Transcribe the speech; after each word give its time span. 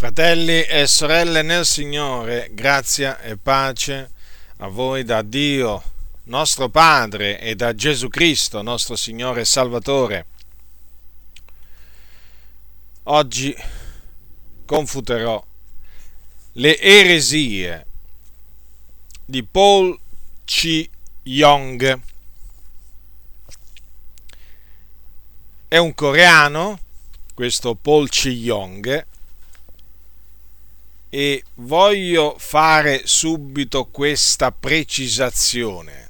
Fratelli 0.00 0.62
e 0.62 0.86
sorelle 0.86 1.42
nel 1.42 1.66
Signore, 1.66 2.48
grazia 2.52 3.20
e 3.20 3.36
pace 3.36 4.10
a 4.56 4.68
voi 4.68 5.04
da 5.04 5.20
Dio, 5.20 5.82
nostro 6.22 6.70
Padre, 6.70 7.38
e 7.38 7.54
da 7.54 7.74
Gesù 7.74 8.08
Cristo, 8.08 8.62
nostro 8.62 8.96
Signore 8.96 9.42
e 9.42 9.44
Salvatore. 9.44 10.26
Oggi 13.02 13.54
confuterò 14.64 15.46
le 16.52 16.78
eresie 16.78 17.86
di 19.22 19.44
Paul 19.44 20.00
C. 20.46 20.88
Young. 21.24 22.00
È 25.68 25.76
un 25.76 25.94
coreano, 25.94 26.80
questo 27.34 27.74
Paul 27.74 28.08
C. 28.08 28.28
Young, 28.28 29.08
e 31.10 31.42
voglio 31.56 32.36
fare 32.38 33.02
subito 33.04 33.86
questa 33.86 34.52
precisazione. 34.52 36.08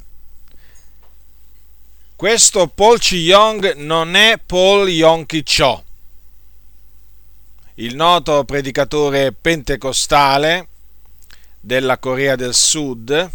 Questo 2.15 2.69
Paul 2.69 2.99
Chi-yong 2.99 3.77
non 3.77 4.15
è 4.15 4.39
Paul 4.39 4.91
Yonki 4.91 5.43
Cho, 5.43 5.85
il 7.77 7.97
noto 7.97 8.45
predicatore 8.45 9.33
pentecostale 9.33 10.69
della 11.59 11.97
Corea 11.97 12.37
del 12.37 12.53
Sud, 12.53 13.31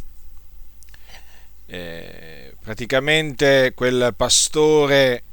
eh, 1.65 2.55
praticamente 2.61 3.73
quel 3.73 4.13
pastore 4.15 5.23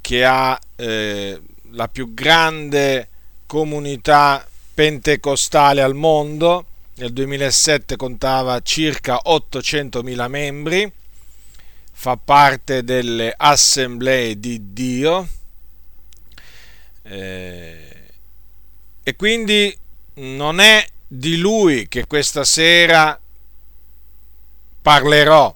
che 0.00 0.24
ha 0.24 0.58
eh, 0.76 1.40
la 1.72 1.88
più 1.88 2.14
grande 2.14 3.08
comunità 3.44 4.46
pentecostale 4.74 5.80
al 5.80 5.94
mondo, 5.94 6.66
nel 6.96 7.12
2007 7.12 7.96
contava 7.96 8.60
circa 8.60 9.20
800.000 9.24 10.28
membri, 10.28 10.92
fa 11.92 12.16
parte 12.16 12.82
delle 12.82 13.32
assemblee 13.36 14.38
di 14.38 14.72
Dio. 14.72 15.28
Eh, 17.02 18.02
e 19.02 19.16
quindi 19.16 19.76
non 20.14 20.60
è 20.60 20.84
di 21.06 21.36
lui 21.36 21.86
che 21.88 22.06
questa 22.06 22.42
sera 22.42 23.18
parlerò. 24.82 25.54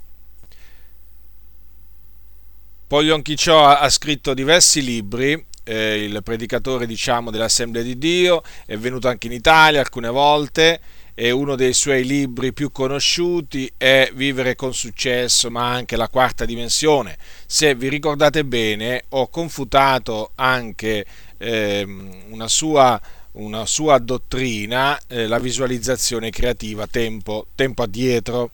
Poglion 2.86 3.20
Chicio 3.20 3.64
ha 3.64 3.88
scritto 3.90 4.32
diversi 4.32 4.82
libri 4.82 5.46
eh, 5.68 6.02
il 6.02 6.22
predicatore 6.22 6.86
diciamo, 6.86 7.30
dell'Assemblea 7.30 7.82
di 7.82 7.98
Dio, 7.98 8.42
è 8.64 8.76
venuto 8.76 9.06
anche 9.08 9.26
in 9.26 9.34
Italia 9.34 9.80
alcune 9.80 10.08
volte 10.08 10.80
e 11.14 11.30
uno 11.30 11.56
dei 11.56 11.74
suoi 11.74 12.04
libri 12.04 12.52
più 12.52 12.70
conosciuti 12.72 13.70
è 13.76 14.10
Vivere 14.14 14.54
con 14.54 14.72
successo, 14.72 15.50
ma 15.50 15.70
anche 15.70 15.96
La 15.96 16.08
quarta 16.08 16.44
dimensione. 16.44 17.18
Se 17.44 17.74
vi 17.74 17.88
ricordate 17.88 18.44
bene, 18.44 19.04
ho 19.10 19.28
confutato 19.28 20.30
anche 20.36 21.04
eh, 21.36 21.86
una, 22.30 22.48
sua, 22.48 22.98
una, 23.32 23.66
sua, 23.66 23.98
dottrina, 23.98 24.98
eh, 25.06 25.26
la 25.26 25.38
visualizzazione 25.38 26.30
creativa, 26.30 26.86
tempo, 26.86 27.48
tempo 27.54 27.82
addietro. 27.82 28.50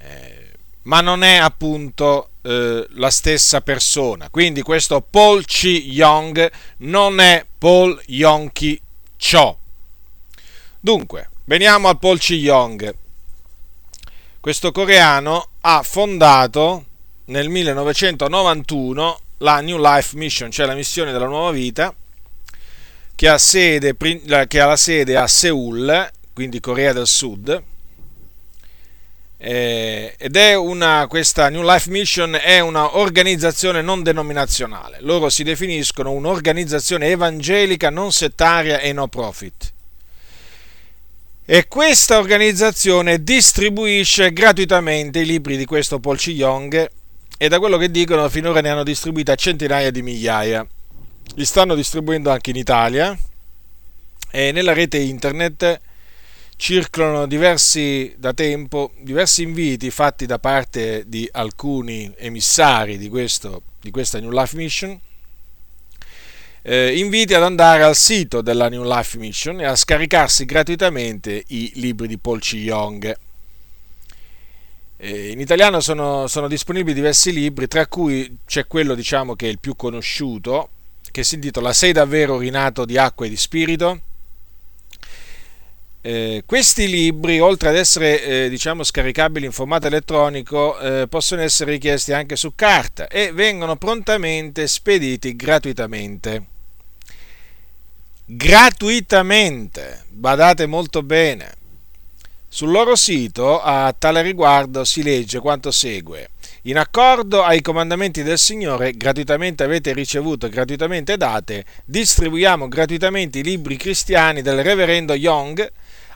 Eh, 0.00 0.52
ma 0.82 1.00
non 1.00 1.22
è 1.22 1.36
appunto 1.36 2.30
eh, 2.48 2.86
la 2.92 3.10
stessa 3.10 3.60
persona. 3.60 4.30
Quindi 4.30 4.62
questo 4.62 5.02
Paul 5.02 5.44
Chi 5.44 5.90
Young 5.90 6.50
non 6.78 7.20
è 7.20 7.44
Paul 7.58 8.00
Yonki 8.06 8.80
Cho. 9.18 9.58
Dunque, 10.80 11.28
veniamo 11.44 11.88
al 11.88 11.98
Paul 11.98 12.18
Chi 12.18 12.36
Young. 12.36 12.94
Questo 14.40 14.72
coreano 14.72 15.48
ha 15.60 15.82
fondato 15.82 16.86
nel 17.26 17.50
1991 17.50 19.20
la 19.38 19.60
New 19.60 19.78
Life 19.78 20.16
Mission, 20.16 20.50
cioè 20.50 20.64
la 20.64 20.74
missione 20.74 21.12
della 21.12 21.26
nuova 21.26 21.50
vita, 21.50 21.94
che 23.14 23.28
ha, 23.28 23.36
sede, 23.36 23.94
che 23.94 24.60
ha 24.60 24.66
la 24.66 24.76
sede 24.76 25.18
a 25.18 25.26
Seoul, 25.26 26.10
quindi 26.32 26.60
Corea 26.60 26.94
del 26.94 27.06
Sud, 27.06 27.62
eh, 29.40 30.16
ed 30.18 30.36
è 30.36 30.56
una, 30.56 31.06
questa 31.08 31.48
New 31.48 31.62
Life 31.62 31.88
Mission 31.90 32.34
è 32.34 32.58
un'organizzazione 32.58 33.82
non 33.82 34.02
denominazionale. 34.02 34.98
Loro 35.00 35.28
si 35.28 35.44
definiscono 35.44 36.10
un'organizzazione 36.10 37.06
evangelica 37.06 37.88
non 37.88 38.10
settaria 38.10 38.80
e 38.80 38.92
no 38.92 39.06
profit. 39.06 39.72
E 41.44 41.68
questa 41.68 42.18
organizzazione 42.18 43.22
distribuisce 43.22 44.32
gratuitamente 44.32 45.20
i 45.20 45.24
libri 45.24 45.56
di 45.56 45.64
questo 45.64 46.00
Paul 46.00 46.18
C. 46.18 46.26
Young 46.28 46.90
e 47.38 47.48
da 47.48 47.58
quello 47.60 47.78
che 47.78 47.90
dicono 47.90 48.28
finora 48.28 48.60
ne 48.60 48.70
hanno 48.70 48.82
distribuiti 48.82 49.30
a 49.30 49.36
centinaia 49.36 49.90
di 49.90 50.02
migliaia. 50.02 50.66
Li 51.36 51.44
stanno 51.44 51.76
distribuendo 51.76 52.30
anche 52.30 52.50
in 52.50 52.56
Italia 52.56 53.16
e 54.30 54.52
nella 54.52 54.72
rete 54.72 54.98
internet 54.98 55.80
circolano 56.58 57.26
diversi, 57.28 58.12
da 58.18 58.34
tempo 58.34 58.90
diversi 59.00 59.42
inviti 59.42 59.90
fatti 59.90 60.26
da 60.26 60.40
parte 60.40 61.04
di 61.06 61.26
alcuni 61.30 62.12
emissari 62.16 62.98
di, 62.98 63.08
questo, 63.08 63.62
di 63.80 63.92
questa 63.92 64.18
New 64.18 64.32
Life 64.32 64.56
Mission, 64.56 64.98
eh, 66.62 66.98
inviti 66.98 67.32
ad 67.32 67.44
andare 67.44 67.84
al 67.84 67.94
sito 67.94 68.42
della 68.42 68.68
New 68.68 68.82
Life 68.82 69.16
Mission 69.18 69.60
e 69.60 69.66
a 69.66 69.76
scaricarsi 69.76 70.44
gratuitamente 70.44 71.44
i 71.46 71.70
libri 71.76 72.08
di 72.08 72.18
Paul 72.18 72.40
C. 72.40 72.54
Young. 72.54 73.16
Eh, 74.96 75.30
in 75.30 75.38
italiano 75.38 75.78
sono, 75.78 76.26
sono, 76.26 76.48
disponibili 76.48 76.92
diversi 76.92 77.32
libri, 77.32 77.68
tra 77.68 77.86
cui 77.86 78.38
c'è 78.44 78.66
quello 78.66 78.96
diciamo, 78.96 79.36
che 79.36 79.46
è 79.46 79.50
il 79.50 79.60
più 79.60 79.76
conosciuto, 79.76 80.70
che 81.12 81.22
si 81.22 81.36
intitola 81.36 81.72
Sei 81.72 81.92
davvero 81.92 82.36
rinato 82.36 82.84
di 82.84 82.98
acqua 82.98 83.26
e 83.26 83.28
di 83.28 83.36
spirito? 83.36 84.00
Eh, 86.00 86.44
questi 86.46 86.88
libri, 86.88 87.40
oltre 87.40 87.70
ad 87.70 87.76
essere 87.76 88.22
eh, 88.22 88.48
diciamo, 88.48 88.84
scaricabili 88.84 89.46
in 89.46 89.52
formato 89.52 89.88
elettronico, 89.88 90.78
eh, 90.78 91.08
possono 91.08 91.42
essere 91.42 91.72
richiesti 91.72 92.12
anche 92.12 92.36
su 92.36 92.54
carta 92.54 93.08
e 93.08 93.32
vengono 93.32 93.76
prontamente 93.76 94.66
spediti 94.68 95.34
gratuitamente. 95.34 96.46
Gratuitamente, 98.24 100.04
badate 100.10 100.66
molto 100.66 101.02
bene. 101.02 101.56
Sul 102.46 102.70
loro 102.70 102.94
sito 102.94 103.60
a 103.60 103.94
tale 103.98 104.22
riguardo 104.22 104.84
si 104.84 105.02
legge 105.02 105.40
quanto 105.40 105.70
segue. 105.70 106.30
In 106.62 106.78
accordo 106.78 107.42
ai 107.42 107.60
comandamenti 107.60 108.22
del 108.22 108.38
Signore, 108.38 108.92
gratuitamente 108.92 109.64
avete 109.64 109.92
ricevuto 109.92 110.48
gratuitamente 110.48 111.16
date, 111.16 111.64
distribuiamo 111.84 112.68
gratuitamente 112.68 113.38
i 113.38 113.42
libri 113.42 113.76
cristiani 113.76 114.42
del 114.42 114.62
reverendo 114.62 115.14
Young, 115.14 115.70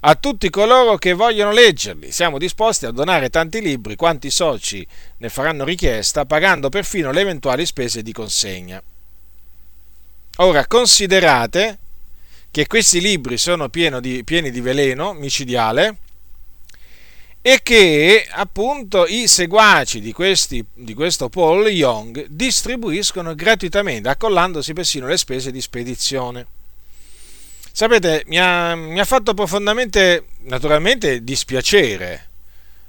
a 0.05 0.15
tutti 0.17 0.51
coloro 0.51 0.97
che 0.97 1.13
vogliono 1.13 1.53
leggerli. 1.53 2.11
Siamo 2.11 2.39
disposti 2.39 2.87
a 2.87 2.91
donare 2.91 3.31
tanti 3.31 3.61
libri 3.61 3.95
quanti 3.95 4.31
soci 4.31 4.87
ne 5.19 5.29
faranno 5.29 5.65
richiesta, 5.65 6.25
pagando 6.25 6.69
perfino 6.69 7.13
le 7.13 7.21
eventuali 7.21 7.65
spese 7.67 8.03
di 8.03 8.13
consegna. 8.13 8.83
Ora, 10.37 10.67
considerate 10.67 11.79
che 12.51 12.67
questi 12.67 13.01
libri 13.01 13.37
sono 13.39 13.69
di, 13.69 14.25
pieni 14.25 14.51
di 14.51 14.61
veleno 14.61 15.13
micidiale 15.13 15.99
e 17.41 17.61
che 17.63 18.27
appunto 18.31 19.07
i 19.07 19.27
seguaci 19.27 20.01
di, 20.01 20.13
questi, 20.13 20.65
di 20.75 20.95
questo 20.95 21.29
Paul 21.29 21.69
Young 21.69 22.27
distribuiscono 22.29 23.35
gratuitamente, 23.35 24.09
accollandosi 24.09 24.73
persino 24.73 25.07
le 25.07 25.17
spese 25.17 25.53
di 25.53 25.61
spedizione. 25.61 26.47
Sapete, 27.75 28.25
mi 28.27 28.39
ha, 28.39 28.75
mi 28.75 29.01
ha 29.01 29.05
fatto 29.07 29.33
profondamente, 29.33 30.27
naturalmente, 30.41 31.25
dispiacere, 31.25 32.29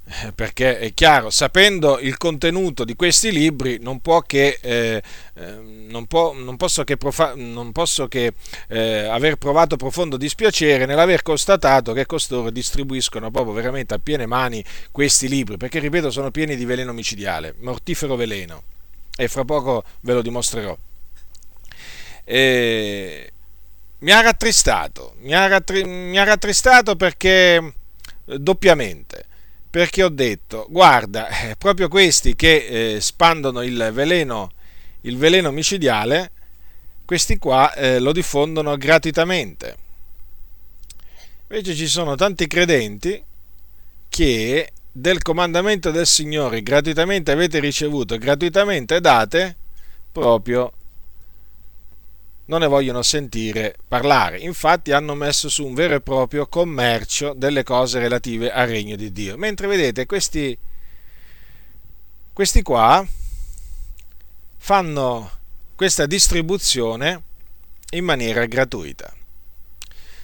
eh, 0.06 0.34
perché 0.34 0.78
è 0.78 0.94
chiaro, 0.94 1.30
sapendo 1.30 2.00
il 2.00 2.18
contenuto 2.18 2.84
di 2.84 2.94
questi 2.94 3.32
libri, 3.32 3.80
non, 3.80 4.02
che, 4.28 4.60
eh, 4.62 5.02
ehm, 5.36 5.86
non, 5.88 6.06
può, 6.06 6.34
non 6.34 6.58
posso 6.58 6.84
che, 6.84 6.98
profa- 6.98 7.34
non 7.34 7.72
posso 7.72 8.10
che 8.10 8.34
eh, 8.68 9.06
aver 9.06 9.38
provato 9.38 9.78
profondo 9.78 10.18
dispiacere 10.18 10.86
nell'aver 10.86 11.22
constatato 11.22 11.94
che 11.94 12.06
costoro 12.06 12.50
distribuiscono 12.50 13.32
proprio 13.32 13.54
veramente 13.54 13.94
a 13.94 14.00
piene 14.00 14.26
mani 14.26 14.62
questi 14.92 15.30
libri, 15.30 15.56
perché 15.56 15.80
ripeto, 15.80 16.12
sono 16.12 16.30
pieni 16.30 16.58
di 16.58 16.66
veleno 16.66 16.92
micidiale, 16.92 17.56
mortifero 17.60 18.18
veleno, 18.18 18.64
e 19.16 19.30
fra 19.30 19.46
poco 19.46 19.86
ve 20.02 20.14
lo 20.14 20.22
dimostrerò. 20.22 20.78
E 22.26 23.33
mi 24.04 24.12
ha 24.12 24.22
rattristato, 24.22 25.16
mi 25.22 25.34
ha, 25.34 25.48
rattri- 25.48 25.86
mi 25.86 26.18
ha 26.18 26.26
rattristato 26.26 26.96
perché 26.98 27.56
eh, 27.56 28.40
doppiamente, 28.40 29.26
perché 29.70 30.04
ho 30.04 30.10
detto, 30.10 30.68
guarda, 30.70 31.28
eh, 31.50 31.56
proprio 31.56 31.88
questi 31.88 32.36
che 32.36 32.96
eh, 32.96 33.02
spandono 33.02 33.62
il 33.62 33.92
veleno, 33.94 34.52
il 35.02 35.18
veleno 35.18 35.52
micidiale, 35.52 36.32
questi 37.06 37.38
qua 37.38 37.74
eh, 37.74 38.00
lo 38.00 38.12
diffondono 38.12 38.76
gratuitamente. 38.76 39.78
Invece 41.48 41.74
ci 41.74 41.88
sono 41.88 42.16
tanti 42.16 42.46
credenti 42.48 43.24
che 44.10 44.72
del 44.92 45.22
comandamento 45.22 45.92
del 45.92 46.08
Signore 46.08 46.62
gratuitamente 46.62 47.32
avete 47.32 47.60
ricevuto, 47.60 48.18
gratuitamente 48.18 49.00
date, 49.00 49.56
proprio 50.12 50.72
non 52.46 52.60
ne 52.60 52.68
vogliono 52.68 53.02
sentire 53.02 53.76
parlare. 53.88 54.40
Infatti 54.40 54.92
hanno 54.92 55.16
messo 55.16 55.50
su 55.50 55.66
un 55.66 55.74
vero 55.74 55.96
e 55.96 56.02
proprio 56.02 56.48
commercio 56.48 57.34
delle 57.36 57.64
cose 57.64 58.00
relative 58.00 58.52
al 58.52 58.68
regno 58.68 58.96
di 58.96 59.12
Dio. 59.12 59.38
Mentre 59.38 59.68
vedete 59.68 60.06
questi, 60.06 60.58
questi 62.34 62.62
qua 62.62 63.06
fanno 64.58 65.32
questa 65.76 66.06
distribuzione 66.06 67.24
in 67.92 68.04
maniera 68.04 68.46
gratuita. 68.46 69.14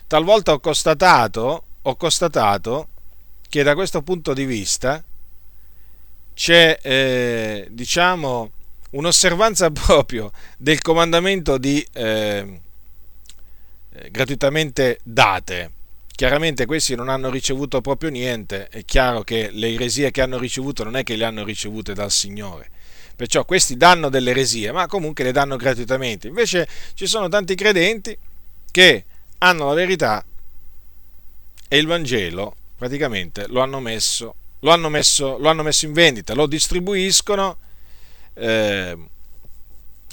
Talvolta 0.07 0.53
ho 0.53 0.59
constatato, 0.59 1.63
ho 1.81 1.95
constatato 1.95 2.87
che 3.47 3.63
da 3.63 3.75
questo 3.75 4.01
punto 4.01 4.33
di 4.33 4.45
vista 4.45 5.03
c'è, 6.33 6.79
eh, 6.81 7.67
diciamo, 7.69 8.51
un'osservanza 8.91 9.69
proprio 9.71 10.31
del 10.57 10.81
comandamento 10.81 11.57
di 11.57 11.85
eh, 11.93 12.61
eh, 13.91 14.11
gratuitamente 14.11 14.99
date. 15.03 15.71
Chiaramente 16.19 16.65
questi 16.65 16.95
non 16.95 17.07
hanno 17.07 17.29
ricevuto 17.29 17.79
proprio 17.79 18.09
niente, 18.09 18.67
è 18.67 18.83
chiaro 18.83 19.21
che 19.21 19.49
le 19.51 19.73
eresie 19.73 20.11
che 20.11 20.21
hanno 20.21 20.37
ricevuto 20.37 20.83
non 20.83 20.97
è 20.97 21.03
che 21.03 21.15
le 21.15 21.23
hanno 21.23 21.45
ricevute 21.45 21.93
dal 21.93 22.11
Signore. 22.11 22.69
Perciò 23.15 23.45
questi 23.45 23.77
danno 23.77 24.09
delle 24.09 24.31
eresie, 24.31 24.71
ma 24.71 24.85
comunque 24.87 25.23
le 25.23 25.31
danno 25.31 25.55
gratuitamente. 25.55 26.27
Invece 26.27 26.67
ci 26.93 27.05
sono 27.05 27.29
tanti 27.29 27.55
credenti 27.55 28.17
che 28.69 29.05
hanno 29.39 29.67
la 29.67 29.73
verità 29.73 30.25
e 31.67 31.77
il 31.77 31.87
Vangelo 31.87 32.55
praticamente 32.77 33.45
lo 33.47 33.61
hanno 33.61 33.79
messo, 33.79 34.35
lo 34.59 34.71
hanno 34.71 34.89
messo, 34.89 35.37
lo 35.37 35.49
hanno 35.49 35.63
messo 35.63 35.85
in 35.85 35.93
vendita, 35.93 36.33
lo 36.33 36.47
distribuiscono 36.47 37.57
eh, 38.39 38.97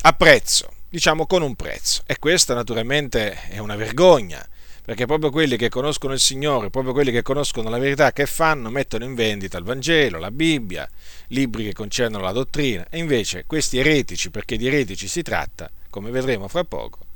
a 0.03 0.13
prezzo, 0.13 0.73
diciamo 0.89 1.27
con 1.27 1.43
un 1.43 1.55
prezzo. 1.55 2.03
E 2.07 2.19
questa 2.19 2.55
naturalmente 2.55 3.49
è 3.49 3.59
una 3.59 3.77
vergogna, 3.77 4.47
perché 4.85 5.07
proprio 5.07 5.31
quelli 5.31 5.57
che 5.57 5.69
conoscono 5.69 6.13
il 6.13 6.21
Signore, 6.21 6.71
proprio 6.71 6.93
quelli 6.93 7.11
che 7.11 7.23
conoscono 7.23 7.69
la 7.69 7.79
verità, 7.79 8.13
che 8.13 8.27
fanno? 8.27 8.71
Mettono 8.71 9.05
in 9.05 9.15
vendita 9.15 9.59
il 9.59 9.65
Vangelo, 9.65 10.19
la 10.19 10.31
Bibbia, 10.31 10.89
libri 11.29 11.65
che 11.65 11.73
concernono 11.73 12.25
la 12.25 12.33
dottrina. 12.33 12.87
E 12.91 12.99
invece 12.99 13.45
questi 13.47 13.79
eretici, 13.79 14.31
perché 14.31 14.57
di 14.57 14.67
eretici 14.67 15.09
si 15.09 15.23
tratta, 15.23 15.71
come 15.91 16.11
vedremo 16.11 16.49
fra 16.49 16.65
poco, 16.65 17.07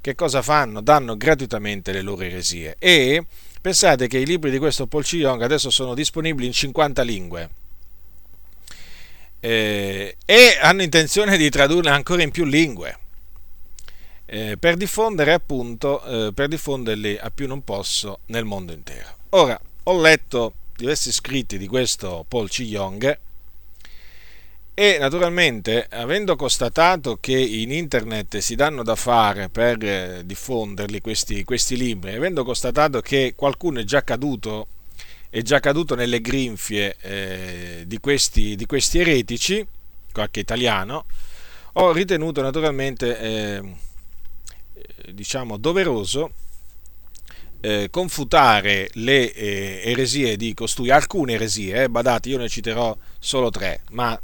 che 0.00 0.14
cosa 0.14 0.42
fanno? 0.42 0.80
Danno 0.80 1.16
gratuitamente 1.16 1.92
le 1.92 2.02
loro 2.02 2.22
eresie. 2.22 2.76
E 2.78 3.24
pensate 3.60 4.06
che 4.06 4.18
i 4.18 4.26
libri 4.26 4.50
di 4.50 4.58
questo 4.58 4.86
Paul 4.86 5.04
Young 5.04 5.40
adesso 5.42 5.70
sono 5.70 5.94
disponibili 5.94 6.46
in 6.46 6.52
50 6.52 7.02
lingue 7.02 7.50
eh, 9.44 10.16
e 10.24 10.58
hanno 10.58 10.80
intenzione 10.80 11.36
di 11.36 11.50
tradurle 11.50 11.90
ancora 11.90 12.22
in 12.22 12.30
più 12.30 12.46
lingue 12.46 12.98
eh, 14.24 14.56
per 14.56 14.76
diffondere 14.76 15.34
appunto 15.34 16.02
eh, 16.02 16.32
per 16.32 16.48
diffonderli 16.48 17.18
a 17.20 17.30
più 17.30 17.46
non 17.46 17.62
posso 17.62 18.20
nel 18.26 18.46
mondo 18.46 18.72
intero. 18.72 19.16
Ora 19.30 19.60
ho 19.82 20.00
letto 20.00 20.54
diversi 20.74 21.12
scritti 21.12 21.58
di 21.58 21.66
questo 21.66 22.24
Paul 22.26 22.48
C. 22.48 22.60
Young 22.60 23.18
e 24.72 24.96
naturalmente 24.98 25.88
avendo 25.90 26.36
constatato 26.36 27.18
che 27.20 27.38
in 27.38 27.70
internet 27.70 28.38
si 28.38 28.54
danno 28.54 28.82
da 28.82 28.96
fare 28.96 29.50
per 29.50 29.76
eh, 29.84 30.22
diffonderli 30.24 31.02
questi, 31.02 31.44
questi 31.44 31.76
libri, 31.76 32.14
avendo 32.14 32.44
constatato 32.44 33.02
che 33.02 33.34
qualcuno 33.36 33.80
è 33.80 33.84
già 33.84 34.02
caduto 34.02 34.68
è 35.34 35.42
già 35.42 35.58
caduto 35.58 35.96
nelle 35.96 36.20
grinfie 36.20 36.96
eh, 37.00 37.82
di, 37.88 37.98
questi, 37.98 38.54
di, 38.54 38.66
questi, 38.66 39.00
eretici, 39.00 39.66
qualche 40.12 40.38
italiano, 40.38 41.06
ho 41.72 41.90
ritenuto 41.90 42.40
naturalmente 42.40 43.18
eh, 43.18 43.74
diciamo 45.10 45.56
doveroso 45.56 46.30
eh, 47.60 47.88
confutare 47.90 48.90
le 48.92 49.32
eh, 49.32 49.82
eresie 49.86 50.36
di 50.36 50.54
costui, 50.54 50.90
alcune 50.90 51.32
eresie, 51.32 51.82
eh, 51.82 51.88
badate, 51.88 52.28
io 52.28 52.38
ne 52.38 52.48
citerò 52.48 52.96
solo 53.18 53.50
tre, 53.50 53.82
ma 53.90 54.16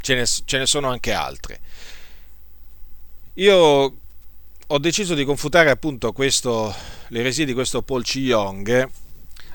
ce 0.00 0.14
ne, 0.14 0.24
ce 0.24 0.56
ne 0.56 0.64
sono 0.64 0.88
anche 0.88 1.12
altre. 1.12 1.60
Io 3.34 3.98
ho 4.66 4.78
deciso 4.78 5.12
di 5.12 5.26
confutare 5.26 5.68
appunto 5.68 6.12
questo, 6.12 6.74
le 7.08 7.20
eresie 7.20 7.44
di 7.44 7.52
questo 7.52 7.82
Paul 7.82 8.02
Ci 8.02 8.20
Young 8.20 8.88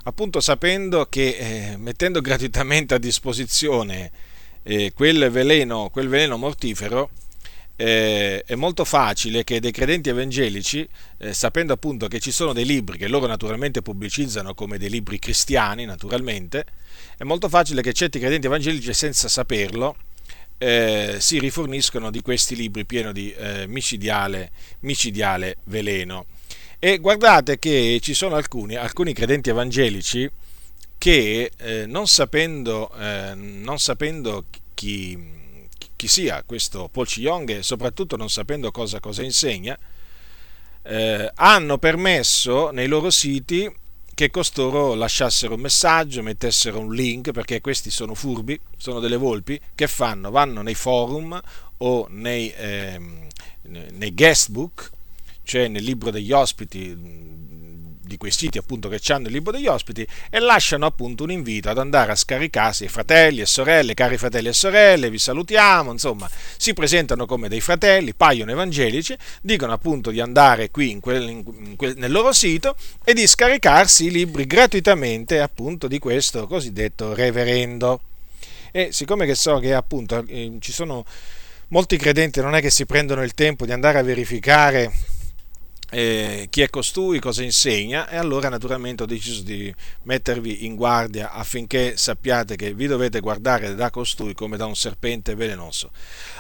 appunto 0.03 0.39
sapendo 0.39 1.07
che 1.07 1.71
eh, 1.71 1.77
mettendo 1.77 2.21
gratuitamente 2.21 2.93
a 2.93 2.97
disposizione 2.97 4.11
eh, 4.63 4.91
quel, 4.93 5.29
veleno, 5.29 5.89
quel 5.89 6.07
veleno 6.07 6.37
mortifero, 6.37 7.09
eh, 7.75 8.43
è 8.45 8.55
molto 8.55 8.85
facile 8.85 9.43
che 9.43 9.59
dei 9.59 9.71
credenti 9.71 10.09
evangelici, 10.09 10.87
eh, 11.17 11.33
sapendo 11.33 11.73
appunto 11.73 12.07
che 12.07 12.19
ci 12.19 12.31
sono 12.31 12.53
dei 12.53 12.65
libri 12.65 12.97
che 12.97 13.07
loro 13.07 13.27
naturalmente 13.27 13.81
pubblicizzano 13.81 14.53
come 14.53 14.77
dei 14.77 14.89
libri 14.89 15.19
cristiani, 15.19 15.85
naturalmente, 15.85 16.65
è 17.17 17.23
molto 17.23 17.49
facile 17.49 17.81
che 17.81 17.93
certi 17.93 18.19
credenti 18.19 18.47
evangelici 18.47 18.93
senza 18.93 19.27
saperlo 19.27 19.95
eh, 20.57 21.15
si 21.19 21.39
riforniscono 21.39 22.09
di 22.09 22.21
questi 22.21 22.55
libri 22.55 22.85
pieni 22.85 23.11
di 23.11 23.33
eh, 23.33 23.67
micidiale, 23.67 24.51
micidiale 24.81 25.57
veleno. 25.65 26.25
E 26.85 26.97
guardate 26.97 27.59
che 27.59 27.99
ci 28.01 28.13
sono 28.13 28.35
alcuni, 28.35 28.75
alcuni 28.75 29.13
credenti 29.13 29.49
evangelici 29.49 30.29
che 30.97 31.49
eh, 31.57 31.85
non 31.85 32.07
sapendo, 32.07 32.93
eh, 32.99 33.33
non 33.35 33.79
sapendo 33.79 34.47
chi, 34.73 35.17
chi, 35.95 36.07
sia 36.09 36.43
questo 36.45 36.89
Paul 36.89 37.07
Young 37.07 37.49
e 37.51 37.63
soprattutto 37.63 38.17
non 38.17 38.29
sapendo 38.29 38.69
cosa, 38.71 38.99
cosa 38.99 39.23
insegna, 39.23 39.79
eh, 40.81 41.31
hanno 41.33 41.77
permesso 41.77 42.71
nei 42.71 42.87
loro 42.87 43.11
siti 43.11 43.73
che 44.13 44.29
costoro 44.29 44.93
lasciassero 44.93 45.53
un 45.53 45.61
messaggio, 45.61 46.21
mettessero 46.21 46.79
un 46.79 46.93
link, 46.93 47.31
perché 47.31 47.61
questi 47.61 47.91
sono 47.91 48.13
furbi, 48.13 48.59
sono 48.75 48.99
delle 48.99 49.15
volpi, 49.15 49.57
che 49.73 49.87
fanno? 49.87 50.31
Vanno 50.31 50.61
nei 50.61 50.75
forum 50.75 51.39
o 51.77 52.07
nei, 52.09 52.53
ehm, 52.53 53.27
nei 53.61 54.13
guestbook 54.13 54.91
cioè 55.43 55.67
nel 55.67 55.83
libro 55.83 56.11
degli 56.11 56.31
ospiti 56.31 57.31
di 58.13 58.17
quei 58.17 58.31
siti 58.31 58.57
appunto 58.57 58.89
che 58.89 58.99
hanno 59.11 59.27
il 59.27 59.33
libro 59.33 59.51
degli 59.51 59.67
ospiti 59.67 60.05
e 60.29 60.39
lasciano 60.39 60.85
appunto 60.85 61.23
un 61.23 61.31
invito 61.31 61.69
ad 61.69 61.77
andare 61.77 62.11
a 62.11 62.15
scaricarsi 62.15 62.87
fratelli 62.87 63.41
e 63.41 63.45
sorelle, 63.45 63.93
cari 63.93 64.17
fratelli 64.17 64.49
e 64.49 64.53
sorelle, 64.53 65.09
vi 65.09 65.17
salutiamo, 65.17 65.91
insomma, 65.91 66.29
si 66.57 66.73
presentano 66.73 67.25
come 67.25 67.47
dei 67.47 67.61
fratelli, 67.61 68.13
paiono 68.13 68.51
evangelici, 68.51 69.17
dicono 69.41 69.73
appunto 69.73 70.11
di 70.11 70.19
andare 70.19 70.69
qui 70.69 70.91
in 70.91 70.99
quel, 70.99 71.29
in 71.29 71.75
quel, 71.75 71.95
nel 71.97 72.11
loro 72.11 72.33
sito 72.33 72.75
e 73.03 73.13
di 73.13 73.25
scaricarsi 73.25 74.05
i 74.05 74.11
libri 74.11 74.45
gratuitamente 74.45 75.39
appunto 75.39 75.87
di 75.87 75.97
questo 75.97 76.45
cosiddetto 76.45 77.13
reverendo. 77.13 78.01
E 78.71 78.91
siccome 78.91 79.25
che 79.25 79.35
so 79.35 79.59
che 79.59 79.73
appunto 79.73 80.25
eh, 80.27 80.57
ci 80.59 80.71
sono 80.71 81.05
molti 81.69 81.97
credenti 81.97 82.41
non 82.41 82.55
è 82.55 82.61
che 82.61 82.69
si 82.69 82.85
prendono 82.85 83.23
il 83.23 83.33
tempo 83.33 83.65
di 83.65 83.71
andare 83.71 83.99
a 83.99 84.03
verificare 84.03 84.91
eh, 85.93 86.47
chi 86.49 86.61
è 86.61 86.69
costui, 86.69 87.19
cosa 87.19 87.43
insegna 87.43 88.09
e 88.09 88.17
allora 88.17 88.49
naturalmente 88.49 89.03
ho 89.03 89.05
deciso 89.05 89.43
di 89.43 89.73
mettervi 90.03 90.65
in 90.65 90.75
guardia 90.75 91.31
affinché 91.31 91.95
sappiate 91.95 92.55
che 92.55 92.73
vi 92.73 92.87
dovete 92.87 93.19
guardare 93.19 93.75
da 93.75 93.91
costui 93.91 94.33
come 94.33 94.57
da 94.57 94.65
un 94.65 94.75
serpente 94.75 95.35
velenoso. 95.35 95.91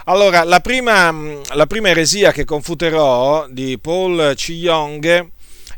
Allora, 0.05 0.43
la 0.43 0.59
prima, 0.59 1.11
mm, 1.11 1.41
la 1.53 1.67
prima 1.67 1.89
eresia 1.89 2.31
che 2.31 2.45
confuterò 2.45 3.47
di 3.47 3.77
Paul 3.79 4.33
C. 4.35 4.49
Young 4.49 5.29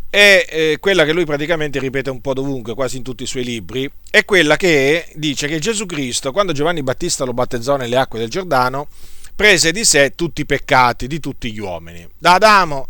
è 0.10 0.46
eh, 0.50 0.78
quella 0.80 1.04
che 1.04 1.12
lui 1.12 1.26
praticamente 1.26 1.78
ripete 1.78 2.10
un 2.10 2.22
po' 2.22 2.34
dovunque, 2.34 2.74
quasi 2.74 2.96
in 2.96 3.04
tutti 3.04 3.24
i 3.24 3.28
suoi 3.28 3.44
libri, 3.44 3.92
è 4.10 4.24
quella 4.24 4.56
che 4.56 5.10
dice 5.16 5.48
che 5.48 5.60
Gesù 5.60 5.86
Cristo, 5.86 6.32
quando 6.32 6.54
Giovanni 6.54 6.82
Battista 6.82 7.26
lo 7.26 7.34
battezzò 7.34 7.76
nelle 7.76 7.98
acque 7.98 8.20
del 8.20 8.30
Giordano, 8.30 8.88
prese 9.36 9.74
di 9.74 9.84
sé 9.84 10.14
tutti 10.16 10.42
i 10.42 10.46
peccati 10.46 11.08
di 11.08 11.20
tutti 11.20 11.52
gli 11.52 11.60
uomini, 11.60 12.08
da 12.18 12.36
Adamo 12.36 12.88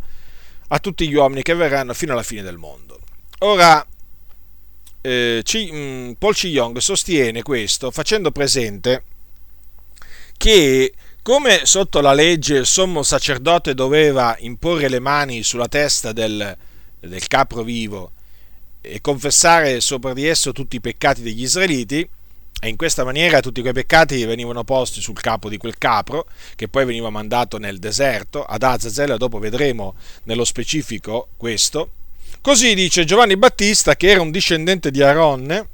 a 0.68 0.80
tutti 0.80 1.08
gli 1.08 1.16
uomini 1.16 1.42
che 1.42 1.54
verranno 1.54 1.94
fino 1.94 2.14
alla 2.14 2.24
fine 2.24 2.42
del 2.42 2.58
mondo. 2.58 3.00
Ora, 3.40 3.86
eh, 5.02 5.42
C, 5.44 5.70
mh, 5.72 5.78
mm, 5.78 6.12
Paul 6.14 6.34
C. 6.34 6.46
Young 6.46 6.78
sostiene 6.78 7.44
questo 7.44 7.92
facendo 7.92 8.32
presente 8.32 9.04
che 10.38 10.94
come 11.22 11.66
sotto 11.66 12.02
la 12.02 12.14
legge 12.14 12.56
il 12.58 12.66
sommo 12.66 13.04
sacerdote 13.04 13.74
doveva 13.74 14.36
imporre 14.40 14.90
le 14.90 15.00
mani 15.00 15.44
sulla 15.44 15.68
testa 15.68 16.12
del, 16.12 16.56
del 17.00 17.28
capro 17.28 17.64
vivo 17.64 18.12
e 18.82 19.02
confessare 19.02 19.82
sopra 19.82 20.14
di 20.14 20.28
esso 20.28 20.52
tutti 20.52 20.76
i 20.76 20.82
peccati 20.82 21.22
degli 21.24 21.42
israeliti, 21.42 22.08
e 22.66 22.70
in 22.70 22.78
questa 22.78 23.04
maniera 23.04 23.42
tutti 23.42 23.62
quei 23.62 23.74
peccati 23.74 24.26
venivano 24.26 24.64
posti 24.64 25.00
sul 25.00 25.22
capo 25.22 25.50
di 25.50 25.58
quel 25.58 25.78
capro, 25.78 26.26
che 26.56 26.68
poi 26.68 26.84
veniva 26.84 27.12
mandato 27.12 27.60
nel 27.60 27.78
deserto, 27.78 28.44
ad 28.44 28.64
Azazel, 28.64 29.18
dopo 29.18 29.38
vedremo 29.38 29.94
nello 30.24 30.44
specifico 30.44 31.28
questo. 31.38 31.92
Così 32.42 32.74
dice 32.74 33.06
Giovanni 33.06 33.38
Battista, 33.38 33.96
che 33.96 34.10
era 34.10 34.22
un 34.22 34.32
discendente 34.32 34.90
di 34.90 35.04
Aronne, 35.04 35.68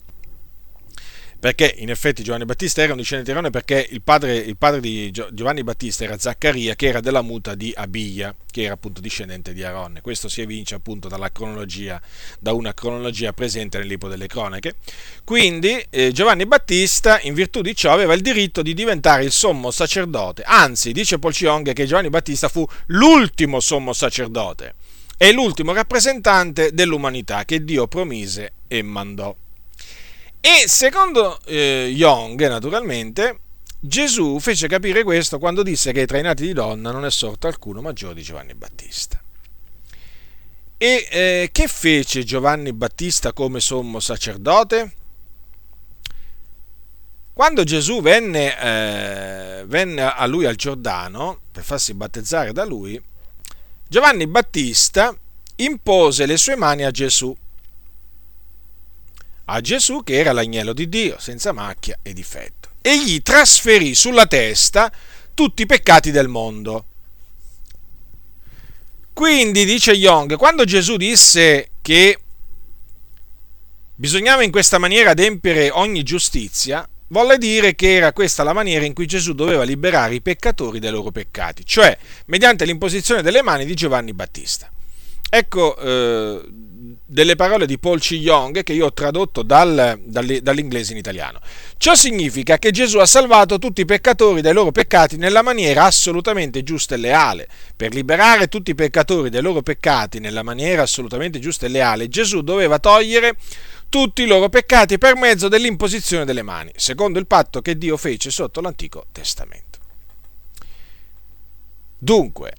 perché 1.41 1.73
in 1.79 1.89
effetti 1.89 2.21
Giovanni 2.21 2.45
Battista 2.45 2.83
era 2.83 2.91
un 2.91 2.99
discendente 2.99 3.31
di 3.31 3.37
Aronne 3.37 3.51
perché 3.51 3.87
il 3.89 4.03
padre, 4.03 4.37
il 4.37 4.55
padre, 4.57 4.79
di 4.79 5.09
Giovanni 5.09 5.63
Battista 5.63 6.03
era 6.03 6.19
Zaccaria 6.19 6.75
che 6.75 6.85
era 6.85 6.99
della 6.99 7.23
muta 7.23 7.55
di 7.55 7.73
Abia 7.75 8.33
che 8.51 8.61
era 8.61 8.75
appunto 8.75 9.01
discendente 9.01 9.51
di 9.51 9.63
Aronne 9.63 10.01
questo 10.01 10.29
si 10.29 10.41
evince 10.41 10.75
appunto 10.75 11.07
dalla 11.07 11.31
cronologia 11.31 11.99
da 12.39 12.53
una 12.53 12.75
cronologia 12.75 13.33
presente 13.33 13.79
nel 13.79 13.87
libro 13.87 14.07
delle 14.07 14.27
cronache. 14.27 14.75
Quindi 15.23 15.83
eh, 15.89 16.11
Giovanni 16.11 16.45
Battista 16.45 17.19
in 17.21 17.33
virtù 17.33 17.61
di 17.61 17.75
ciò 17.75 17.91
aveva 17.91 18.13
il 18.13 18.21
diritto 18.21 18.61
di 18.61 18.75
diventare 18.75 19.23
il 19.23 19.31
sommo 19.31 19.71
sacerdote. 19.71 20.43
Anzi 20.45 20.91
dice 20.91 21.17
Paul 21.17 21.33
Ciong 21.33 21.73
che 21.73 21.87
Giovanni 21.87 22.09
Battista 22.09 22.49
fu 22.49 22.63
l'ultimo 22.87 23.59
sommo 23.59 23.93
sacerdote 23.93 24.75
e 25.17 25.31
l'ultimo 25.31 25.73
rappresentante 25.73 26.71
dell'umanità 26.71 27.45
che 27.45 27.63
Dio 27.63 27.87
promise 27.87 28.53
e 28.67 28.83
mandò 28.83 29.35
e 30.41 30.67
secondo 30.67 31.39
eh, 31.45 31.91
Young, 31.95 32.47
naturalmente, 32.47 33.39
Gesù 33.79 34.39
fece 34.39 34.67
capire 34.67 35.03
questo 35.03 35.37
quando 35.37 35.61
disse 35.61 35.91
che 35.91 36.07
tra 36.07 36.17
i 36.17 36.23
nati 36.23 36.47
di 36.47 36.53
donna 36.53 36.91
non 36.91 37.05
è 37.05 37.11
sorto 37.11 37.45
alcuno 37.45 37.79
maggiore 37.81 38.15
di 38.15 38.23
Giovanni 38.23 38.55
Battista. 38.55 39.21
E 40.77 41.07
eh, 41.11 41.49
che 41.51 41.67
fece 41.67 42.23
Giovanni 42.23 42.73
Battista 42.73 43.33
come 43.33 43.59
sommo 43.59 43.99
sacerdote? 43.99 44.93
Quando 47.33 47.63
Gesù 47.63 48.01
venne, 48.01 48.59
eh, 48.59 49.63
venne 49.67 50.01
a 50.01 50.25
lui 50.25 50.45
al 50.45 50.55
Giordano 50.55 51.41
per 51.51 51.63
farsi 51.63 51.93
battezzare 51.93 52.51
da 52.51 52.65
lui, 52.65 52.99
Giovanni 53.87 54.25
Battista 54.25 55.15
impose 55.57 56.25
le 56.25 56.37
sue 56.37 56.55
mani 56.55 56.83
a 56.83 56.91
Gesù 56.91 57.35
a 59.51 59.59
Gesù 59.59 60.01
che 60.03 60.17
era 60.17 60.31
l'agnello 60.31 60.71
di 60.71 60.87
Dio, 60.87 61.19
senza 61.19 61.51
macchia 61.51 61.99
e 62.01 62.13
difetto, 62.13 62.69
e 62.81 63.03
gli 63.03 63.21
trasferì 63.21 63.93
sulla 63.93 64.25
testa 64.25 64.91
tutti 65.33 65.63
i 65.63 65.65
peccati 65.65 66.11
del 66.11 66.29
mondo. 66.29 66.85
Quindi 69.13 69.65
dice 69.65 69.91
Young, 69.91 70.37
quando 70.37 70.63
Gesù 70.63 70.95
disse 70.95 71.71
che 71.81 72.17
bisognava 73.93 74.43
in 74.43 74.51
questa 74.51 74.77
maniera 74.77 75.11
adempiere 75.11 75.69
ogni 75.69 76.03
giustizia, 76.03 76.87
volle 77.07 77.37
dire 77.37 77.75
che 77.75 77.95
era 77.95 78.13
questa 78.13 78.43
la 78.43 78.53
maniera 78.53 78.85
in 78.85 78.93
cui 78.93 79.05
Gesù 79.05 79.33
doveva 79.33 79.63
liberare 79.63 80.15
i 80.15 80.21
peccatori 80.21 80.79
dai 80.79 80.91
loro 80.91 81.11
peccati, 81.11 81.65
cioè 81.65 81.95
mediante 82.27 82.63
l'imposizione 82.63 83.21
delle 83.21 83.41
mani 83.41 83.65
di 83.65 83.73
Giovanni 83.73 84.13
Battista. 84.13 84.71
Ecco, 85.29 85.77
eh, 85.77 86.41
delle 87.11 87.35
parole 87.35 87.65
di 87.65 87.77
Paul 87.77 87.99
C. 87.99 88.11
Young 88.11 88.63
che 88.63 88.71
io 88.71 88.85
ho 88.85 88.93
tradotto 88.93 89.43
dal, 89.43 89.99
dall'inglese 90.01 90.93
in 90.93 90.97
italiano. 90.97 91.41
Ciò 91.75 91.93
significa 91.93 92.57
che 92.57 92.71
Gesù 92.71 92.99
ha 92.99 93.05
salvato 93.05 93.59
tutti 93.59 93.81
i 93.81 93.85
peccatori 93.85 94.39
dai 94.39 94.53
loro 94.53 94.71
peccati 94.71 95.17
nella 95.17 95.41
maniera 95.41 95.83
assolutamente 95.83 96.63
giusta 96.63 96.95
e 96.95 96.99
leale. 96.99 97.49
Per 97.75 97.93
liberare 97.93 98.47
tutti 98.47 98.71
i 98.71 98.75
peccatori 98.75 99.29
dai 99.29 99.41
loro 99.41 99.61
peccati 99.61 100.19
nella 100.19 100.41
maniera 100.41 100.83
assolutamente 100.83 101.39
giusta 101.39 101.65
e 101.65 101.69
leale, 101.69 102.07
Gesù 102.07 102.43
doveva 102.43 102.79
togliere 102.79 103.35
tutti 103.89 104.21
i 104.21 104.27
loro 104.27 104.47
peccati 104.47 104.97
per 104.97 105.17
mezzo 105.17 105.49
dell'imposizione 105.49 106.23
delle 106.23 106.43
mani, 106.43 106.71
secondo 106.77 107.19
il 107.19 107.27
patto 107.27 107.61
che 107.61 107.77
Dio 107.77 107.97
fece 107.97 108.31
sotto 108.31 108.61
l'Antico 108.61 109.07
Testamento. 109.11 109.79
Dunque, 111.97 112.53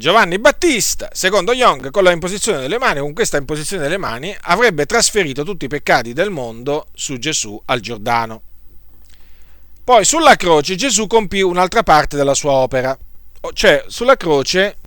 Giovanni 0.00 0.38
Battista, 0.38 1.10
secondo 1.12 1.52
Young, 1.52 1.90
con 1.90 2.02
la 2.02 2.10
imposizione 2.10 2.58
delle 2.58 2.78
mani, 2.78 3.00
con 3.00 3.12
questa 3.12 3.36
imposizione 3.36 3.82
delle 3.82 3.98
mani, 3.98 4.34
avrebbe 4.44 4.86
trasferito 4.86 5.42
tutti 5.42 5.66
i 5.66 5.68
peccati 5.68 6.14
del 6.14 6.30
mondo 6.30 6.86
su 6.94 7.18
Gesù 7.18 7.60
al 7.66 7.80
Giordano. 7.80 8.40
Poi 9.84 10.02
sulla 10.06 10.36
croce 10.36 10.74
Gesù 10.74 11.06
compì 11.06 11.42
un'altra 11.42 11.82
parte 11.82 12.16
della 12.16 12.32
sua 12.32 12.52
opera, 12.52 12.98
cioè 13.52 13.84
sulla 13.88 14.16
croce 14.16 14.78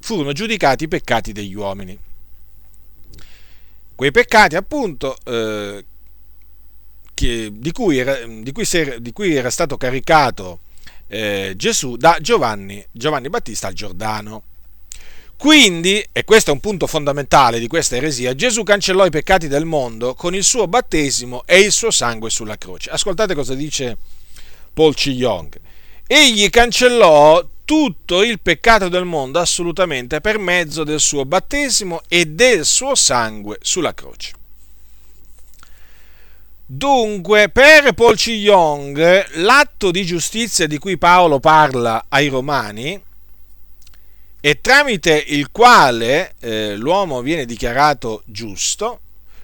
furono 0.00 0.32
giudicati 0.32 0.84
i 0.84 0.88
peccati 0.88 1.32
degli 1.32 1.54
uomini. 1.54 1.98
Quei 3.94 4.10
peccati 4.10 4.54
appunto 4.54 5.16
eh, 5.24 5.82
che, 7.14 7.50
di, 7.54 7.72
cui 7.72 7.96
era, 7.96 8.18
di, 8.26 8.52
cui 8.52 8.66
era, 8.70 8.98
di, 8.98 9.12
cui 9.14 9.34
era, 9.34 9.48
stato 9.48 9.78
caricato 9.78 10.58
eh, 11.06 11.54
Gesù 11.56 11.96
da 11.96 12.18
Giovanni, 12.20 12.84
Giovanni 12.92 13.30
Battista 13.30 13.68
al 13.68 13.72
Giordano. 13.72 14.42
Quindi, 15.38 16.04
e 16.10 16.24
questo 16.24 16.50
è 16.50 16.52
un 16.52 16.58
punto 16.58 16.88
fondamentale 16.88 17.60
di 17.60 17.68
questa 17.68 17.94
eresia, 17.94 18.34
Gesù 18.34 18.64
cancellò 18.64 19.06
i 19.06 19.10
peccati 19.10 19.46
del 19.46 19.64
mondo 19.64 20.14
con 20.14 20.34
il 20.34 20.42
suo 20.42 20.66
battesimo 20.66 21.44
e 21.46 21.60
il 21.60 21.70
suo 21.70 21.92
sangue 21.92 22.28
sulla 22.28 22.58
croce. 22.58 22.90
Ascoltate 22.90 23.36
cosa 23.36 23.54
dice 23.54 23.96
Paul 24.74 24.96
C. 24.96 25.06
Young. 25.06 25.56
Egli 26.08 26.50
cancellò 26.50 27.48
tutto 27.64 28.24
il 28.24 28.40
peccato 28.40 28.88
del 28.88 29.04
mondo 29.04 29.38
assolutamente 29.38 30.20
per 30.20 30.38
mezzo 30.38 30.82
del 30.82 30.98
suo 30.98 31.24
battesimo 31.24 32.00
e 32.08 32.26
del 32.26 32.64
suo 32.64 32.96
sangue 32.96 33.58
sulla 33.60 33.94
croce. 33.94 34.32
Dunque, 36.66 37.48
per 37.48 37.92
Paul 37.92 38.16
C. 38.16 38.26
Young, 38.28 39.36
l'atto 39.36 39.92
di 39.92 40.04
giustizia 40.04 40.66
di 40.66 40.78
cui 40.78 40.98
Paolo 40.98 41.38
parla 41.38 42.06
ai 42.08 42.26
Romani 42.26 43.06
e 44.40 44.60
tramite 44.60 45.24
il 45.28 45.50
quale 45.50 46.34
eh, 46.40 46.76
l'uomo 46.76 47.22
viene 47.22 47.44
dichiarato 47.44 48.22
giusto, 48.26 49.00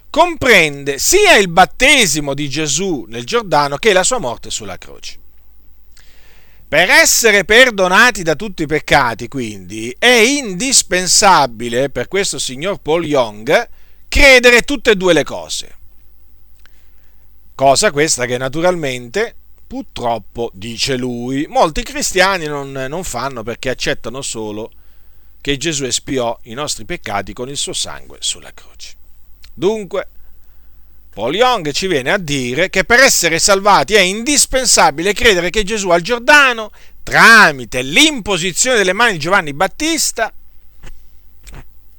comprende 0.09 0.97
sia 0.97 1.35
il 1.35 1.49
battesimo 1.49 2.33
di 2.33 2.49
Gesù 2.49 3.05
nel 3.09 3.25
Giordano 3.25 3.77
che 3.77 3.91
la 3.93 4.03
sua 4.03 4.19
morte 4.19 4.49
sulla 4.49 4.77
croce. 4.77 5.19
Per 6.67 6.89
essere 6.89 7.45
perdonati 7.45 8.23
da 8.23 8.35
tutti 8.35 8.63
i 8.63 8.67
peccati, 8.67 9.27
quindi, 9.27 9.95
è 9.99 10.07
indispensabile 10.07 11.89
per 11.89 12.07
questo 12.07 12.39
signor 12.39 12.79
Paul 12.79 13.05
Young 13.05 13.69
credere 14.07 14.61
tutte 14.61 14.91
e 14.91 14.95
due 14.95 15.13
le 15.13 15.23
cose. 15.23 15.75
Cosa 17.53 17.91
questa 17.91 18.25
che 18.25 18.37
naturalmente 18.37 19.35
purtroppo 19.67 20.51
dice 20.53 20.95
lui. 20.95 21.45
Molti 21.47 21.83
cristiani 21.83 22.45
non, 22.45 22.71
non, 22.71 23.03
fanno 23.03 23.43
perché 23.43 23.69
accettano 23.69 24.21
solo 24.21 24.71
che 25.45 25.57
Gesù 25.57 25.83
espiò 25.83 26.39
i 26.45 26.55
nostri 26.55 26.85
peccati 26.85 27.31
con 27.31 27.49
il 27.49 27.55
suo 27.55 27.71
sangue 27.71 28.17
sulla 28.19 28.51
croce. 28.51 28.95
Dunque, 29.53 30.07
Paul 31.13 31.35
Young 31.35 31.69
ci 31.69 31.85
viene 31.85 32.11
a 32.11 32.17
dire 32.17 32.71
che 32.71 32.83
per 32.83 32.99
essere 32.99 33.37
salvati 33.37 33.93
è 33.93 33.99
indispensabile 33.99 35.13
credere 35.13 35.51
che 35.51 35.61
Gesù 35.61 35.89
al 35.89 36.01
Giordano, 36.01 36.71
tramite 37.03 37.83
l'imposizione 37.83 38.77
delle 38.77 38.93
mani 38.93 39.11
di 39.11 39.19
Giovanni 39.19 39.53
Battista, 39.53 40.33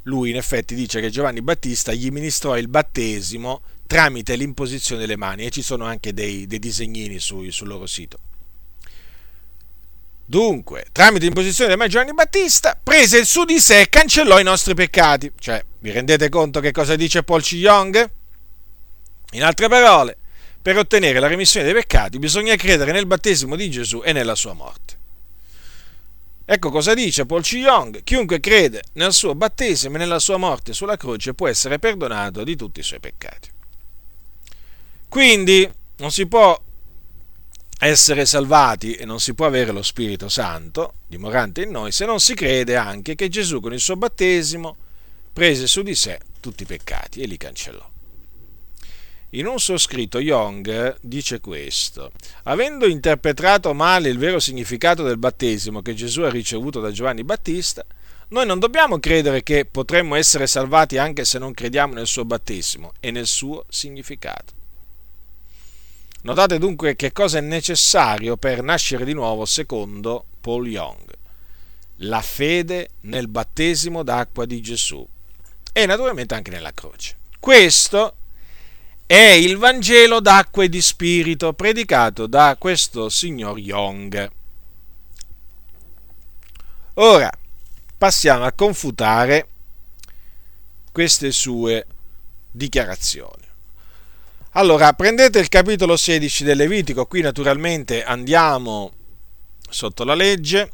lui 0.02 0.30
in 0.30 0.36
effetti 0.36 0.74
dice 0.74 1.00
che 1.00 1.10
Giovanni 1.10 1.40
Battista 1.40 1.92
gli 1.92 2.10
ministrò 2.10 2.58
il 2.58 2.66
battesimo 2.66 3.62
tramite 3.86 4.34
l'imposizione 4.34 5.02
delle 5.02 5.16
mani 5.16 5.44
e 5.44 5.50
ci 5.50 5.62
sono 5.62 5.84
anche 5.84 6.12
dei, 6.12 6.48
dei 6.48 6.58
disegnini 6.58 7.20
su, 7.20 7.48
sul 7.50 7.68
loro 7.68 7.86
sito. 7.86 8.18
Dunque, 10.28 10.86
tramite 10.90 11.24
l'imposizione 11.24 11.76
del 11.76 11.88
Giovanni 11.88 12.12
Battista, 12.12 12.78
prese 12.82 13.18
il 13.18 13.26
su 13.26 13.44
di 13.44 13.60
sé 13.60 13.82
e 13.82 13.88
cancellò 13.88 14.40
i 14.40 14.44
nostri 14.44 14.74
peccati. 14.74 15.30
Cioè, 15.38 15.64
vi 15.78 15.92
rendete 15.92 16.28
conto 16.28 16.58
che 16.58 16.72
cosa 16.72 16.96
dice 16.96 17.22
Paul 17.22 17.42
C. 17.42 17.52
Young? 17.52 18.10
In 19.32 19.44
altre 19.44 19.68
parole, 19.68 20.16
per 20.60 20.76
ottenere 20.78 21.20
la 21.20 21.28
remissione 21.28 21.64
dei 21.64 21.74
peccati 21.74 22.18
bisogna 22.18 22.56
credere 22.56 22.90
nel 22.90 23.06
battesimo 23.06 23.54
di 23.54 23.70
Gesù 23.70 24.02
e 24.04 24.12
nella 24.12 24.34
sua 24.34 24.52
morte. 24.52 24.94
Ecco 26.44 26.70
cosa 26.70 26.92
dice 26.94 27.24
Paul 27.24 27.42
C. 27.42 27.52
Young. 27.54 28.02
Chiunque 28.02 28.40
crede 28.40 28.82
nel 28.94 29.12
suo 29.12 29.36
battesimo 29.36 29.94
e 29.94 29.98
nella 29.98 30.18
sua 30.18 30.38
morte 30.38 30.72
sulla 30.72 30.96
croce 30.96 31.34
può 31.34 31.46
essere 31.46 31.78
perdonato 31.78 32.42
di 32.42 32.56
tutti 32.56 32.80
i 32.80 32.84
suoi 32.84 32.98
peccati. 32.98 33.48
Quindi 35.08 35.70
non 35.98 36.10
si 36.10 36.26
può 36.26 36.60
essere 37.78 38.24
salvati 38.24 38.94
e 38.94 39.04
non 39.04 39.20
si 39.20 39.34
può 39.34 39.46
avere 39.46 39.70
lo 39.70 39.82
Spirito 39.82 40.28
Santo 40.28 40.94
dimorante 41.06 41.62
in 41.62 41.70
noi 41.70 41.92
se 41.92 42.06
non 42.06 42.20
si 42.20 42.34
crede 42.34 42.76
anche 42.76 43.14
che 43.14 43.28
Gesù 43.28 43.60
con 43.60 43.72
il 43.72 43.80
suo 43.80 43.96
battesimo 43.96 44.76
prese 45.32 45.66
su 45.66 45.82
di 45.82 45.94
sé 45.94 46.18
tutti 46.40 46.62
i 46.62 46.66
peccati 46.66 47.20
e 47.20 47.26
li 47.26 47.36
cancellò. 47.36 47.86
In 49.30 49.46
un 49.46 49.58
suo 49.58 49.76
scritto 49.76 50.18
Young 50.18 50.96
dice 51.02 51.40
questo, 51.40 52.12
avendo 52.44 52.86
interpretato 52.86 53.74
male 53.74 54.08
il 54.08 54.16
vero 54.16 54.38
significato 54.38 55.02
del 55.02 55.18
battesimo 55.18 55.82
che 55.82 55.92
Gesù 55.94 56.22
ha 56.22 56.30
ricevuto 56.30 56.80
da 56.80 56.90
Giovanni 56.90 57.24
Battista, 57.24 57.84
noi 58.28 58.46
non 58.46 58.58
dobbiamo 58.58 58.98
credere 58.98 59.42
che 59.42 59.66
potremmo 59.66 60.14
essere 60.14 60.46
salvati 60.46 60.96
anche 60.96 61.26
se 61.26 61.38
non 61.38 61.52
crediamo 61.52 61.92
nel 61.92 62.06
suo 62.06 62.24
battesimo 62.24 62.92
e 62.98 63.10
nel 63.10 63.26
suo 63.26 63.66
significato. 63.68 64.55
Notate 66.26 66.58
dunque 66.58 66.96
che 66.96 67.12
cosa 67.12 67.38
è 67.38 67.40
necessario 67.40 68.36
per 68.36 68.60
nascere 68.60 69.04
di 69.04 69.12
nuovo 69.12 69.44
secondo 69.44 70.24
Paul 70.40 70.66
Young. 70.66 71.08
La 71.98 72.20
fede 72.20 72.90
nel 73.02 73.28
battesimo 73.28 74.02
d'acqua 74.02 74.44
di 74.44 74.60
Gesù 74.60 75.06
e 75.72 75.86
naturalmente 75.86 76.34
anche 76.34 76.50
nella 76.50 76.72
croce. 76.72 77.18
Questo 77.38 78.16
è 79.06 79.14
il 79.14 79.56
Vangelo 79.56 80.18
d'acqua 80.18 80.64
e 80.64 80.68
di 80.68 80.82
spirito 80.82 81.52
predicato 81.52 82.26
da 82.26 82.56
questo 82.58 83.08
signor 83.08 83.56
Young. 83.60 84.28
Ora 86.94 87.30
passiamo 87.96 88.42
a 88.42 88.50
confutare 88.50 89.48
queste 90.90 91.30
sue 91.30 91.86
dichiarazioni. 92.50 93.45
Allora, 94.58 94.94
prendete 94.94 95.38
il 95.38 95.48
capitolo 95.48 95.98
16 95.98 96.42
del 96.42 96.56
Levitico, 96.56 97.04
qui 97.04 97.20
naturalmente 97.20 98.02
andiamo 98.02 98.90
sotto 99.68 100.02
la 100.02 100.14
legge 100.14 100.70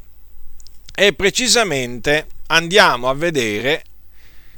e 0.95 1.11
precisamente 1.11 2.27
andiamo 2.47 3.09
a 3.09 3.13
vedere 3.13 3.83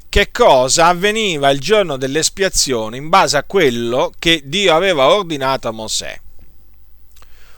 che 0.10 0.30
cosa 0.32 0.86
avveniva 0.86 1.50
il 1.50 1.60
giorno 1.60 1.98
dell'espiazione 1.98 2.98
in 2.98 3.10
base 3.10 3.38
a 3.38 3.44
quello 3.46 4.12
che 4.20 4.44
Dio 4.46 4.76
aveva 4.76 5.08
ordinato 5.08 5.70
a 5.70 5.72
Mosè. 5.72 6.22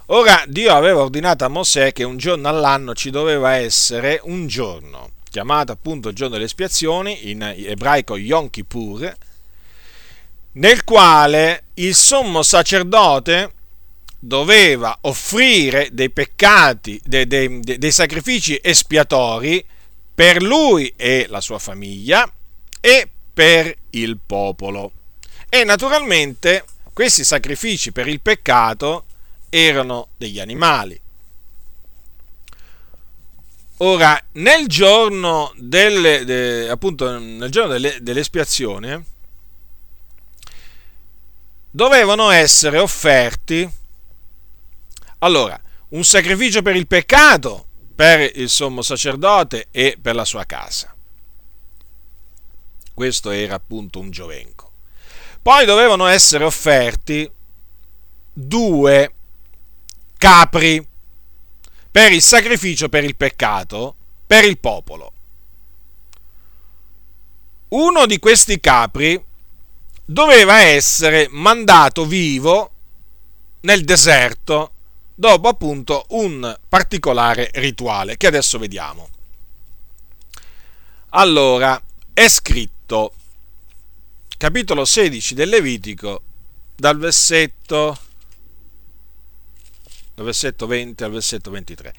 Ora 0.05 0.41
Dio 0.47 0.73
aveva 0.73 1.01
ordinato 1.01 1.43
a 1.43 1.49
Mosè 1.49 1.91
che 1.91 2.05
un 2.05 2.15
giorno 2.15 2.47
all'anno 2.47 2.95
ci 2.95 3.09
doveva 3.09 3.55
essere 3.55 4.21
un 4.23 4.47
giorno, 4.47 5.09
chiamato 5.29 5.73
appunto 5.73 6.07
il 6.07 6.15
giorno 6.15 6.35
delle 6.35 6.45
espiazioni, 6.45 7.29
in 7.29 7.41
ebraico 7.43 8.15
Yom 8.15 8.49
Kippur, 8.49 9.13
nel 10.57 10.83
quale 10.83 11.65
il 11.75 11.95
sommo 11.95 12.43
sacerdote 12.43 13.53
doveva 14.19 14.97
offrire 15.01 15.89
dei 15.91 16.09
peccati, 16.09 16.99
dei, 17.03 17.27
dei, 17.27 17.59
dei, 17.59 17.91
sacrifici 17.91 18.59
espiatori 18.61 19.63
per 20.13 20.41
lui 20.41 20.91
e 20.95 21.27
la 21.29 21.41
sua 21.41 21.59
famiglia 21.59 22.29
e 22.81 23.07
per 23.33 23.73
il 23.91 24.17
popolo. 24.23 24.91
E 25.49 25.63
naturalmente 25.63 26.65
questi 26.91 27.23
sacrifici 27.23 27.91
per 27.91 28.07
il 28.07 28.19
peccato 28.19 29.05
erano 29.49 30.09
degli 30.17 30.39
animali. 30.39 30.99
Ora, 33.81 34.19
nel 34.33 34.65
giorno, 34.65 35.53
delle, 35.55 36.25
de, 36.25 36.67
appunto, 36.67 37.19
nel 37.19 37.51
giorno 37.51 37.73
delle, 37.73 37.97
dell'espiazione, 38.01 39.05
dovevano 41.77 42.31
essere 42.31 42.79
offerti 42.79 43.69
allora 45.19 45.61
un 45.89 46.03
sacrificio 46.03 46.63
per 46.63 46.75
il 46.75 46.87
peccato 46.87 47.67
per 47.93 48.31
il 48.33 48.49
sommo 48.49 48.81
sacerdote 48.81 49.67
e 49.69 49.95
per 50.01 50.15
la 50.15 50.25
sua 50.25 50.43
casa. 50.45 50.95
Questo 52.95 53.29
era 53.29 53.53
appunto 53.53 53.99
un 53.99 54.09
giovenco. 54.09 54.71
Poi 55.39 55.65
dovevano 55.65 56.07
essere 56.07 56.43
offerti 56.45 57.29
due 58.33 59.13
capri 60.17 60.87
per 61.91 62.11
il 62.11 62.23
sacrificio 62.23 62.89
per 62.89 63.03
il 63.03 63.15
peccato 63.15 63.95
per 64.25 64.45
il 64.45 64.57
popolo. 64.57 65.11
Uno 67.69 68.07
di 68.07 68.17
questi 68.17 68.59
capri 68.59 69.23
doveva 70.09 70.61
essere 70.61 71.27
mandato 71.31 72.05
vivo 72.05 72.71
nel 73.61 73.83
deserto 73.83 74.71
dopo 75.13 75.49
appunto 75.49 76.05
un 76.09 76.57
particolare 76.69 77.49
rituale 77.55 78.15
che 78.15 78.27
adesso 78.27 78.57
vediamo. 78.57 79.09
Allora, 81.09 81.81
è 82.13 82.27
scritto, 82.29 83.13
capitolo 84.37 84.85
16 84.85 85.33
del 85.33 85.49
Levitico, 85.49 86.21
dal 86.73 86.97
versetto, 86.97 87.99
dal 90.15 90.25
versetto 90.25 90.67
20 90.67 91.03
al 91.03 91.11
versetto 91.11 91.51
23. 91.51 91.93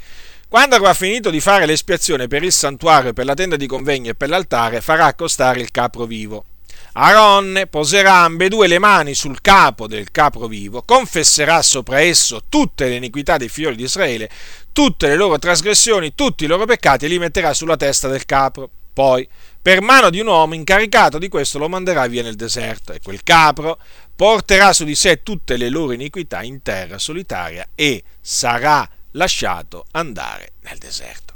Quando 0.49 0.77
avrà 0.77 0.95
finito 0.95 1.29
di 1.29 1.41
fare 1.41 1.67
l'espiazione 1.67 2.27
per 2.27 2.43
il 2.43 2.53
santuario, 2.53 3.13
per 3.13 3.27
la 3.27 3.35
tenda 3.35 3.57
di 3.57 3.67
convegno 3.67 4.11
e 4.11 4.15
per 4.15 4.31
l'altare, 4.31 4.81
farà 4.81 5.05
accostare 5.05 5.61
il 5.61 5.71
capro 5.71 6.07
vivo 6.07 6.45
Aaron 6.93 7.67
poserà 7.71 8.23
ambedue 8.23 8.67
le 8.67 8.79
mani 8.79 9.15
sul 9.15 9.41
capo 9.41 9.87
del 9.87 10.11
capro 10.11 10.47
vivo, 10.47 10.83
confesserà 10.83 11.63
sopra 11.63 12.01
esso 12.01 12.45
tutte 12.49 12.89
le 12.89 12.97
iniquità 12.97 13.37
dei 13.37 13.49
figli 13.49 13.75
di 13.75 13.85
Israele, 13.85 14.31
tutte 14.73 15.09
le 15.09 15.17
loro 15.17 15.39
trasgressioni, 15.39 16.15
tutti 16.15 16.45
i 16.45 16.47
loro 16.47 16.65
peccati 16.65 17.05
e 17.05 17.09
li 17.09 17.19
metterà 17.19 17.53
sulla 17.53 17.77
testa 17.77 18.09
del 18.09 18.25
capro. 18.25 18.71
Poi, 18.93 19.29
per 19.61 19.81
mano 19.81 20.11
di 20.11 20.19
un 20.19 20.27
uomo 20.27 20.55
incaricato 20.55 21.19
di 21.19 21.29
questo, 21.29 21.59
lo 21.59 21.69
manderà 21.69 22.07
via 22.07 22.23
nel 22.23 22.35
deserto 22.35 22.93
e 22.93 23.01
quel 23.03 23.23
capro 23.23 23.79
porterà 24.17 24.73
su 24.73 24.85
di 24.85 24.97
sé 24.97 25.23
tutte 25.23 25.57
le 25.57 25.69
loro 25.69 25.93
iniquità 25.93 26.43
in 26.43 26.63
terra 26.63 26.99
solitaria 26.99 27.69
e 27.75 28.03
sarà 28.21 28.89
lasciato 29.13 29.85
andare 29.93 30.53
nel 30.63 30.79
deserto. 30.79 31.35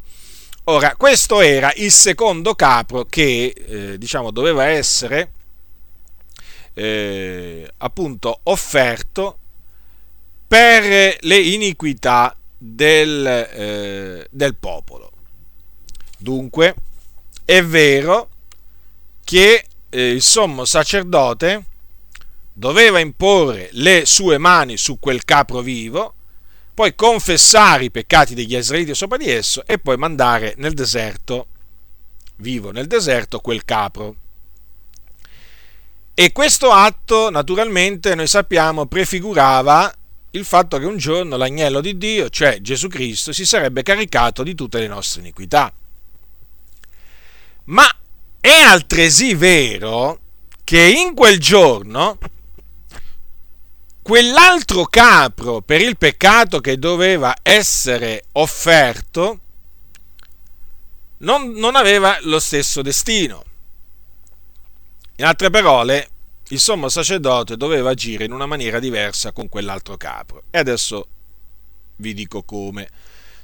Ora, 0.65 0.97
questo 0.97 1.41
era 1.41 1.73
il 1.77 1.93
secondo 1.93 2.55
capro 2.55 3.05
che, 3.05 3.55
eh, 3.57 3.99
diciamo, 3.99 4.31
doveva 4.31 4.67
essere 4.67 5.33
eh, 6.75 7.71
appunto 7.79 8.41
offerto 8.45 9.39
per 10.47 11.17
le 11.21 11.39
iniquità 11.39 12.37
del, 12.59 13.27
eh, 13.27 14.27
del 14.31 14.57
popolo. 14.57 15.11
Dunque, 16.19 16.75
è 17.45 17.63
vero 17.63 18.29
che 19.25 19.67
eh, 19.89 20.11
il 20.11 20.23
sommo 20.23 20.65
sacerdote 20.65 21.65
doveva 22.53 22.99
imporre 22.99 23.71
le 23.73 24.05
sue 24.05 24.39
mani 24.39 24.77
su 24.77 24.99
quel 24.99 25.25
capro 25.25 25.61
vivo, 25.61 26.15
poi 26.75 26.95
confessare 26.95 27.85
i 27.85 27.91
peccati 27.91 28.35
degli 28.35 28.55
israeliti 28.55 28.95
sopra 28.95 29.17
di 29.17 29.29
esso 29.29 29.65
e 29.67 29.79
poi 29.79 29.97
mandare 29.97 30.55
nel 30.59 30.75
deserto, 30.75 31.47
vivo 32.37 32.71
nel 32.71 32.87
deserto, 32.87 33.41
quel 33.41 33.65
capro. 33.65 34.17
E 36.23 36.31
questo 36.31 36.71
atto, 36.71 37.31
naturalmente, 37.31 38.15
noi 38.15 38.29
sappiamo, 38.29 38.87
prefigurava 38.87 39.93
il 40.31 40.45
fatto 40.45 40.79
che 40.79 40.85
un 40.85 40.97
giorno 40.97 41.37
l'agnello 41.37 41.81
di 41.81 41.99
Dio, 41.99 42.31
cioè 42.31 42.61
Gesù 42.61 42.87
Cristo, 42.87 43.33
si 43.33 43.45
sarebbe 43.45 43.83
caricato 43.83 44.45
di 44.45 44.55
tutte 44.55 44.79
le 44.79 44.87
nostre 44.87 45.21
iniquità. 45.21 45.75
Ma 47.65 47.85
è 48.39 48.53
altresì 48.53 49.35
vero 49.35 50.21
che 50.63 50.81
in 50.81 51.13
quel 51.13 51.41
giorno 51.41 52.19
quell'altro 54.01 54.85
capro 54.85 55.61
per 55.61 55.81
il 55.81 55.99
peccato 55.99 56.61
che 56.61 56.79
doveva 56.79 57.35
essere 57.43 58.27
offerto 58.35 59.41
non, 61.19 61.51
non 61.51 61.75
aveva 61.75 62.17
lo 62.21 62.39
stesso 62.39 62.81
destino. 62.81 63.43
In 65.17 65.25
altre 65.25 65.51
parole, 65.51 66.11
il 66.53 66.61
sommo 66.61 66.91
sacerdote 66.91 67.57
doveva 67.57 67.91
agire 67.91 68.27
in 68.27 68.33
una 68.33 68.45
maniera 68.45 68.79
diversa 68.79 69.33
con 69.33 69.49
quell'altro 69.49 69.97
capro. 69.97 70.45
E 70.51 70.59
adesso 70.59 71.07
vi 71.97 72.13
dico 72.13 72.43
come. 72.43 72.89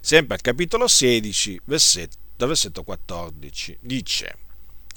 Sempre 0.01 0.35
al 0.35 0.43
capitolo 0.43 0.87
16, 0.87 1.63
versetto, 1.65 2.47
versetto 2.47 2.83
14, 2.83 3.79
dice, 3.81 4.37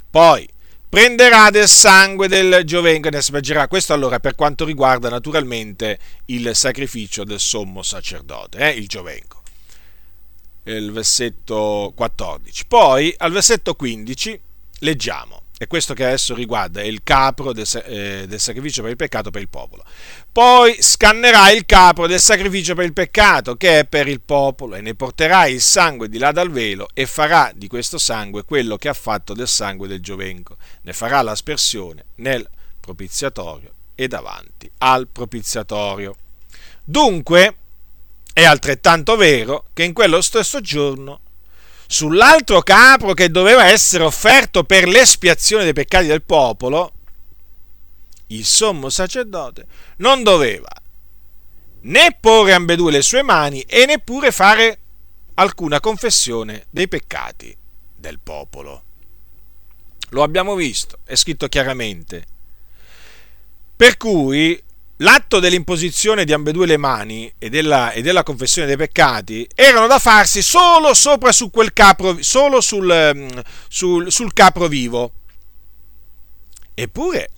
poi 0.09 0.47
prenderà 0.87 1.49
del 1.49 1.69
sangue 1.69 2.27
del 2.27 2.63
giovenco 2.65 3.07
e 3.07 3.11
ne 3.11 3.17
aspergerà. 3.17 3.69
Questo 3.69 3.93
allora 3.93 4.19
per 4.19 4.35
quanto 4.35 4.65
riguarda 4.65 5.09
naturalmente 5.09 5.97
il 6.25 6.53
sacrificio 6.53 7.23
del 7.23 7.39
sommo 7.39 7.81
sacerdote, 7.81 8.57
eh, 8.59 8.71
il 8.71 8.87
giovenco. 8.87 9.41
Il 10.63 10.91
versetto 10.91 11.93
14. 11.95 12.65
Poi 12.67 13.13
al 13.17 13.31
versetto 13.31 13.73
15 13.73 14.39
leggiamo 14.79 15.40
è 15.61 15.67
questo 15.67 15.93
che 15.93 16.05
adesso 16.05 16.33
riguarda, 16.33 16.81
è 16.81 16.85
il 16.85 17.01
capro 17.03 17.53
del, 17.53 17.67
eh, 17.85 18.25
del, 18.27 18.39
sacrificio 18.39 18.81
per 18.81 18.89
il 18.89 18.97
peccato 18.97 19.29
per 19.29 19.43
il 19.43 19.47
popolo. 19.47 19.85
Poi 20.31 20.75
scannerà 20.81 21.51
il 21.51 21.67
capro 21.67 22.07
del 22.07 22.19
sacrificio 22.19 22.73
per 22.73 22.85
il 22.85 22.93
peccato 22.93 23.55
che 23.57 23.81
è 23.81 23.85
per 23.85 24.07
il 24.07 24.21
popolo 24.21 24.73
e 24.73 24.81
ne 24.81 24.95
porterà 24.95 25.45
il 25.45 25.61
sangue 25.61 26.09
di 26.09 26.17
là 26.17 26.31
dal 26.31 26.49
velo 26.49 26.87
e 26.95 27.05
farà 27.05 27.51
di 27.53 27.67
questo 27.67 27.99
sangue 27.99 28.43
quello 28.43 28.75
che 28.77 28.89
ha 28.89 28.93
fatto 28.95 29.35
del 29.35 29.47
sangue 29.47 29.87
del 29.87 30.01
giovenco. 30.01 30.57
Ne 30.81 30.93
farà 30.93 31.21
l'aspersione 31.21 32.05
nel 32.15 32.49
propiziatorio 32.79 33.71
e 33.93 34.07
davanti 34.07 34.67
al 34.79 35.09
propiziatorio. 35.09 36.15
Dunque, 36.83 37.57
è 38.33 38.43
altrettanto 38.43 39.15
vero 39.15 39.65
che 39.73 39.83
in 39.83 39.93
quello 39.93 40.21
stesso 40.21 40.59
giorno 40.59 41.19
sull'altro 41.91 42.61
capro 42.61 43.13
che 43.13 43.29
doveva 43.29 43.65
essere 43.65 44.05
offerto 44.05 44.63
per 44.63 44.87
l'espiazione 44.87 45.65
dei 45.65 45.73
peccati 45.73 46.07
del 46.07 46.23
popolo, 46.23 46.93
il 48.27 48.45
sommo 48.45 48.89
sacerdote 48.89 49.65
non 49.97 50.23
doveva 50.23 50.69
né 51.81 52.17
porre 52.17 52.53
ambedue 52.53 52.93
le 52.93 53.01
sue 53.01 53.23
mani 53.23 53.59
e 53.63 53.85
neppure 53.85 54.31
fare 54.31 54.79
alcuna 55.33 55.81
confessione 55.81 56.65
dei 56.69 56.87
peccati 56.87 57.53
del 57.93 58.21
popolo. 58.21 58.83
Lo 60.11 60.23
abbiamo 60.23 60.55
visto, 60.55 60.99
è 61.03 61.15
scritto 61.15 61.49
chiaramente. 61.49 62.25
Per 63.75 63.97
cui 63.97 64.61
l'atto 65.01 65.39
dell'imposizione 65.39 66.25
di 66.25 66.33
ambedue 66.33 66.65
le 66.65 66.77
mani 66.77 67.31
e 67.37 67.49
della, 67.49 67.91
e 67.91 68.01
della, 68.01 68.23
confessione 68.23 68.67
dei 68.67 68.77
peccati 68.77 69.47
erano 69.53 69.87
da 69.87 69.99
farsi 69.99 70.41
solo 70.41 70.93
sopra 70.93 71.31
su 71.31 71.49
quel 71.49 71.73
capro, 71.73 72.17
solo 72.21 72.61
sul, 72.61 73.11
mm, 73.15 73.39
sul, 73.67 74.11
sul 74.11 74.33
capro 74.33 74.67
vivo. 74.67 75.13
Eppure 76.73 77.29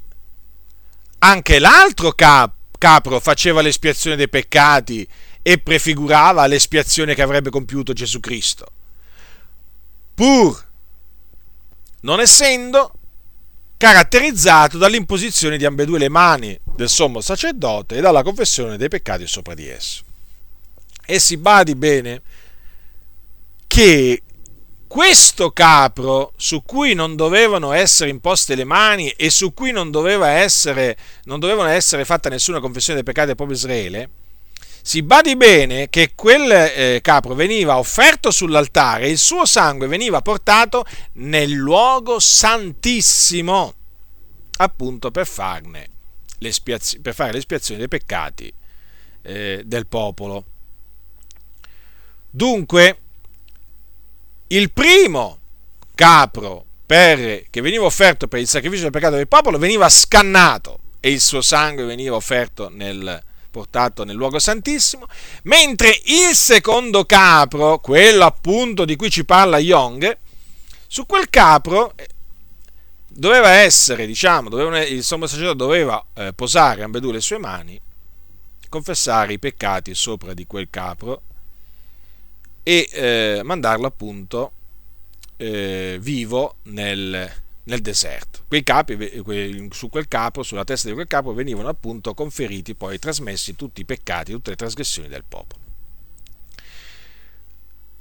anche 1.19 1.60
l'altro 1.60 2.12
cap, 2.12 2.54
capro 2.78 3.19
faceva 3.19 3.62
l'espiazione 3.62 4.15
dei 4.15 4.30
peccati 4.30 5.08
e 5.41 5.58
prefigurava 5.58 6.45
l'espiazione 6.47 7.15
che 7.15 7.21
avrebbe 7.21 7.49
compiuto 7.49 7.93
Gesù 7.93 8.19
Cristo. 8.19 8.67
Pur 10.13 10.71
non 12.02 12.19
essendo 12.19 12.93
caratterizzato 13.84 14.78
dall'imposizione 14.78 15.58
di 15.58 15.65
ambedue 15.65 16.00
le 16.00 16.08
mani 16.08 16.58
del 16.74 16.88
sommo 16.88 17.19
sacerdote 17.19 17.98
e 17.98 18.00
dalla 18.00 18.24
confessione 18.24 18.78
dei 18.78 18.88
peccati 18.88 19.28
sopra 19.28 19.54
di 19.54 19.67
esso. 19.67 20.04
E 21.06 21.19
si 21.19 21.36
badi 21.36 21.76
bene 21.76 22.22
che 23.67 24.22
questo 24.88 25.52
capro 25.52 26.32
su 26.38 26.63
cui 26.63 26.93
non 26.93 27.17
dovevano 27.17 27.74
essere 27.74 28.10
imposte 28.10 28.56
le 28.56 28.63
mani 28.63 29.10
e 29.10 29.30
su 29.30 29.54
cui 29.54 29.74
non, 29.74 29.91
doveva 29.91 30.30
essere, 30.30 30.96
non 31.26 31.41
dovevano 31.41 31.67
essere 31.67 32.06
fatta 32.06 32.30
nessuna 32.30 32.62
confessione 32.62 33.02
dei 33.02 33.06
peccati 33.06 33.28
del 33.28 33.36
popolo 33.36 33.54
Israele, 33.54 34.10
si 34.86 35.02
badi 35.02 35.38
bene 35.38 35.89
che 35.89 36.12
quel 36.13 36.52
eh, 36.52 37.00
capro 37.02 37.36
veniva 37.36 37.78
offerto 37.78 38.32
sull'altare 38.32 39.06
e 39.06 39.12
il 39.12 39.17
suo 39.17 39.46
sangue 39.46 39.88
veniva 39.88 40.22
portato 40.22 40.84
nel 41.13 41.52
luogo 41.52 42.19
santissimo, 42.19 43.74
appunto 44.58 45.10
per, 45.10 45.26
farne 45.26 45.89
per 47.02 47.15
fare 47.15 47.32
l'espiazione 47.32 47.80
dei 47.80 47.88
peccati 47.88 48.54
eh, 49.22 49.62
del 49.65 49.88
popolo. 49.88 50.43
Dunque, 52.30 52.98
il 54.48 54.69
primo 54.69 55.39
capro 55.96 56.65
per, 56.86 57.46
che 57.50 57.62
veniva 57.62 57.86
offerto 57.86 58.28
per 58.28 58.41
il 58.41 58.50
sacrificio 58.50 58.84
del 58.84 58.91
peccato 58.91 59.15
del 59.15 59.30
popolo 59.30 59.58
veniva 59.58 59.88
scannato 59.88 60.80
e 61.00 61.10
il 61.10 61.22
suo 61.22 61.41
sangue 61.41 61.86
veniva 61.86 62.17
offerto 62.17 62.67
nel, 62.67 63.24
portato 63.54 64.04
nel 64.04 64.16
luogo 64.16 64.39
santissimo, 64.39 65.06
mentre 65.44 65.89
il 66.06 66.34
secondo 66.34 67.06
capro, 67.06 67.78
quello 67.78 68.26
appunto 68.26 68.84
di 68.84 68.96
cui 68.96 69.12
ci 69.12 69.24
parla 69.26 69.60
Young, 69.60 70.18
su 70.88 71.06
quel 71.06 71.30
capro 71.30 71.94
eh, 71.96 72.08
doveva 73.08 73.52
essere, 73.52 74.08
diciamo, 74.08 74.50
doveva, 74.50 74.84
il 74.84 75.04
sommo 75.04 75.28
sacerdote 75.28 75.58
doveva 75.58 76.04
eh, 76.16 76.34
posare 76.34 76.82
ambedue 76.82 77.13
le 77.13 77.22
sue 77.22 77.38
mani, 77.38 77.80
confessare 78.70 79.34
i 79.34 79.39
peccati 79.39 79.94
sopra 79.94 80.34
di 80.34 80.48
quel 80.48 80.68
capro 80.72 81.22
e 82.63 82.89
eh, 82.92 83.42
mandarlo 83.44 83.86
appunto 83.86 84.52
eh, 85.38 85.98
vivo 86.02 86.56
nel, 86.63 87.43
nel 87.65 87.82
deserto. 87.82 88.43
Quei 88.47 88.63
capi, 88.63 89.21
su 89.71 89.89
quel 89.89 90.08
capo, 90.08 90.43
sulla 90.43 90.63
testa 90.63 90.88
di 90.88 90.93
quel 90.93 91.08
capo, 91.08 91.34
venivano 91.34 91.69
appunto 91.69 92.13
conferiti, 92.13 92.76
poi 92.76 92.99
trasmessi 92.99 93.56
tutti 93.56 93.82
i 93.82 93.86
peccati, 93.86 94.32
tutte 94.32 94.52
le 94.52 94.56
trasgressioni 94.56 95.08
del 95.08 95.23
popolo. 95.28 95.62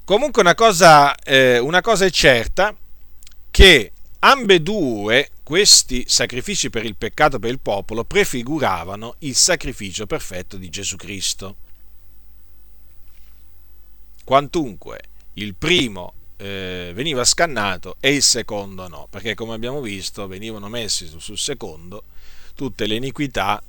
Comunque 0.05 0.43
una 0.43 0.55
cosa, 0.55 1.15
eh, 1.15 1.59
una 1.59 1.81
cosa 1.81 2.05
è 2.05 2.11
certa, 2.11 2.77
che 3.51 3.93
ambedue 4.19 5.31
questi 5.43 6.05
sacrifici 6.07 6.71
per 6.71 6.85
il 6.85 6.97
peccato 6.97 7.39
per 7.39 7.51
il 7.51 7.61
popolo 7.61 8.05
prefiguravano 8.05 9.17
il 9.21 9.35
sacrificio 9.35 10.07
perfetto 10.07 10.57
di 10.57 10.69
Gesù 10.71 10.97
Cristo. 10.97 11.57
Quantunque 14.25 15.01
il 15.35 15.55
primo 15.55 16.15
eh, 16.43 16.91
veniva 16.93 17.25
scannato 17.25 17.97
e 18.01 18.15
il 18.15 18.23
secondo 18.23 18.89
no, 18.89 19.07
perché 19.09 19.35
come 19.35 19.55
abbiamo 19.55 19.81
visto 19.81 20.27
venivano 20.27 20.69
messi 20.69 21.09
sul 21.17 21.39
secondo 21.39 22.03
tutte 22.57 22.87
le 22.87 22.97
iniquità 22.97 23.63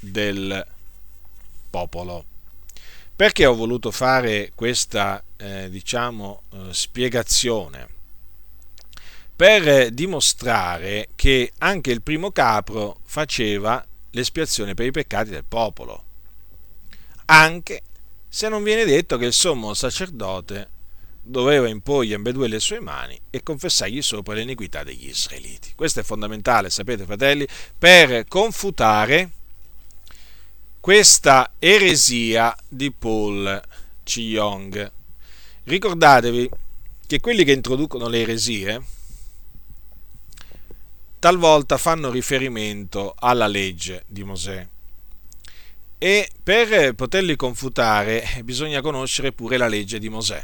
del 0.00 0.66
popolo. 1.70 2.24
Perché 3.14 3.46
ho 3.46 3.54
voluto 3.54 3.92
fare 3.92 4.50
questa, 4.54 5.22
eh, 5.36 5.70
diciamo, 5.70 6.42
eh, 6.52 6.74
spiegazione? 6.74 7.88
Per 9.36 9.90
dimostrare 9.90 11.10
che 11.14 11.52
anche 11.58 11.92
il 11.92 12.02
primo 12.02 12.32
capro 12.32 12.98
faceva 13.04 13.86
l'espiazione 14.10 14.74
per 14.74 14.86
i 14.86 14.90
peccati 14.90 15.30
del 15.30 15.44
popolo, 15.44 16.04
anche 17.26 17.82
se 18.28 18.48
non 18.48 18.64
viene 18.64 18.84
detto 18.84 19.16
che 19.18 19.26
il 19.26 19.32
sommo 19.32 19.72
sacerdote 19.72 20.78
doveva 21.30 21.68
imporgli 21.68 22.12
ambedue 22.12 22.48
le 22.48 22.60
sue 22.60 22.80
mani 22.80 23.18
e 23.30 23.42
confessargli 23.42 24.02
sopra 24.02 24.34
l'iniquità 24.34 24.82
degli 24.82 25.08
israeliti. 25.08 25.72
Questo 25.74 26.00
è 26.00 26.02
fondamentale, 26.02 26.70
sapete 26.70 27.04
fratelli, 27.04 27.46
per 27.78 28.26
confutare 28.26 29.30
questa 30.80 31.52
eresia 31.58 32.54
di 32.68 32.90
Paul 32.90 33.60
Ci-Yong. 34.02 34.92
Ricordatevi 35.64 36.50
che 37.06 37.20
quelli 37.20 37.44
che 37.44 37.52
introducono 37.52 38.08
le 38.08 38.20
eresie 38.20 38.82
talvolta 41.18 41.76
fanno 41.76 42.10
riferimento 42.10 43.14
alla 43.18 43.46
legge 43.46 44.04
di 44.06 44.24
Mosè 44.24 44.66
e 45.98 46.30
per 46.42 46.94
poterli 46.94 47.36
confutare 47.36 48.40
bisogna 48.42 48.80
conoscere 48.80 49.32
pure 49.32 49.58
la 49.58 49.68
legge 49.68 49.98
di 49.98 50.08
Mosè 50.08 50.42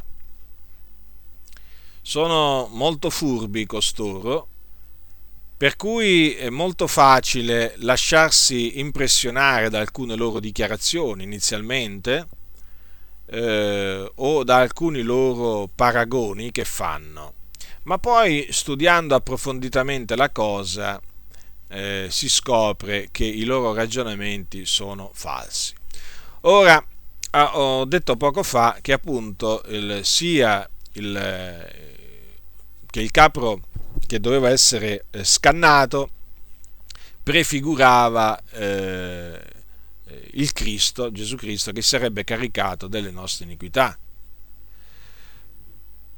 sono 2.07 2.69
molto 2.71 3.11
furbi 3.11 3.66
costoro, 3.66 4.47
per 5.57 5.75
cui 5.75 6.37
è 6.37 6.51
molto 6.51 6.87
facile 6.87 7.75
lasciarsi 7.79 8.79
impressionare 8.79 9.71
da 9.71 9.81
alcune 9.81 10.14
loro 10.14 10.38
dichiarazioni 10.38 11.25
inizialmente 11.25 12.29
eh, 13.27 14.09
o 14.14 14.45
da 14.45 14.57
alcuni 14.59 15.03
loro 15.03 15.69
paragoni 15.75 16.53
che 16.53 16.64
fanno, 16.64 17.33
ma 17.83 17.99
poi 17.99 18.47
studiando 18.51 19.16
approfonditamente 19.16 20.14
la 20.14 20.31
cosa 20.31 21.03
eh, 21.66 22.07
si 22.09 22.29
scopre 22.29 23.09
che 23.11 23.25
i 23.25 23.42
loro 23.42 23.75
ragionamenti 23.75 24.64
sono 24.64 25.11
falsi. 25.12 25.75
Ora, 26.42 26.81
ah, 27.31 27.59
ho 27.59 27.85
detto 27.85 28.16
poco 28.16 28.45
fa 28.45 28.79
che 28.81 28.92
appunto 28.92 29.61
il, 29.66 30.05
sia 30.05 30.71
il, 30.96 31.68
che 32.90 33.00
il 33.00 33.11
capro 33.11 33.68
che 34.06 34.20
doveva 34.20 34.50
essere 34.50 35.06
eh, 35.11 35.24
scannato 35.24 36.11
prefigurava 37.22 38.40
eh, 38.52 39.40
il 40.32 40.52
Cristo, 40.52 41.11
Gesù 41.11 41.37
Cristo, 41.37 41.72
che 41.72 41.82
sarebbe 41.82 42.24
caricato 42.24 42.87
delle 42.87 43.11
nostre 43.11 43.44
iniquità. 43.44 43.98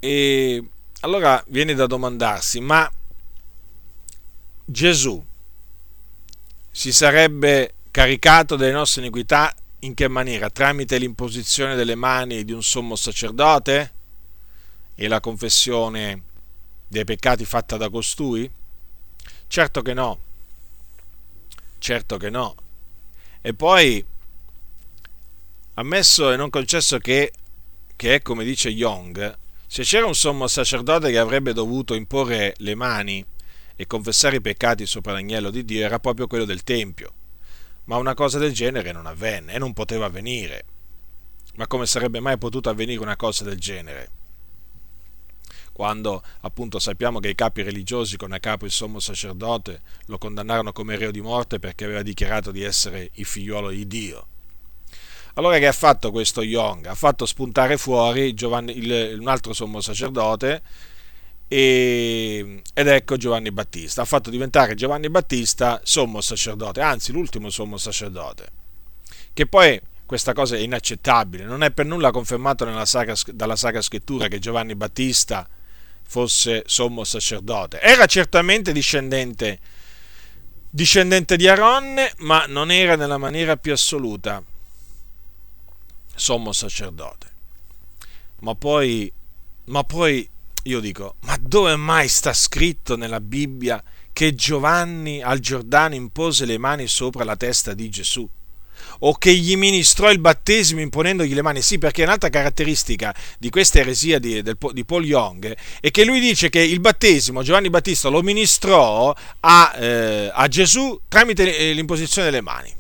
E 0.01 0.69
allora 1.01 1.43
viene 1.49 1.75
da 1.75 1.87
domandarsi, 1.87 2.61
ma 2.61 2.91
Gesù 4.65 5.25
si 6.71 6.93
sarebbe 6.93 7.75
caricato 7.91 8.55
delle 8.57 8.73
nostre 8.73 9.01
iniquità 9.01 9.55
in 9.81 9.95
che 9.95 10.09
maniera? 10.09 10.51
Tramite 10.51 10.99
l'imposizione 10.99 11.75
delle 11.75 11.95
mani 11.95 12.45
di 12.45 12.53
un 12.53 12.63
sommo 12.63 12.97
sacerdote 12.97 13.95
e 15.01 15.07
la 15.07 15.21
confessione 15.21 16.23
dei 16.89 17.05
peccati 17.05 17.45
fatta 17.45 17.77
da 17.77 17.89
costui? 17.89 18.51
Certo 19.47 19.81
che 19.81 19.95
no, 19.95 20.19
certo 21.79 22.17
che 22.17 22.31
no. 22.31 22.57
E 23.41 23.55
poi, 23.55 24.05
ammesso 25.75 26.33
e 26.33 26.37
non 26.37 26.51
concesso 26.51 26.99
che, 26.99 27.33
che 27.95 28.17
è 28.17 28.23
come 28.23 28.43
dice 28.43 28.71
Young, 28.71 29.39
se 29.69 29.85
c'era 29.85 30.05
un 30.05 30.17
sommo 30.17 30.49
sacerdote 30.49 31.13
che 31.13 31.19
avrebbe 31.19 31.53
dovuto 31.53 31.95
imporre 31.95 32.55
le 32.57 32.75
mani 32.75 33.25
e 33.77 33.87
confessare 33.87 34.37
i 34.37 34.41
peccati 34.41 34.85
sopra 34.85 35.13
l'agnello 35.13 35.51
di 35.51 35.65
Dio, 35.65 35.85
era 35.85 36.01
proprio 36.01 36.27
quello 36.27 36.45
del 36.45 36.65
Tempio. 36.65 37.13
Ma 37.85 37.99
una 37.99 38.15
cosa 38.15 38.39
del 38.39 38.53
genere 38.53 38.91
non 38.91 39.07
avvenne 39.07 39.53
e 39.53 39.59
non 39.61 39.75
poteva 39.75 40.07
avvenire. 40.07 40.65
Ma 41.55 41.69
come 41.69 41.87
sarebbe 41.87 42.19
mai 42.19 42.37
potuto 42.37 42.69
avvenire 42.69 43.01
una 43.01 43.17
cosa 43.17 43.45
del 43.45 43.61
genere? 43.61 44.18
Quando 45.79 46.25
appunto 46.41 46.81
sappiamo 46.81 47.21
che 47.21 47.29
i 47.29 47.37
capi 47.37 47.63
religiosi 47.63 48.17
con 48.17 48.33
a 48.33 48.41
capo 48.41 48.65
il 48.65 48.73
sommo 48.73 48.99
sacerdote 48.99 49.83
lo 50.07 50.19
condannarono 50.19 50.73
come 50.73 50.97
reo 50.97 51.13
di 51.13 51.21
morte 51.21 51.61
perché 51.61 51.85
aveva 51.85 52.03
dichiarato 52.03 52.51
di 52.51 52.65
essere 52.65 53.11
il 53.13 53.25
figliuolo 53.25 53.69
di 53.71 53.87
Dio. 53.87 54.27
Allora 55.35 55.57
che 55.59 55.69
ha 55.69 55.73
fatto 55.73 56.11
questo 56.11 56.43
Young? 56.43 56.87
Ha 56.87 56.97
fatto 56.97 57.27
spuntare 57.27 57.77
fuori 57.77 58.35
Giovanni, 58.35 58.77
il, 58.77 59.19
un 59.21 59.29
altro 59.29 59.53
sommo 59.53 59.81
sacerdote 59.81 60.63
e, 61.47 62.61
ed 62.75 62.89
ecco 62.89 63.17
Giovanni 63.17 63.53
Battista. 63.53 64.03
Ha 64.03 64.05
fatto 64.05 64.31
diventare 64.31 64.75
Giovanni 64.75 65.09
Battista 65.09 65.81
sommo 65.85 66.21
sacerdote, 66.21 66.81
anzi 66.81 67.13
l'ultimo 67.13 67.51
sommo 67.51 67.77
sacerdote. 67.77 68.49
Che 69.33 69.47
poi 69.47 69.81
questa 70.05 70.33
cosa 70.33 70.57
è 70.57 70.59
inaccettabile, 70.59 71.45
non 71.45 71.63
è 71.63 71.71
per 71.71 71.87
nulla 71.87 72.11
confermato 72.11 72.67
sacra, 72.85 73.15
dalla 73.33 73.55
Sacra 73.55 73.81
Scrittura 73.81 74.27
che 74.27 74.41
Giovanni 74.41 74.75
Battista 74.75 75.49
fosse 76.09 76.65
sommo 76.67 77.05
sacerdote. 77.05 77.81
Era 77.81 78.07
certamente 78.07 78.73
discendente, 78.73 79.61
discendente 80.69 81.37
di 81.37 81.47
Aronne, 81.47 82.13
ma 82.19 82.47
non 82.49 82.73
era 82.73 82.97
nella 82.97 83.19
maniera 83.19 83.57
più 83.57 83.73
assoluta 83.73 84.43
sommo 86.19 86.53
sacerdote. 86.53 87.27
Ma 88.41 88.55
poi, 88.55 89.11
ma 89.67 89.85
poi 89.85 90.29
io 90.65 90.81
dico, 90.81 91.17
ma 91.21 91.37
dove 91.41 91.77
mai 91.77 92.09
sta 92.09 92.33
scritto 92.33 92.97
nella 92.97 93.21
Bibbia 93.21 93.83
che 94.13 94.35
Giovanni 94.35 95.23
al 95.23 95.39
Giordano 95.39 95.95
impose 95.95 96.45
le 96.45 96.59
mani 96.59 96.87
sopra 96.87 97.25
la 97.25 97.37
testa 97.37 97.73
di 97.73 97.89
Gesù? 97.89 98.29
O 99.01 99.15
che 99.17 99.35
gli 99.35 99.57
ministrò 99.57 100.11
il 100.11 100.19
battesimo 100.19 100.81
imponendogli 100.81 101.35
le 101.35 101.43
mani. 101.43 101.63
Sì, 101.63 101.79
perché 101.79 102.03
un'altra 102.03 102.29
caratteristica 102.29 103.15
di 103.39 103.51
questa 103.51 103.81
eresia 103.81 104.19
di, 104.19 104.43
del, 104.43 104.57
di 104.73 104.85
Paul 104.85 105.05
Young 105.05 105.57
è 105.81 105.91
che 105.91 106.05
lui 106.05 106.21
dice 106.21 106.49
che 106.49 106.61
il 106.61 106.81
battesimo 106.81 107.43
Giovanni 107.43 107.71
Battista 107.71 108.09
lo 108.09 108.23
ministrò 108.23 109.15
a, 109.41 109.75
eh, 109.77 110.31
a 110.33 110.49
Gesù 110.49 111.01
tramite 111.09 111.73
l'imposizione 111.73 112.31
delle 112.31 112.43
mani. 112.43 112.75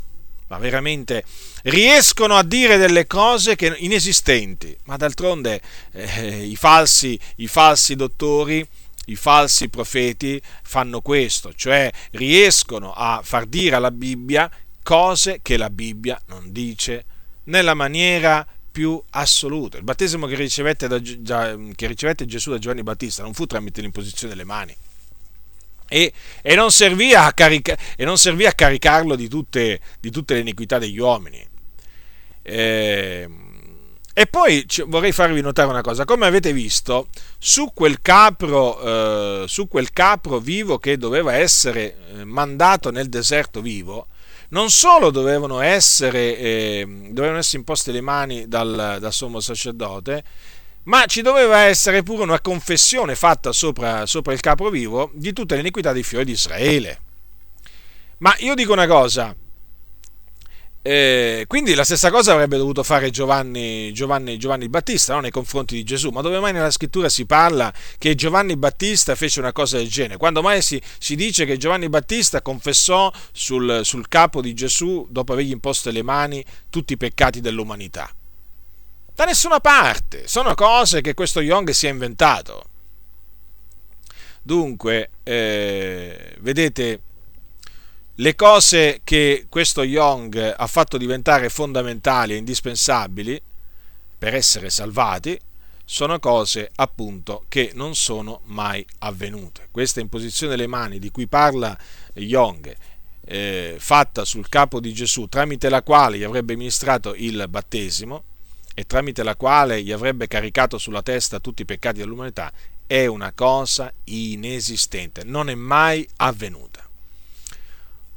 Ma 0.49 0.57
veramente 0.57 1.25
riescono 1.65 2.35
a 2.35 2.43
dire 2.43 2.79
delle 2.79 3.07
cose 3.07 3.55
che, 3.55 3.75
inesistenti, 3.81 4.75
ma 4.85 4.97
d'altronde 4.97 5.61
eh, 5.93 6.43
i, 6.43 6.57
falsi, 6.57 7.19
i 7.37 7.47
falsi 7.47 7.95
dottori 7.97 8.67
i 9.09 9.17
falsi 9.17 9.69
profeti 9.69 10.41
fanno 10.63 11.01
questo, 11.01 11.53
cioè 11.55 11.91
riescono 12.13 12.93
a 12.93 13.21
far 13.23 13.47
dire 13.47 13.77
alla 13.77 13.91
Bibbia 13.91 14.51
cose 14.89 15.41
che 15.43 15.59
la 15.59 15.69
Bibbia 15.69 16.19
non 16.29 16.51
dice 16.51 17.05
nella 17.45 17.75
maniera 17.75 18.47
più 18.73 18.99
assoluta. 19.11 19.77
Il 19.77 19.83
battesimo 19.85 20.27
che 20.27 20.35
ricevette, 20.35 20.89
da, 20.89 20.99
che 21.75 21.87
ricevette 21.87 22.25
Gesù 22.25 22.49
da 22.49 22.57
Giovanni 22.57 22.83
Battista 22.83 23.23
non 23.23 23.35
fu 23.35 23.45
tramite 23.45 23.83
l'imposizione 23.83 24.33
delle 24.33 24.47
mani. 24.47 24.75
E, 25.91 26.11
e, 26.41 26.55
non 26.55 26.71
carica, 27.35 27.77
e, 27.97 28.05
non 28.07 28.17
servì 28.17 28.47
a 28.47 28.53
caricarlo 28.53 29.15
di 29.15 29.29
tutte, 29.29 29.79
di 30.01 30.11
tutte 30.11 30.33
le 30.33 30.41
iniquità 30.41 30.79
degli 30.79 30.99
uomini. 30.99 31.47
E, 32.41 33.29
e 34.15 34.27
poi 34.27 34.67
vorrei 34.87 35.13
farvi 35.13 35.43
notare 35.43 35.69
una 35.69 35.83
cosa, 35.83 36.07
come 36.07 36.25
avete 36.25 36.55
visto, 36.55 37.09
su 37.37 37.73
quel 37.75 38.01
capro, 38.01 39.43
eh, 39.43 39.45
su 39.49 39.69
quel 39.69 39.93
capro 39.93 40.39
vivo 40.39 40.79
che 40.79 40.97
doveva 40.97 41.35
essere 41.35 41.95
eh, 42.15 42.25
mandato 42.25 42.91
nel 42.91 43.11
deserto 43.11 43.61
vivo, 43.61 44.07
non 44.51 44.71
solo 44.71 45.11
dovevano 45.11 45.61
essere, 45.61 46.39
eh, 46.39 46.87
dovevano 47.11 47.39
essere 47.39 47.59
imposte 47.59 47.93
le 47.93 48.01
mani 48.01 48.49
dal, 48.49 48.97
dal 49.01 49.13
sommo 49.13 49.41
sacerdote, 49.41 50.23
ma 50.85 51.05
ci 51.07 51.21
doveva 51.21 51.61
essere 51.61 52.03
pure 52.03 52.23
una 52.23 52.41
confessione 52.41 53.15
fatta 53.15 53.53
sopra, 53.53 54.07
sopra 54.07 54.33
il 54.33 54.41
capovivo 54.41 55.11
di 55.13 55.33
tutte 55.33 55.55
le 55.55 55.61
iniquità 55.61 55.93
dei 55.93 56.03
figli 56.03 56.25
di 56.25 56.33
Israele. 56.33 57.01
Ma 58.19 58.35
io 58.39 58.55
dico 58.55 58.73
una 58.73 58.87
cosa, 58.87 59.35
eh, 60.91 61.45
quindi 61.47 61.75
la 61.75 61.85
stessa 61.85 62.11
cosa 62.11 62.33
avrebbe 62.33 62.57
dovuto 62.57 62.83
fare 62.83 63.11
Giovanni, 63.11 63.93
Giovanni, 63.93 64.39
Giovanni 64.39 64.71
Battista 64.71 65.13
no? 65.13 65.21
nei 65.21 65.31
confronti 65.31 65.75
di 65.75 65.85
Gesù, 65.85 66.09
ma 66.09 66.23
dove 66.23 66.41
mai 66.41 66.55
nella 66.55 66.71
scrittura 66.71 67.11
si 67.11 67.27
parla 67.27 67.71
che 67.99 68.15
Giovanni 68.15 68.57
Battista 68.57 69.15
fece 69.15 69.39
una 69.41 69.53
cosa 69.53 69.77
del 69.77 69.91
genere? 69.91 70.17
Quando 70.17 70.41
mai 70.41 70.63
si, 70.63 70.81
si 70.99 71.15
dice 71.15 71.45
che 71.45 71.59
Giovanni 71.59 71.91
Battista 71.91 72.41
confessò 72.41 73.13
sul, 73.33 73.83
sul 73.83 74.09
capo 74.09 74.41
di 74.41 74.55
Gesù, 74.55 75.07
dopo 75.11 75.35
avergli 75.35 75.51
imposto 75.51 75.91
le 75.91 76.03
mani, 76.03 76.43
tutti 76.71 76.95
i 76.95 76.97
peccati 76.97 77.43
dell'umanità? 77.43 78.11
Da 79.15 79.27
nessuna 79.27 79.61
parte, 79.61 80.27
sono 80.27 80.55
cose 80.55 81.03
che 81.03 81.13
questo 81.13 81.43
Young 81.43 81.69
si 81.69 81.87
è 81.87 81.91
inventato. 81.91 82.65
Dunque, 84.41 85.11
eh, 85.23 86.35
vedete, 86.39 87.03
le 88.21 88.35
cose 88.35 89.01
che 89.05 89.47
questo 89.49 89.85
Young 89.85 90.55
ha 90.57 90.67
fatto 90.67 90.99
diventare 90.99 91.49
fondamentali 91.49 92.33
e 92.33 92.39
indispensabili 92.39 93.41
per 94.19 94.35
essere 94.35 94.71
salvati 94.71 95.39
sono 95.85 96.19
cose 96.19 96.69
appunto 96.75 97.45
che 97.49 97.71
non 97.75 97.95
sono 97.95 98.41
mai 98.47 98.85
avvenute. 98.99 99.69
Questa 99.71 100.01
imposizione 100.01 100.57
delle 100.57 100.67
mani 100.67 100.99
di 100.99 101.13
cui 101.13 101.29
parla 101.29 101.79
Young, 102.15 102.77
eh, 103.25 103.77
fatta 103.79 104.25
sul 104.25 104.49
capo 104.49 104.81
di 104.81 104.93
Gesù, 104.93 105.29
tramite 105.29 105.69
la 105.69 105.83
quale 105.83 106.19
gli 106.19 106.25
avrebbe 106.25 106.57
ministrato 106.57 107.15
il 107.15 107.47
battesimo 107.49 108.25
e 108.75 108.85
tramite 108.85 109.23
la 109.23 109.37
quale 109.37 109.81
gli 109.81 109.93
avrebbe 109.93 110.27
caricato 110.27 110.77
sulla 110.77 111.03
testa 111.03 111.39
tutti 111.39 111.63
i 111.63 111.67
peccati 111.67 111.99
dell'umanità, 111.99 112.53
è 112.85 113.07
una 113.07 113.31
cosa 113.33 113.93
inesistente, 114.05 115.23
non 115.23 115.49
è 115.49 115.55
mai 115.55 116.07
avvenuta. 116.17 116.68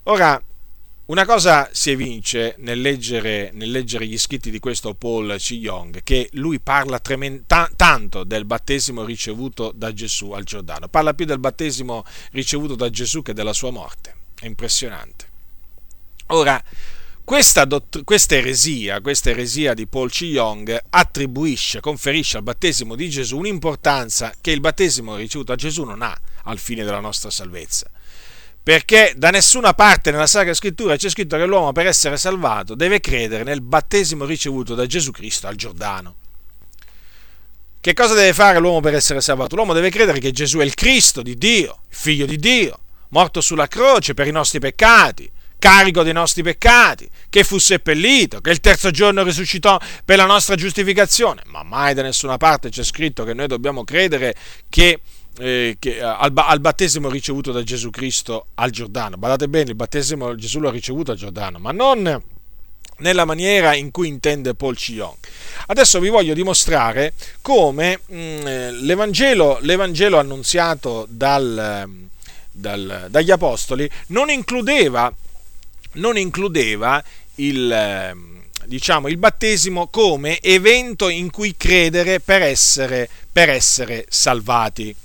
Ora, 0.06 0.42
una 1.06 1.26
cosa 1.26 1.70
si 1.74 1.92
evince 1.92 2.56
nel 2.58 2.82
leggere, 2.82 3.52
nel 3.54 3.70
leggere, 3.70 4.08
gli 4.08 4.18
scritti 4.18 4.50
di 4.50 4.58
questo 4.58 4.96
Paul 4.96 5.36
C. 5.38 5.52
Young, 5.52 6.02
che 6.02 6.30
lui 6.34 6.60
parla 6.60 6.98
tremen- 6.98 7.46
ta- 7.46 7.70
tanto 7.76 8.24
del 8.24 8.46
battesimo 8.46 9.04
ricevuto 9.04 9.72
da 9.76 9.94
Gesù 9.94 10.32
al 10.32 10.44
Giordano, 10.44 10.88
parla 10.88 11.14
più 11.14 11.26
del 11.26 11.38
battesimo 11.38 12.04
ricevuto 12.32 12.74
da 12.74 12.90
Gesù 12.90 13.22
che 13.22 13.34
della 13.34 13.54
sua 13.54 13.70
morte. 13.70 14.16
È 14.40 14.48
impressionante. 14.48 15.30
Ora, 16.28 16.64
questa, 17.24 17.66
dott- 17.66 18.04
questa, 18.04 18.36
eresia, 18.36 19.02
questa 19.02 19.30
eresia 19.30 19.76
di 19.76 19.86
Paul 19.86 20.10
C. 20.10 20.22
Young 20.22 20.82
attribuisce, 20.90 21.80
conferisce 21.80 22.38
al 22.38 22.44
battesimo 22.44 22.96
di 22.96 23.08
Gesù 23.08 23.38
un'importanza 23.38 24.34
che 24.42 24.50
il 24.50 24.62
battesimo 24.62 25.16
ricevuto 25.16 25.52
da 25.52 25.58
Gesù 25.58 25.84
non 25.84 26.02
ha 26.02 26.20
al 26.46 26.58
fine 26.58 26.84
della 26.84 27.00
nostra 27.00 27.30
salvezza 27.30 27.92
perché 28.64 29.14
da 29.16 29.32
nessuna 29.32 29.74
parte 29.74 30.12
nella 30.12 30.28
Sacra 30.28 30.54
Scrittura 30.54 30.96
c'è 30.96 31.10
scritto 31.10 31.36
che 31.36 31.46
l'uomo 31.46 31.72
per 31.72 31.88
essere 31.88 32.18
salvato 32.18 32.76
deve 32.76 33.00
credere 33.00 33.44
nel 33.44 33.62
battesimo 33.62 34.26
ricevuto 34.26 34.76
da 34.76 34.86
Gesù 34.86 35.12
Cristo 35.12 35.48
al 35.48 35.56
Giordano. 35.56 36.16
Che 37.80 37.94
cosa 37.94 38.14
deve 38.14 38.34
fare 38.34 38.60
l'uomo 38.60 38.80
per 38.80 38.94
essere 38.94 39.22
salvato? 39.22 39.56
L'uomo 39.56 39.74
deve 39.74 39.90
credere 39.90 40.20
che 40.20 40.32
Gesù 40.32 40.60
è 40.60 40.64
il 40.64 40.76
Cristo 40.76 41.24
di 41.24 41.36
Dio, 41.36 41.80
il 41.90 41.96
figlio 41.96 42.28
di 42.28 42.38
Dio, 42.38 42.78
morto 43.10 43.42
sulla 43.42 43.68
croce 43.68 44.14
per 44.14 44.28
i 44.28 44.32
nostri 44.32 44.60
peccati, 44.60 45.28
carico 45.58 46.04
dei 46.04 46.14
nostri 46.14 46.44
peccati, 46.44 47.10
che 47.28 47.44
fu 47.44 47.58
seppellito, 47.58 48.40
che 48.40 48.52
il 48.52 48.60
terzo 48.60 48.92
giorno 48.92 49.24
risuscitò 49.24 49.80
per 50.06 50.18
la 50.18 50.26
nostra 50.26 50.54
giustificazione. 50.54 51.42
Ma 51.48 51.64
mai 51.64 51.96
da 51.96 52.04
nessuna 52.04 52.38
parte 52.38 52.70
c'è 52.70 52.84
scritto 52.84 53.24
che 53.24 53.34
noi 53.34 53.48
dobbiamo 53.48 53.84
credere 53.84 54.36
che 54.70 55.02
eh, 55.40 55.78
che, 55.80 55.98
eh, 55.98 56.02
al, 56.02 56.32
al, 56.36 56.60
battesimo 56.60 57.10
ricevuto 57.10 57.52
da 57.52 57.64
Gesù 57.64 57.90
Cristo 57.90 58.48
al 58.56 58.72
Giordano. 58.72 59.18
Badate 59.18 59.48
bene, 59.48 59.70
il 59.70 59.76
battesimo 59.76 60.36
Gesù 60.36 60.60
l'ha 60.60 60.72
ricevuto 60.72 61.12
al 61.12 61.18
Giordano, 61.18 61.60
ma 61.60 61.72
non 61.72 62.22
nella 62.98 63.26
maniera 63.26 63.74
in 63.74 63.92
cui 63.92 64.08
intende 64.08 64.54
Paul 64.54 64.78
Cion. 64.78 65.16
Adesso 65.68 66.00
vi 66.00 66.10
voglio 66.10 66.34
dimostrare 66.34 67.14
come 67.42 68.00
mh, 68.06 68.16
mm, 68.16 68.46
l'Evangelo, 68.84 69.58
l'Evangelo, 69.62 70.20
annunziato 70.20 71.06
dal, 71.10 71.88
dal, 72.52 73.08
dagli 73.10 73.32
Apostoli 73.32 73.90
non 74.08 74.30
includeva, 74.30 75.12
non 75.94 76.18
includeva 76.18 77.04
il, 77.36 78.16
diciamo, 78.66 79.08
il 79.08 79.18
battesimo 79.18 79.88
come 79.88 80.40
evento 80.40 81.10
in 81.10 81.32
cui 81.32 81.56
credere 81.58 82.20
per 82.20 82.42
essere, 82.42 83.10
per 83.32 83.50
essere 83.50 84.06
salvati. 84.10 84.96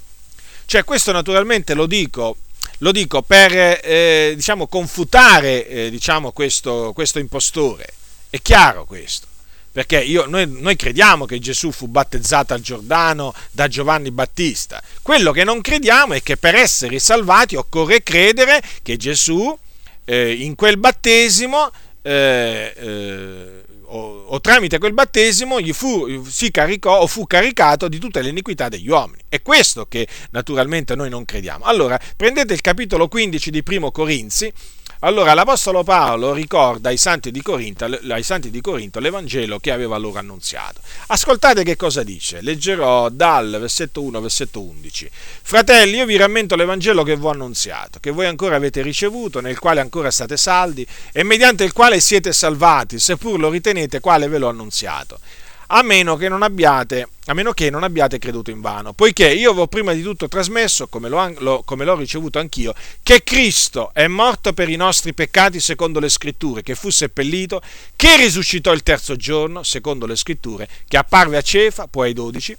Cioè 0.67 0.83
questo 0.83 1.13
naturalmente 1.13 1.75
lo 1.75 1.87
dico, 1.87 2.39
lo 2.79 2.91
dico 2.91 3.23
per 3.23 3.81
eh, 3.83 4.33
diciamo, 4.35 4.67
confutare 4.67 5.67
eh, 5.69 5.91
diciamo, 5.91 6.33
questo, 6.33 6.93
questo, 6.93 7.21
impostore. 7.21 7.87
È 8.29 8.43
chiaro 8.43 8.85
questo. 8.85 9.29
Perché 9.71 10.01
io, 10.01 10.27
noi, 10.27 10.47
noi, 10.49 10.75
crediamo 10.75 11.25
che 11.25 11.39
Gesù 11.39 11.71
fu 11.71 11.87
battezzato 11.87 12.53
al 12.53 12.63
Giordano 12.63 13.33
da 13.53 13.69
Giovanni 13.69 14.11
Battista. 14.11 14.83
Quello 15.03 15.33
che 15.33 15.45
non 15.45 15.61
crediamo 15.61 16.15
è 16.15 16.23
che 16.23 16.37
per 16.37 16.55
essere 16.55 16.99
salvati 16.99 17.57
occorre 17.57 18.03
credere 18.03 18.61
che 18.83 18.97
Gesù 18.97 19.57
eh, 20.05 20.33
in 20.33 20.55
quel 20.55 20.79
battesimo 20.79 21.71
eh, 22.03 22.73
eh, 22.77 23.65
o, 23.89 24.25
o, 24.27 24.41
tramite 24.41 24.79
quel 24.79 24.93
battesimo 24.93 25.61
gli 25.61 25.73
fu, 25.73 26.25
si 26.25 26.51
caricò 26.51 27.01
o 27.01 27.07
fu 27.07 27.27
caricato 27.27 27.89
di 27.89 27.99
tutte 27.99 28.23
le 28.23 28.31
iniquità 28.31 28.69
degli 28.69 28.89
uomini. 28.89 29.23
È 29.29 29.43
questo 29.43 29.87
che 29.87 30.07
naturalmente 30.31 30.95
noi 30.95 31.09
non 31.11 31.25
crediamo. 31.25 31.65
Allora, 31.65 32.01
prendete 32.17 32.53
il 32.55 32.61
capitolo 32.61 33.09
15 33.09 33.51
di 33.51 33.63
Primo 33.63 33.91
Corinzi, 33.91 34.53
Allora 35.01 35.35
l'Apostolo 35.35 35.83
Paolo 35.83 36.33
ricorda 36.33 36.89
ai 36.89 36.97
santi, 36.97 37.31
di 37.31 37.43
Corinto, 37.43 37.85
ai 37.85 38.23
santi 38.23 38.51
di 38.51 38.63
Corinto 38.63 38.99
l'Evangelo 38.99 39.59
che 39.59 39.71
aveva 39.71 39.99
loro 39.99 40.19
annunziato. 40.19 40.81
Ascoltate 41.09 41.65
che 41.65 41.77
cosa 41.77 42.03
dice, 42.03 42.41
leggerò 42.41 43.11
dal 43.11 43.59
versetto 43.61 44.03
1 44.03 44.17
al 44.17 44.23
versetto 44.23 44.63
11. 44.63 45.11
Fratelli, 45.43 45.97
io 45.97 46.07
vi 46.07 46.17
rammento 46.17 46.57
l'Evangelo 46.57 47.03
che 47.03 47.15
vi 47.15 47.25
ho 47.27 47.31
annunziato, 47.31 47.99
che 48.01 48.11
voi 48.11 48.25
ancora 48.25 48.57
avete 48.57 48.81
ricevuto, 48.81 49.41
nel 49.41 49.59
quale 49.59 49.81
ancora 49.81 50.11
state 50.11 50.39
saldi 50.39 50.87
e 51.13 51.23
mediante 51.25 51.65
il 51.65 51.75
quale 51.75 52.01
siete 52.01 52.33
salvati, 52.33 52.99
seppur 52.99 53.39
lo 53.39 53.51
ritenete 53.51 54.01
quale 54.01 54.29
ve 54.29 54.39
l'ho 54.39 54.49
annunziato 54.49 55.21
a 55.69 55.83
meno 55.83 56.17
che 56.17 56.29
non 56.29 56.43
abbiate, 56.43 57.09
che 57.55 57.71
non 57.71 57.83
abbiate 57.83 58.19
creduto 58.19 58.51
in 58.51 58.61
vano, 58.61 58.93
poiché 58.93 59.33
io 59.33 59.53
ho 59.53 59.67
prima 59.67 59.93
di 59.93 60.03
tutto 60.03 60.29
trasmesso, 60.29 60.87
come, 60.89 61.09
lo, 61.09 61.35
lo, 61.39 61.63
come 61.65 61.85
l'ho 61.85 61.97
ricevuto 61.97 62.39
anch'io, 62.39 62.75
che 63.03 63.23
Cristo 63.25 63.91
è 63.93 64.07
morto 64.07 64.53
per 64.53 64.69
i 64.69 64.77
nostri 64.77 65.15
peccati 65.15 65.61
secondo 65.61 65.99
le 65.99 66.09
scritture, 66.09 66.63
che 66.63 66.75
fu 66.75 66.91
seppellito, 66.91 67.61
che 67.97 68.17
risuscitò 68.17 68.73
il 68.73 68.83
terzo 68.83 69.17
giorno 69.17 69.63
secondo 69.63 70.07
le 70.07 70.17
scritture, 70.17 70.69
che 70.87 70.97
apparve 70.97 71.37
a 71.37 71.43
Cefa, 71.43 71.89
poi 71.89 72.09
ai 72.09 72.15
dodici, 72.15 72.57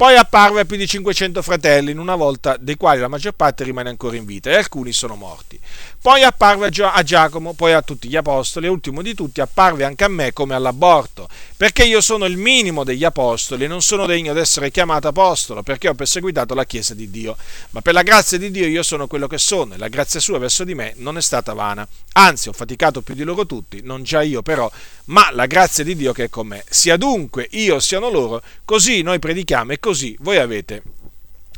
poi 0.00 0.16
apparve 0.16 0.60
a 0.60 0.64
più 0.64 0.78
di 0.78 0.86
500 0.86 1.42
fratelli, 1.42 1.90
in 1.90 1.98
una 1.98 2.14
volta 2.14 2.56
dei 2.58 2.76
quali 2.76 3.00
la 3.00 3.08
maggior 3.08 3.34
parte 3.34 3.64
rimane 3.64 3.90
ancora 3.90 4.16
in 4.16 4.24
vita 4.24 4.48
e 4.48 4.54
alcuni 4.54 4.94
sono 4.94 5.14
morti. 5.14 5.60
Poi 6.00 6.22
apparve 6.22 6.68
a 6.68 7.02
Giacomo, 7.02 7.52
poi 7.52 7.74
a 7.74 7.82
tutti 7.82 8.08
gli 8.08 8.16
apostoli 8.16 8.64
e 8.64 8.70
ultimo 8.70 9.02
di 9.02 9.12
tutti 9.12 9.42
apparve 9.42 9.84
anche 9.84 10.04
a 10.04 10.08
me 10.08 10.32
come 10.32 10.54
all'aborto, 10.54 11.28
perché 11.54 11.84
io 11.84 12.00
sono 12.00 12.24
il 12.24 12.38
minimo 12.38 12.82
degli 12.82 13.04
apostoli 13.04 13.64
e 13.64 13.66
non 13.66 13.82
sono 13.82 14.06
degno 14.06 14.32
di 14.32 14.40
essere 14.40 14.70
chiamato 14.70 15.08
apostolo, 15.08 15.62
perché 15.62 15.90
ho 15.90 15.94
perseguitato 15.94 16.54
la 16.54 16.64
Chiesa 16.64 16.94
di 16.94 17.10
Dio. 17.10 17.36
Ma 17.72 17.82
per 17.82 17.92
la 17.92 18.02
grazia 18.02 18.38
di 18.38 18.50
Dio 18.50 18.66
io 18.66 18.82
sono 18.82 19.06
quello 19.06 19.26
che 19.26 19.36
sono 19.36 19.74
e 19.74 19.76
la 19.76 19.88
grazia 19.88 20.18
sua 20.18 20.38
verso 20.38 20.64
di 20.64 20.74
me 20.74 20.94
non 20.96 21.18
è 21.18 21.20
stata 21.20 21.52
vana. 21.52 21.86
Anzi, 22.14 22.48
ho 22.48 22.54
faticato 22.54 23.02
più 23.02 23.12
di 23.12 23.22
loro 23.22 23.44
tutti, 23.44 23.82
non 23.84 24.02
già 24.02 24.22
io 24.22 24.40
però, 24.40 24.72
ma 25.10 25.30
la 25.32 25.46
grazia 25.46 25.84
di 25.84 25.94
Dio 25.94 26.12
che 26.12 26.24
è 26.24 26.28
con 26.28 26.46
me. 26.46 26.64
Sia 26.68 26.96
dunque 26.96 27.46
io 27.52 27.78
siano 27.78 28.10
loro, 28.10 28.42
così 28.64 29.02
noi 29.02 29.18
predichiamo 29.18 29.72
e 29.72 29.78
così 29.78 30.16
voi 30.20 30.38
avete 30.38 30.82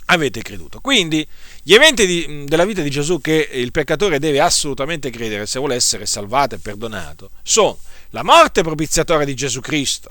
avete 0.06 0.42
creduto. 0.42 0.80
Quindi 0.80 1.26
gli 1.62 1.72
eventi 1.72 2.06
di, 2.06 2.44
della 2.44 2.66
vita 2.66 2.82
di 2.82 2.90
Gesù 2.90 3.20
che 3.20 3.48
il 3.52 3.70
peccatore 3.70 4.18
deve 4.18 4.40
assolutamente 4.40 5.10
credere 5.10 5.46
se 5.46 5.58
vuole 5.58 5.74
essere 5.74 6.04
salvato 6.04 6.54
e 6.54 6.58
perdonato 6.58 7.30
sono 7.42 7.78
la 8.10 8.22
morte 8.22 8.62
propiziatoria 8.62 9.24
di 9.24 9.34
Gesù 9.34 9.60
Cristo, 9.60 10.10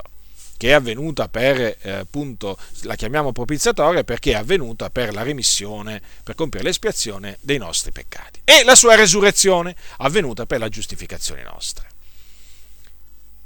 che 0.56 0.68
è 0.68 0.72
avvenuta 0.72 1.28
per, 1.28 1.76
eh, 1.80 1.90
appunto, 1.90 2.58
la 2.82 2.96
chiamiamo 2.96 3.30
propiziatoria 3.30 4.02
perché 4.02 4.32
è 4.32 4.36
avvenuta 4.36 4.90
per 4.90 5.12
la 5.12 5.22
remissione, 5.22 6.02
per 6.24 6.34
compiere 6.34 6.66
l'espiazione 6.66 7.38
dei 7.40 7.58
nostri 7.58 7.92
peccati, 7.92 8.40
e 8.42 8.64
la 8.64 8.74
sua 8.74 8.96
resurrezione, 8.96 9.76
avvenuta 9.98 10.46
per 10.46 10.58
la 10.58 10.68
giustificazione 10.68 11.44
nostra. 11.44 11.91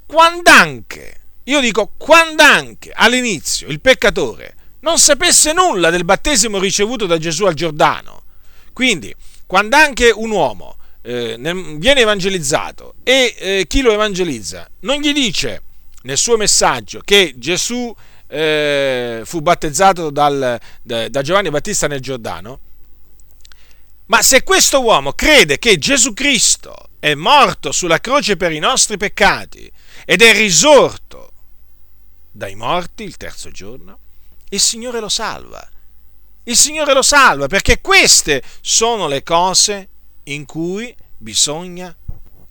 Quando 0.06 0.50
anche, 0.50 1.20
io 1.44 1.60
dico 1.60 1.92
quando 1.96 2.42
anche 2.42 2.92
all'inizio 2.94 3.66
il 3.68 3.80
peccatore 3.80 4.54
non 4.80 4.98
sapesse 4.98 5.52
nulla 5.52 5.90
del 5.90 6.04
battesimo 6.04 6.58
ricevuto 6.58 7.06
da 7.06 7.18
Gesù 7.18 7.44
al 7.44 7.54
Giordano. 7.54 8.22
Quindi, 8.72 9.12
quando 9.46 9.76
anche 9.76 10.10
un 10.10 10.30
uomo 10.30 10.76
eh, 11.02 11.36
viene 11.38 12.00
evangelizzato 12.00 12.94
e 13.02 13.34
eh, 13.36 13.64
chi 13.66 13.80
lo 13.80 13.92
evangelizza 13.92 14.68
non 14.80 15.00
gli 15.00 15.12
dice 15.12 15.62
nel 16.02 16.16
suo 16.16 16.36
messaggio 16.36 17.00
che 17.04 17.34
Gesù 17.36 17.94
eh, 18.28 19.22
fu 19.24 19.40
battezzato 19.40 20.10
dal, 20.10 20.58
da, 20.82 21.08
da 21.08 21.22
Giovanni 21.22 21.50
Battista 21.50 21.88
nel 21.88 22.00
Giordano, 22.00 22.60
ma 24.06 24.22
se 24.22 24.44
questo 24.44 24.82
uomo 24.82 25.12
crede 25.12 25.58
che 25.58 25.78
Gesù 25.78 26.12
Cristo 26.12 26.90
è 27.00 27.14
morto 27.14 27.72
sulla 27.72 28.00
croce 28.00 28.36
per 28.36 28.52
i 28.52 28.58
nostri 28.58 28.96
peccati 28.96 29.70
ed 30.06 30.22
è 30.22 30.32
risorto 30.32 31.32
dai 32.30 32.54
morti 32.54 33.02
il 33.02 33.16
terzo 33.16 33.50
giorno, 33.50 33.98
il 34.50 34.60
Signore 34.60 35.00
lo 35.00 35.08
salva. 35.08 35.68
Il 36.44 36.56
Signore 36.56 36.94
lo 36.94 37.02
salva 37.02 37.48
perché 37.48 37.80
queste 37.80 38.42
sono 38.60 39.08
le 39.08 39.24
cose 39.24 39.88
in 40.24 40.46
cui 40.46 40.94
bisogna 41.18 41.94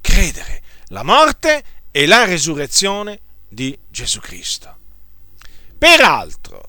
credere. 0.01 0.61
La 0.87 1.03
morte 1.03 1.63
e 1.91 2.05
la 2.05 2.25
resurrezione 2.25 3.21
di 3.47 3.77
Gesù 3.87 4.19
Cristo. 4.19 4.77
Peraltro, 5.77 6.63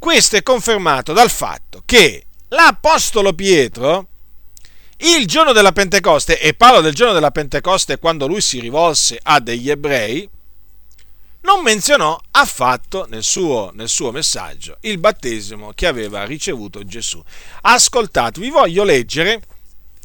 questo 0.00 0.36
è 0.36 0.42
confermato 0.42 1.12
dal 1.12 1.30
fatto 1.30 1.82
che 1.86 2.24
l'Apostolo 2.48 3.34
Pietro, 3.34 4.08
il 5.00 5.26
giorno 5.26 5.52
della 5.52 5.72
Pentecoste, 5.72 6.40
e 6.40 6.54
parlo 6.54 6.80
del 6.80 6.94
giorno 6.94 7.12
della 7.12 7.30
Pentecoste 7.30 7.98
quando 7.98 8.26
lui 8.26 8.40
si 8.40 8.58
rivolse 8.58 9.18
a 9.22 9.38
degli 9.38 9.70
ebrei, 9.70 10.28
non 11.42 11.62
menzionò 11.62 12.20
affatto 12.32 13.06
nel 13.08 13.22
suo, 13.22 13.70
nel 13.74 13.88
suo, 13.88 14.10
messaggio 14.10 14.76
il 14.80 14.98
battesimo 14.98 15.72
che 15.72 15.86
aveva 15.86 16.24
ricevuto 16.24 16.84
Gesù. 16.84 17.22
Ascoltate, 17.62 18.40
vi 18.40 18.50
voglio 18.50 18.82
leggere, 18.82 19.40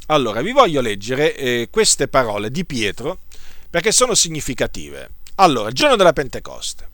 allora, 0.06 0.42
vi 0.42 0.52
voglio 0.52 0.80
leggere 0.80 1.34
eh, 1.34 1.68
queste 1.70 2.08
parole 2.08 2.50
di 2.50 2.64
Pietro 2.64 3.20
perché 3.68 3.90
sono 3.90 4.14
significative. 4.14 5.10
Allora, 5.36 5.68
il 5.68 5.74
giorno 5.74 5.96
della 5.96 6.12
Pentecoste. 6.12 6.92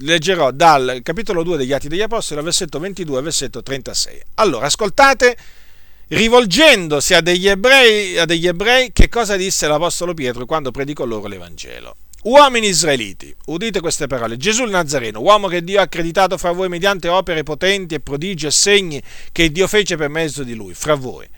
Leggerò 0.00 0.50
dal 0.50 1.00
capitolo 1.02 1.42
2 1.42 1.58
degli 1.58 1.72
Atti 1.72 1.88
degli 1.88 2.02
Apostoli, 2.02 2.42
versetto 2.42 2.78
22 2.78 3.18
al 3.18 3.24
versetto 3.24 3.62
36. 3.62 4.22
Allora, 4.34 4.66
ascoltate, 4.66 5.36
rivolgendosi 6.08 7.14
a 7.14 7.20
degli 7.20 7.48
ebrei, 7.48 8.18
a 8.18 8.24
degli 8.24 8.46
ebrei 8.46 8.92
che 8.92 9.08
cosa 9.08 9.36
disse 9.36 9.66
l'Apostolo 9.66 10.14
Pietro 10.14 10.46
quando 10.46 10.70
predicò 10.70 11.04
loro 11.04 11.26
l'Evangelo. 11.26 11.96
Uomini 12.24 12.68
israeliti, 12.68 13.34
udite 13.46 13.80
queste 13.80 14.06
parole. 14.08 14.36
Gesù 14.36 14.64
il 14.64 14.70
Nazareno, 14.70 15.20
uomo 15.20 15.46
che 15.46 15.62
Dio 15.62 15.78
ha 15.78 15.82
accreditato 15.82 16.36
fra 16.36 16.50
voi 16.50 16.68
mediante 16.68 17.08
opere 17.08 17.44
potenti 17.44 17.94
e 17.94 18.00
prodigi 18.00 18.46
e 18.46 18.50
segni 18.50 19.00
che 19.30 19.52
Dio 19.52 19.68
fece 19.68 19.96
per 19.96 20.08
mezzo 20.08 20.42
di 20.42 20.54
lui, 20.54 20.74
fra 20.74 20.94
voi. 20.94 21.28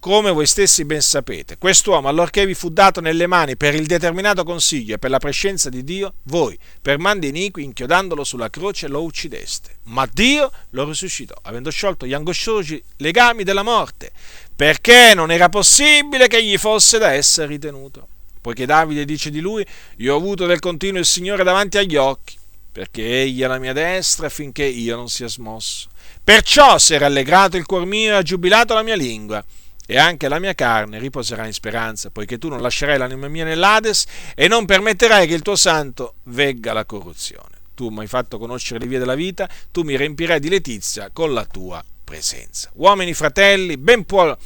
Come 0.00 0.30
voi 0.30 0.46
stessi 0.46 0.84
ben 0.84 1.00
sapete, 1.00 1.58
quest'uomo, 1.58 2.08
allorché 2.08 2.46
vi 2.46 2.54
fu 2.54 2.70
dato 2.70 3.00
nelle 3.00 3.26
mani 3.26 3.56
per 3.56 3.74
il 3.74 3.86
determinato 3.86 4.44
consiglio 4.44 4.94
e 4.94 4.98
per 4.98 5.10
la 5.10 5.18
prescenza 5.18 5.68
di 5.68 5.82
Dio, 5.82 6.14
voi, 6.24 6.56
per 6.80 6.98
mandi 6.98 7.28
iniqui, 7.28 7.64
inchiodandolo 7.64 8.22
sulla 8.22 8.48
croce, 8.48 8.86
lo 8.86 9.02
uccideste. 9.02 9.78
Ma 9.84 10.08
Dio 10.10 10.52
lo 10.70 10.84
risuscitò, 10.84 11.34
avendo 11.42 11.70
sciolto 11.70 12.06
gli 12.06 12.14
angosciosi 12.14 12.80
legami 12.98 13.42
della 13.42 13.64
morte, 13.64 14.12
perché 14.54 15.14
non 15.14 15.32
era 15.32 15.48
possibile 15.48 16.28
che 16.28 16.44
gli 16.44 16.56
fosse 16.56 16.98
da 16.98 17.12
essere 17.12 17.48
ritenuto 17.48 18.06
poiché 18.40 18.64
Davide 18.64 19.04
dice 19.04 19.28
di 19.28 19.40
lui, 19.40 19.66
io 19.96 20.14
ho 20.14 20.16
avuto 20.16 20.46
del 20.46 20.58
continuo 20.58 21.00
il 21.00 21.04
Signore 21.04 21.44
davanti 21.44 21.76
agli 21.76 21.96
occhi, 21.96 22.38
perché 22.72 23.22
egli 23.22 23.42
è 23.42 23.44
alla 23.44 23.58
mia 23.58 23.74
destra 23.74 24.30
finché 24.30 24.64
io 24.64 24.96
non 24.96 25.08
sia 25.10 25.28
smosso. 25.28 25.88
Perciò 26.24 26.78
si 26.78 26.94
è 26.94 26.98
rallegrato 26.98 27.58
il 27.58 27.66
cuor 27.66 27.84
mio 27.84 28.12
e 28.12 28.14
ha 28.14 28.22
giubilato 28.22 28.72
la 28.72 28.82
mia 28.82 28.94
lingua, 28.94 29.44
e 29.90 29.96
anche 29.96 30.28
la 30.28 30.38
mia 30.38 30.52
carne 30.52 30.98
riposerà 30.98 31.46
in 31.46 31.54
speranza, 31.54 32.10
poiché 32.10 32.36
tu 32.36 32.50
non 32.50 32.60
lascerai 32.60 32.98
l'anima 32.98 33.26
mia 33.26 33.46
nell'Ades 33.46 34.04
e 34.34 34.46
non 34.46 34.66
permetterai 34.66 35.26
che 35.26 35.32
il 35.32 35.40
tuo 35.40 35.56
santo 35.56 36.16
vegga 36.24 36.74
la 36.74 36.84
corruzione. 36.84 37.56
Tu 37.72 37.88
mi 37.88 38.00
hai 38.00 38.06
fatto 38.06 38.36
conoscere 38.36 38.80
le 38.80 38.86
vie 38.86 38.98
della 38.98 39.14
vita, 39.14 39.48
tu 39.72 39.84
mi 39.84 39.96
riempirai 39.96 40.40
di 40.40 40.50
letizia 40.50 41.08
con 41.10 41.32
la 41.32 41.46
tua 41.46 41.82
presenza. 42.04 42.70
Uomini, 42.74 43.14
fratelli, 43.14 43.78
ben 43.78 44.04
può 44.04 44.36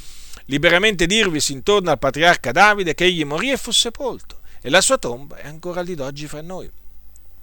liberamente 0.44 1.07
dirvisi 1.07 1.52
intorno 1.52 1.90
al 1.90 1.98
patriarca 1.98 2.52
Davide 2.52 2.94
che 2.94 3.07
egli 3.07 3.24
morì 3.24 3.50
e 3.50 3.57
fu 3.57 3.72
sepolto, 3.72 4.42
e 4.61 4.70
la 4.70 4.81
sua 4.81 4.96
tomba 4.96 5.38
è 5.38 5.48
ancora 5.48 5.81
lì 5.81 5.96
d'oggi 5.96 6.28
fra 6.28 6.40
noi. 6.40 6.70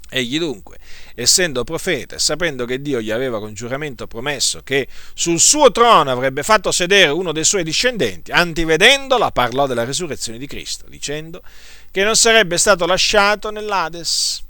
Egli 0.10 0.40
dunque, 0.40 0.80
essendo 1.14 1.64
profeta 1.64 2.16
e 2.16 2.20
sapendo 2.20 2.66
che 2.66 2.82
Dio 2.82 3.00
gli 3.00 3.12
aveva 3.12 3.40
con 3.40 3.54
giuramento 3.54 4.08
promesso 4.08 4.62
che 4.64 4.88
sul 5.14 5.40
suo 5.40 5.72
trono 5.72 6.12
avrebbe 6.12 6.42
fatto 6.42 6.72
sedere 6.72 7.12
uno 7.12 7.32
dei 7.32 7.44
suoi 7.44 7.64
discendenti, 7.64 8.32
antivedendola 8.32 9.32
parlò 9.32 9.68
della 9.68 9.86
risurrezione 9.86 10.40
di 10.40 10.48
Cristo, 10.48 10.86
dicendo 10.88 11.42
che 11.92 12.04
non 12.04 12.16
sarebbe 12.16 12.58
stato 12.58 12.88
lasciato 12.88 13.52
nell'Ades 13.52 14.44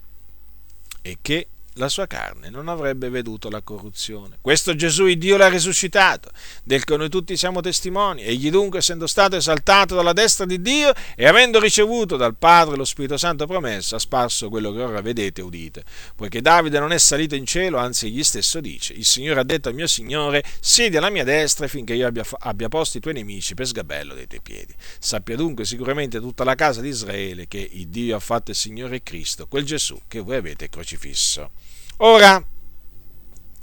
e 1.01 1.17
che 1.21 1.47
la 1.73 1.87
sua 1.89 2.07
carne 2.07 2.49
non 2.49 2.67
avrebbe 2.67 3.09
veduto 3.09 3.49
la 3.49 3.61
corruzione. 3.61 4.37
Questo 4.41 4.75
Gesù 4.75 5.05
il 5.05 5.17
Dio 5.17 5.37
l'ha 5.37 5.47
risuscitato, 5.47 6.29
del 6.63 6.83
che 6.83 6.97
noi 6.97 7.09
tutti 7.09 7.37
siamo 7.37 7.61
testimoni. 7.61 8.23
Egli 8.23 8.49
dunque, 8.49 8.79
essendo 8.79 9.07
stato 9.07 9.35
esaltato 9.35 9.95
dalla 9.95 10.13
destra 10.13 10.45
di 10.45 10.61
Dio 10.61 10.93
e 11.15 11.25
avendo 11.25 11.59
ricevuto 11.59 12.17
dal 12.17 12.35
Padre 12.35 12.75
lo 12.75 12.83
Spirito 12.83 13.17
Santo 13.17 13.45
promesso, 13.45 13.95
ha 13.95 13.99
sparso 13.99 14.49
quello 14.49 14.73
che 14.73 14.81
ora 14.81 15.01
vedete 15.01 15.41
e 15.41 15.43
udite. 15.43 15.83
Poiché 16.15 16.41
Davide 16.41 16.79
non 16.79 16.91
è 16.91 16.97
salito 16.97 17.35
in 17.35 17.45
cielo, 17.45 17.77
anzi 17.77 18.07
egli 18.07 18.23
stesso 18.23 18.59
dice, 18.59 18.93
il 18.93 19.05
Signore 19.05 19.39
ha 19.39 19.43
detto 19.43 19.69
al 19.69 19.75
mio 19.75 19.87
Signore, 19.87 20.43
siedi 20.59 20.97
alla 20.97 21.09
mia 21.09 21.23
destra 21.23 21.67
finché 21.67 21.93
io 21.93 22.07
abbia, 22.07 22.25
abbia 22.39 22.67
posto 22.67 22.97
i 22.97 23.01
tuoi 23.01 23.13
nemici 23.13 23.53
per 23.53 23.67
sgabello 23.67 24.13
dei 24.13 24.27
tuoi 24.27 24.41
piedi. 24.41 24.73
Sappia 24.99 25.35
dunque 25.35 25.65
sicuramente 25.65 26.19
tutta 26.19 26.43
la 26.43 26.55
casa 26.55 26.81
di 26.81 26.89
Israele 26.89 27.47
che 27.47 27.69
il 27.71 27.87
Dio 27.87 28.15
ha 28.15 28.19
fatto 28.19 28.51
il 28.51 28.57
Signore 28.57 29.01
Cristo, 29.01 29.47
quel 29.47 29.63
Gesù 29.63 29.97
che 30.07 30.19
voi 30.19 30.35
avete 30.35 30.67
crocifisso. 30.67 31.51
Ora, 32.01 32.41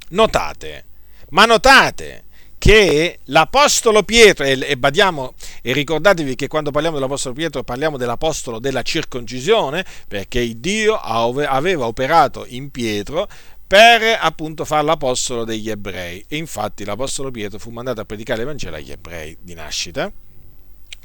notate, 0.09 0.85
ma 1.29 1.45
notate 1.45 2.25
che 2.59 3.19
l'Apostolo 3.25 4.03
Pietro, 4.03 4.45
e, 4.45 4.77
badiamo, 4.77 5.33
e 5.63 5.73
ricordatevi 5.73 6.35
che 6.35 6.47
quando 6.47 6.69
parliamo 6.69 6.97
dell'Apostolo 6.97 7.33
Pietro 7.33 7.63
parliamo 7.63 7.97
dell'Apostolo 7.97 8.59
della 8.59 8.83
circoncisione, 8.83 9.83
perché 10.07 10.59
Dio 10.59 10.95
aveva 10.97 11.87
operato 11.87 12.45
in 12.47 12.69
Pietro 12.69 13.27
per 13.65 14.19
appunto 14.21 14.65
fare 14.65 14.83
l'Apostolo 14.83 15.43
degli 15.43 15.71
ebrei. 15.71 16.23
E 16.27 16.37
infatti 16.37 16.85
l'Apostolo 16.85 17.31
Pietro 17.31 17.57
fu 17.57 17.71
mandato 17.71 18.01
a 18.01 18.05
predicare 18.05 18.39
l'Evangelo 18.39 18.75
agli 18.75 18.91
ebrei 18.91 19.35
di 19.41 19.55
nascita. 19.55 20.11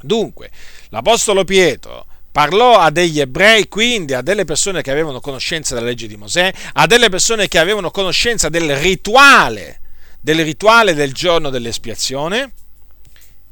Dunque, 0.03 0.51
l'Apostolo 0.91 1.45
Pietro 1.45 2.07
parlò 2.33 2.79
a 2.79 2.91
degli 2.91 3.21
ebrei, 3.21 3.69
quindi 3.69 4.15
a 4.15 4.23
delle 4.23 4.45
persone 4.45 4.83
che 4.83 4.91
avevano 4.91 5.21
conoscenza 5.21 5.75
della 5.75 5.87
legge 5.87 6.09
di 6.09 6.17
Mosè, 6.17 6.53
a 6.73 6.87
delle 6.87 7.11
persone 7.11 7.47
che 7.47 7.59
avevano 7.59 7.91
conoscenza 7.91 8.49
del 8.49 8.75
rituale 8.77 9.77
del 10.23 10.45
rituale 10.45 10.95
del 10.95 11.13
giorno 11.13 11.51
dell'espiazione, 11.51 12.53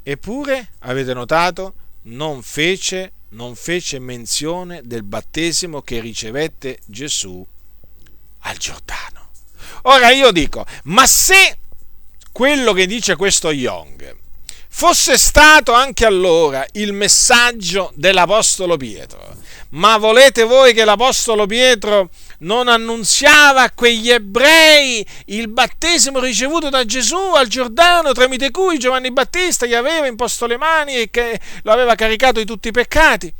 eppure, 0.04 0.68
avete 0.80 1.12
notato, 1.12 1.74
non 2.02 2.42
fece, 2.42 3.12
non 3.30 3.56
fece 3.56 3.98
menzione 3.98 4.80
del 4.84 5.02
battesimo 5.02 5.82
che 5.82 5.98
ricevette 5.98 6.78
Gesù 6.86 7.44
al 8.42 8.56
Giordano. 8.56 9.30
Ora 9.82 10.10
io 10.10 10.30
dico, 10.30 10.64
ma 10.84 11.06
se 11.06 11.58
quello 12.30 12.72
che 12.72 12.86
dice 12.86 13.16
questo 13.16 13.50
Young 13.50 14.16
fosse 14.72 15.18
stato 15.18 15.72
anche 15.72 16.06
allora 16.06 16.64
il 16.72 16.92
messaggio 16.92 17.92
dell'Apostolo 17.94 18.76
Pietro, 18.76 19.36
ma 19.70 19.98
volete 19.98 20.44
voi 20.44 20.72
che 20.72 20.84
l'Apostolo 20.84 21.44
Pietro 21.44 22.08
non 22.38 22.68
annunziava 22.68 23.62
a 23.62 23.72
quegli 23.72 24.10
ebrei 24.10 25.04
il 25.26 25.48
battesimo 25.48 26.20
ricevuto 26.20 26.70
da 26.70 26.84
Gesù 26.86 27.34
al 27.34 27.48
Giordano, 27.48 28.12
tramite 28.12 28.50
cui 28.50 28.78
Giovanni 28.78 29.10
Battista 29.10 29.66
gli 29.66 29.74
aveva 29.74 30.06
imposto 30.06 30.46
le 30.46 30.56
mani 30.56 30.94
e 30.94 31.10
che 31.10 31.38
lo 31.62 31.72
aveva 31.72 31.94
caricato 31.94 32.38
di 32.38 32.46
tutti 32.46 32.68
i 32.68 32.72
peccati. 32.72 33.34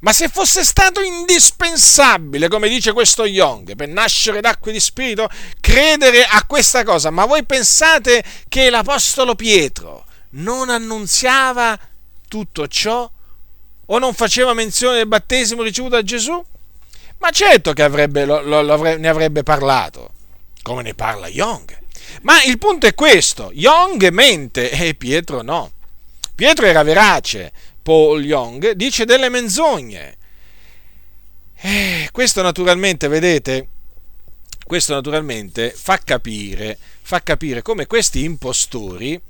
Ma 0.00 0.12
se 0.12 0.28
fosse 0.28 0.62
stato 0.64 1.00
indispensabile, 1.00 2.46
come 2.46 2.68
dice 2.68 2.92
questo 2.92 3.26
Young, 3.26 3.74
per 3.74 3.88
nascere 3.88 4.40
d'acqua 4.40 4.70
di 4.70 4.78
spirito, 4.78 5.28
credere 5.60 6.24
a 6.24 6.44
questa 6.46 6.84
cosa, 6.84 7.10
ma 7.10 7.26
voi 7.26 7.44
pensate 7.44 8.22
che 8.48 8.70
l'Apostolo 8.70 9.34
Pietro 9.34 10.06
non 10.38 10.70
annunziava 10.70 11.78
tutto 12.28 12.66
ciò? 12.68 13.10
O 13.90 13.98
non 13.98 14.12
faceva 14.12 14.52
menzione 14.52 14.96
del 14.96 15.06
battesimo 15.06 15.62
ricevuto 15.62 15.94
da 15.94 16.02
Gesù? 16.02 16.44
Ma 17.18 17.30
certo 17.30 17.72
che 17.72 17.82
avrebbe, 17.82 18.24
lo, 18.24 18.42
lo, 18.42 18.72
avrebbe, 18.72 19.00
ne 19.00 19.08
avrebbe 19.08 19.42
parlato, 19.42 20.12
come 20.62 20.82
ne 20.82 20.94
parla 20.94 21.28
Young. 21.28 21.76
Ma 22.22 22.42
il 22.42 22.58
punto 22.58 22.86
è 22.86 22.94
questo, 22.94 23.50
Young 23.52 24.08
mente 24.10 24.70
e 24.70 24.94
Pietro 24.94 25.42
no. 25.42 25.72
Pietro 26.34 26.66
era 26.66 26.82
verace, 26.82 27.52
Paul 27.82 28.24
Young 28.24 28.72
dice 28.72 29.04
delle 29.04 29.28
menzogne. 29.28 30.16
Eh, 31.60 32.08
questo 32.12 32.42
naturalmente, 32.42 33.08
vedete, 33.08 33.68
questo 34.64 34.94
naturalmente 34.94 35.70
fa 35.70 35.98
capire, 35.98 36.78
fa 37.02 37.22
capire 37.22 37.62
come 37.62 37.86
questi 37.86 38.22
impostori 38.22 39.20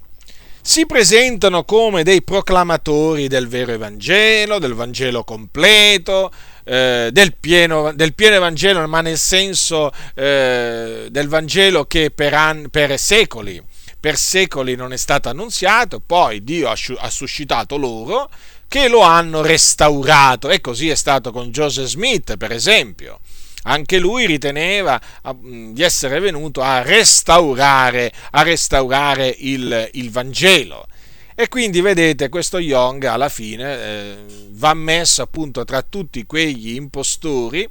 si 0.68 0.84
presentano 0.84 1.64
come 1.64 2.02
dei 2.02 2.20
proclamatori 2.20 3.26
del 3.26 3.48
vero 3.48 3.72
Evangelo, 3.72 4.58
del 4.58 4.74
Vangelo 4.74 5.24
completo, 5.24 6.30
eh, 6.64 7.08
del, 7.10 7.34
pieno, 7.40 7.94
del, 7.94 8.12
pieno, 8.12 8.34
Evangelo, 8.36 8.86
ma 8.86 9.00
nel 9.00 9.16
senso 9.16 9.90
eh, 10.14 11.06
del 11.10 11.26
Vangelo 11.26 11.86
che 11.86 12.10
per, 12.10 12.34
an, 12.34 12.68
per, 12.70 12.98
secoli, 12.98 13.62
per 13.98 14.18
secoli 14.18 14.74
non 14.74 14.92
è 14.92 14.98
stato 14.98 15.30
annunziato, 15.30 16.02
poi 16.04 16.44
Dio 16.44 16.68
ha, 16.68 16.76
ha 16.98 17.08
suscitato 17.08 17.78
loro 17.78 18.28
che 18.68 18.88
lo 18.88 19.00
hanno 19.00 19.40
restaurato 19.40 20.50
e 20.50 20.60
così 20.60 20.90
è 20.90 20.96
stato 20.96 21.32
con 21.32 21.50
Joseph 21.50 21.86
Smith, 21.86 22.36
per 22.36 22.52
esempio. 22.52 23.20
Anche 23.68 23.98
lui 23.98 24.26
riteneva 24.26 24.98
di 25.42 25.82
essere 25.82 26.20
venuto 26.20 26.62
a 26.62 26.80
restaurare, 26.80 28.10
a 28.30 28.42
restaurare 28.42 29.34
il, 29.38 29.90
il 29.92 30.10
Vangelo. 30.10 30.86
E 31.34 31.48
quindi 31.48 31.80
vedete, 31.82 32.30
questo 32.30 32.58
Young 32.58 33.04
alla 33.04 33.28
fine 33.28 33.78
eh, 33.78 34.16
va 34.52 34.74
messo 34.74 35.22
appunto 35.22 35.64
tra 35.64 35.82
tutti 35.82 36.24
quegli 36.24 36.74
impostori 36.74 37.68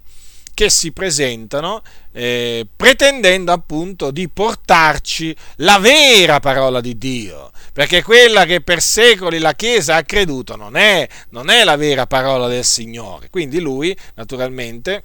che 0.54 0.70
si 0.70 0.92
presentano 0.92 1.82
eh, 2.14 2.66
pretendendo 2.76 3.52
appunto 3.52 4.10
di 4.12 4.30
portarci 4.30 5.36
la 5.58 5.80
vera 5.80 6.40
parola 6.40 6.80
di 6.80 6.98
Dio, 6.98 7.52
perché 7.74 8.04
quella 8.04 8.46
che 8.46 8.62
per 8.62 8.82
secoli 8.82 9.38
la 9.40 9.54
Chiesa 9.54 9.96
ha 9.96 10.04
creduto 10.04 10.56
non 10.56 10.78
è, 10.78 11.08
non 11.30 11.50
è 11.50 11.64
la 11.64 11.76
vera 11.76 12.08
parola 12.08 12.48
del 12.48 12.64
Signore. 12.64 13.30
Quindi 13.30 13.60
lui 13.60 13.96
naturalmente 14.16 15.04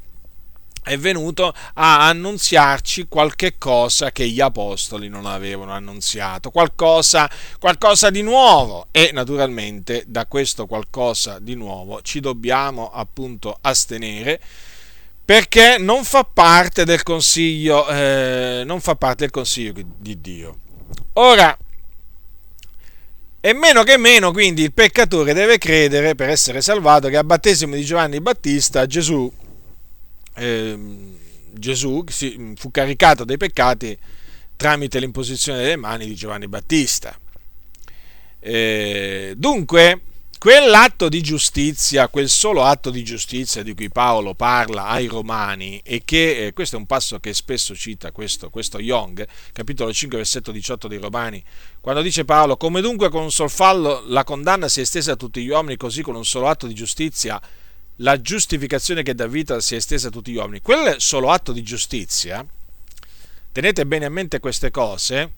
è 0.83 0.99
venuto 0.99 1.55
a 1.74 2.09
annunziarci 2.09 3.07
qualche 3.09 3.57
cosa 3.57 4.11
che 4.11 4.28
gli 4.28 4.41
apostoli 4.41 5.09
non 5.09 5.26
avevano 5.26 5.72
annunziato, 5.72 6.51
qualcosa, 6.51 7.30
qualcosa 7.59 8.11
di 8.11 8.22
nuovo 8.22 8.87
e 8.91 9.11
naturalmente 9.12 10.05
da 10.07 10.26
questo 10.26 10.66
qualcosa 10.66 11.39
di 11.39 11.55
nuovo 11.55 12.03
ci 12.03 12.20
dobbiamo 12.20 12.91
appunto 12.91 13.57
astenere 13.61 14.41
perché 15.24 15.76
non 15.78 16.05
fa 16.05 16.24
parte 16.24 16.85
del 16.85 17.03
consiglio, 17.05 17.89
eh, 17.89 18.62
non 18.66 18.80
fa 18.80 18.97
parte 18.97 19.24
del 19.24 19.30
consiglio 19.30 19.72
di 19.97 20.20
Dio. 20.20 20.59
Ora, 21.14 21.57
e 23.41 23.55
meno 23.55 23.83
che 23.83 23.97
meno, 23.97 24.33
quindi, 24.33 24.62
il 24.62 24.72
peccatore 24.72 25.33
deve 25.33 25.59
credere 25.59 26.14
per 26.14 26.28
essere 26.28 26.61
salvato 26.61 27.09
che 27.09 27.16
a 27.16 27.24
battesimo 27.24 27.74
di 27.74 27.85
Giovanni 27.85 28.20
Battista 28.20 28.85
Gesù 28.87 29.33
eh, 30.35 30.78
Gesù 31.53 32.05
fu 32.55 32.70
caricato 32.70 33.24
dei 33.24 33.37
peccati 33.37 33.97
tramite 34.57 35.01
l'imposizione 35.01 35.59
delle 35.59 35.76
mani 35.76 36.07
di 36.07 36.14
Giovanni 36.14 36.49
Battista. 36.49 37.18
Eh, 38.39 39.35
dunque, 39.37 40.01
quell'atto 40.39 41.09
di 41.09 41.20
giustizia, 41.20 42.09
quel 42.09 42.28
solo 42.28 42.64
atto 42.64 42.91
di 42.91 43.05
giustizia 43.05 43.62
di 43.62 43.74
cui 43.74 43.89
Paolo 43.91 44.35
parla 44.35 44.87
ai 44.87 45.07
Romani, 45.07 45.80
e 45.85 46.03
che 46.05 46.47
eh, 46.47 46.53
questo 46.53 46.76
è 46.76 46.78
un 46.78 46.87
passo 46.87 47.20
che 47.20 47.35
spesso 47.35 47.74
cita 47.74 48.11
questo, 48.12 48.51
questo 48.51 48.80
Young, 48.80 49.26
capitolo 49.53 49.93
5, 49.93 50.16
versetto 50.16 50.51
18 50.51 50.89
dei 50.89 50.99
Romani, 50.99 51.43
quando 51.80 52.03
dice 52.03 52.24
Paolo, 52.24 52.57
come 52.57 52.80
dunque 52.80 53.09
con 53.09 53.22
un 53.22 53.30
sol 53.30 53.51
fallo 53.51 54.03
la 54.07 54.24
condanna 54.24 54.68
si 54.68 54.80
è 54.80 54.83
estesa 54.83 55.12
a 55.12 55.16
tutti 55.16 55.43
gli 55.43 55.49
uomini, 55.49 55.76
così 55.76 56.03
con 56.03 56.14
un 56.14 56.24
solo 56.24 56.49
atto 56.49 56.66
di 56.66 56.74
giustizia 56.74 57.41
la 58.03 58.21
giustificazione 58.21 59.03
che 59.03 59.15
dà 59.15 59.27
vita 59.27 59.61
si 59.61 59.75
è 59.75 59.79
estesa 59.79 60.09
a 60.09 60.11
tutti 60.11 60.33
gli 60.33 60.37
uomini. 60.37 60.61
Quel 60.61 61.01
solo 61.01 61.31
atto 61.31 61.53
di 61.53 61.63
giustizia, 61.63 62.45
tenete 63.53 63.87
bene 63.87 64.05
a 64.05 64.11
mente 64.11 64.41
queste 64.41 64.71
cose, 64.71 65.33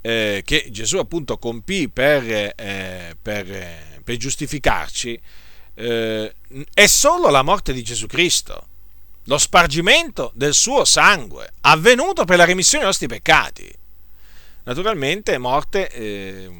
eh, 0.00 0.42
che 0.44 0.68
Gesù 0.70 0.96
appunto 0.98 1.38
compì 1.38 1.88
per, 1.88 2.24
eh, 2.56 3.16
per, 3.20 4.00
per 4.02 4.16
giustificarci, 4.16 5.20
eh, 5.74 6.34
è 6.72 6.86
solo 6.86 7.28
la 7.28 7.42
morte 7.42 7.72
di 7.72 7.82
Gesù 7.82 8.06
Cristo, 8.06 8.66
lo 9.24 9.36
spargimento 9.36 10.32
del 10.34 10.54
suo 10.54 10.86
sangue, 10.86 11.52
avvenuto 11.60 12.24
per 12.24 12.38
la 12.38 12.44
remissione 12.44 12.84
dei 12.84 12.92
nostri 12.92 13.06
peccati. 13.06 13.70
Naturalmente 14.64 15.36
morte 15.36 15.90
eh, 15.90 16.50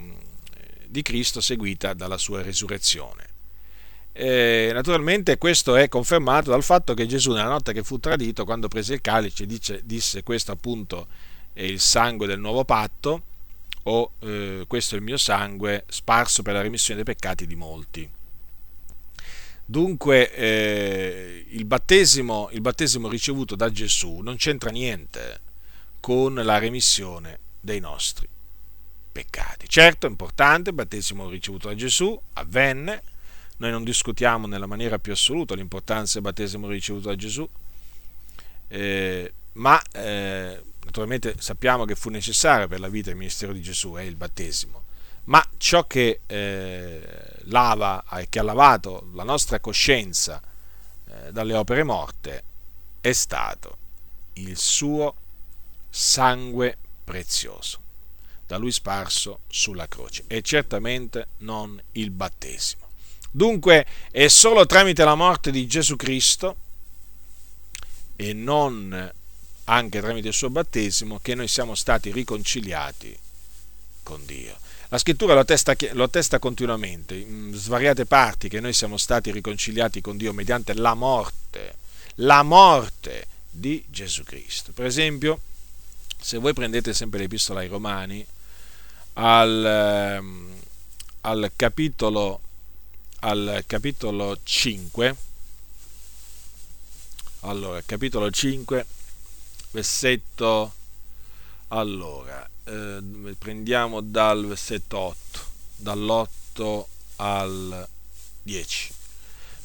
di 0.87 1.01
Cristo 1.01 1.41
seguita 1.41 1.95
dalla 1.95 2.19
sua 2.19 2.43
risurrezione. 2.43 3.28
Eh, 4.21 4.73
naturalmente 4.73 5.39
questo 5.39 5.77
è 5.77 5.87
confermato 5.87 6.51
dal 6.51 6.65
fatto 6.65 6.93
che 6.93 7.07
Gesù 7.07 7.31
nella 7.31 7.47
notte 7.51 7.73
che 7.73 7.85
fu 7.85 8.01
tradito, 8.01 8.45
quando 8.45 8.67
prese 8.67 8.95
il 8.95 9.01
calice, 9.01 9.47
dice, 9.47 9.83
disse 9.85 10.25
questo 10.25 10.51
appunto 10.51 11.07
è 11.53 11.63
il 11.63 11.79
sangue 11.79 12.27
del 12.27 12.41
nuovo 12.41 12.65
patto 12.65 13.23
o 13.85 14.11
eh, 14.19 14.65
questo 14.67 14.97
è 14.97 14.99
il 14.99 15.05
mio 15.05 15.19
sangue 15.19 15.85
sparso 15.87 16.43
per 16.43 16.55
la 16.55 16.63
remissione 16.63 17.01
dei 17.01 17.15
peccati 17.15 17.47
di 17.47 17.55
molti. 17.55 18.11
Dunque 19.65 20.35
eh, 20.35 21.47
il, 21.51 21.65
battesimo, 21.65 22.49
il 22.51 22.61
battesimo 22.61 23.09
ricevuto 23.09 23.55
da 23.55 23.71
Gesù 23.71 24.19
non 24.19 24.35
c'entra 24.35 24.71
niente 24.71 25.41
con 26.01 26.35
la 26.35 26.59
remissione 26.59 27.39
dei 27.61 27.79
nostri 27.79 28.27
peccati. 29.13 29.69
Certo, 29.69 30.07
è 30.07 30.11
importante, 30.11 30.71
il 30.71 30.75
battesimo 30.75 31.29
ricevuto 31.29 31.69
da 31.69 31.77
Gesù 31.77 32.21
avvenne, 32.33 33.03
noi 33.59 33.71
non 33.71 33.85
discutiamo 33.85 34.47
nella 34.47 34.67
maniera 34.67 34.99
più 34.99 35.13
assoluta 35.13 35.55
l'importanza 35.55 36.15
del 36.15 36.23
battesimo 36.23 36.69
ricevuto 36.69 37.09
da 37.09 37.17
Gesù, 37.17 37.49
eh, 38.69 39.33
ma 39.53 39.81
eh, 39.93 40.63
naturalmente 40.85 41.35
sappiamo 41.39 41.85
che 41.85 41.97
fu 41.97 42.09
necessario 42.11 42.69
per 42.69 42.81
la 42.81 42.89
vita 42.89 43.09
e 43.09 43.13
il 43.13 43.19
ministero 43.19 43.53
di 43.53 43.61
Gesù 43.61 43.95
è 43.95 44.03
eh, 44.03 44.07
il 44.07 44.17
battesimo. 44.17 44.85
Ma 45.25 45.47
ciò 45.59 45.87
che 45.87 46.21
eh, 46.25 47.03
lava 47.45 48.03
e 48.13 48.29
che 48.31 48.39
ha 48.39 48.43
lavato 48.43 49.11
la 49.13 49.25
nostra 49.25 49.61
coscienza 49.61 50.41
eh, 51.07 51.33
dalle 51.33 51.55
opere 51.55 51.83
morte 51.83 52.45
è 53.01 53.13
stato 53.13 53.77
il 54.35 54.57
suo 54.57 55.15
sangue 55.91 56.77
prezioso. 57.05 57.87
da 58.47 58.57
lui 58.57 58.73
sparso 58.73 59.41
sulla 59.47 59.87
croce 59.89 60.25
e 60.27 60.41
certamente 60.41 61.29
non 61.39 61.79
il 61.93 62.11
battesimo. 62.11 62.88
Dunque 63.31 63.87
è 64.11 64.29
solo 64.29 64.67
tramite 64.67 65.05
la 65.05 65.15
morte 65.15 65.51
di 65.51 65.67
Gesù 65.67 65.97
Cristo 65.97 66.57
e 68.17 68.33
non 68.33 69.13
anche 69.65 70.01
tramite 70.01 70.29
il 70.29 70.35
suo 70.35 70.51
battesimo 70.51 71.19
che 71.21 71.35
noi 71.35 71.47
siamo 71.47 71.75
stati 71.75 72.11
riconciliati 72.11 73.17
con 74.03 74.25
Dio. 74.25 74.57
La 74.91 74.97
scrittura 74.97 75.35
lo 75.35 75.41
attesta, 75.41 75.77
lo 75.93 76.05
attesta, 76.05 76.39
continuamente, 76.39 77.15
in 77.15 77.53
svariate 77.55 78.07
parti, 78.07 78.49
che 78.49 78.59
noi 78.59 78.73
siamo 78.73 78.97
stati 78.97 79.31
riconciliati 79.31 80.01
con 80.01 80.17
Dio 80.17 80.33
mediante 80.33 80.73
la 80.73 80.95
morte, 80.95 81.77
la 82.17 82.43
morte 82.43 83.27
di 83.51 83.85
Gesù 83.91 84.25
Cristo. 84.25 84.73
Per 84.73 84.87
esempio, 84.87 85.41
se 86.19 86.39
voi 86.39 86.55
prendete 86.55 86.95
sempre 86.95 87.21
l'epistola 87.21 87.61
ai 87.61 87.69
Romani, 87.69 88.27
al, 89.15 89.65
ehm, 89.65 90.53
al, 91.23 91.53
capitolo, 91.55 92.41
al 93.21 93.65
capitolo 93.67 94.39
5, 94.43 95.17
allora, 97.41 97.83
capitolo 97.83 98.31
5, 98.31 98.87
versetto, 99.71 100.75
allora, 101.69 102.49
eh, 102.65 103.35
prendiamo 103.39 104.01
dal 104.01 104.47
versetto 104.47 104.99
8, 104.99 105.41
dall'8 105.77 106.85
al 107.17 107.89
10. 108.43 108.98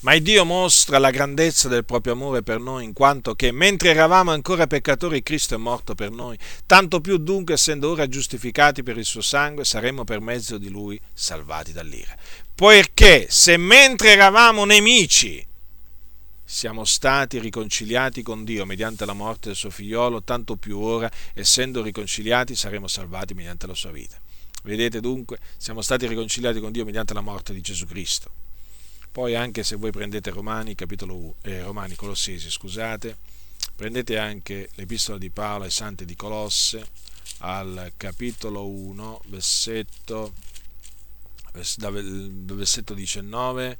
Ma 0.04 0.18
Dio 0.18 0.44
mostra 0.44 0.98
la 0.98 1.12
grandezza 1.12 1.70
del 1.70 1.86
proprio 1.86 2.12
amore 2.12 2.44
per 2.44 2.60
noi, 2.60 2.84
in 2.84 2.92
quanto 2.92 3.36
che 3.36 3.54
mentre 3.54 3.92
eravamo 3.92 4.32
ancora 4.32 4.68
peccatori, 4.68 5.24
Cristo 5.24 5.56
è 5.56 5.58
morto 5.58 5.96
per 5.96 6.12
noi. 6.12 6.38
Tanto 6.66 7.00
più 7.00 7.16
dunque, 7.16 7.54
essendo 7.54 7.90
ora 7.90 8.10
giustificati 8.10 8.84
per 8.84 8.98
il 8.98 9.06
suo 9.06 9.22
sangue, 9.22 9.64
saremo 9.64 10.04
per 10.04 10.20
mezzo 10.20 10.58
di 10.58 10.70
lui 10.70 11.00
salvati 11.14 11.72
dall'ira. 11.72 12.14
Poiché 12.54 13.28
se 13.30 13.56
mentre 13.56 14.12
eravamo 14.12 14.66
nemici 14.66 15.48
siamo 16.44 16.84
stati 16.84 17.40
riconciliati 17.40 18.24
con 18.24 18.44
Dio 18.44 18.66
mediante 18.66 19.06
la 19.06 19.14
morte 19.14 19.48
del 19.48 19.56
suo 19.56 19.70
figliolo, 19.70 20.22
tanto 20.24 20.58
più 20.58 20.80
ora, 20.80 21.10
essendo 21.34 21.82
riconciliati, 21.82 22.56
saremo 22.56 22.90
salvati 22.90 23.34
mediante 23.34 23.68
la 23.68 23.74
sua 23.74 23.92
vita. 23.92 24.18
Vedete 24.64 25.00
dunque, 25.00 25.40
siamo 25.56 25.82
stati 25.82 26.06
riconciliati 26.08 26.60
con 26.60 26.74
Dio 26.74 26.84
mediante 26.84 27.14
la 27.14 27.22
morte 27.22 27.54
di 27.54 27.62
Gesù 27.62 27.86
Cristo 27.86 28.44
poi 29.14 29.36
anche 29.36 29.62
se 29.62 29.76
voi 29.76 29.92
prendete 29.92 30.32
Romani, 30.32 30.74
capitolo, 30.74 31.36
eh, 31.44 31.62
Romani 31.62 31.94
Colossesi, 31.94 32.50
scusate, 32.50 33.16
prendete 33.76 34.18
anche 34.18 34.72
l'epistola 34.74 35.20
di 35.20 35.30
Paolo 35.30 35.66
ai 35.66 35.70
Santi 35.70 36.04
di 36.04 36.16
Colosse, 36.16 36.84
al 37.38 37.92
capitolo 37.96 38.68
1, 38.68 39.22
versetto, 39.28 40.34
versetto 41.52 42.94
19 42.96 43.78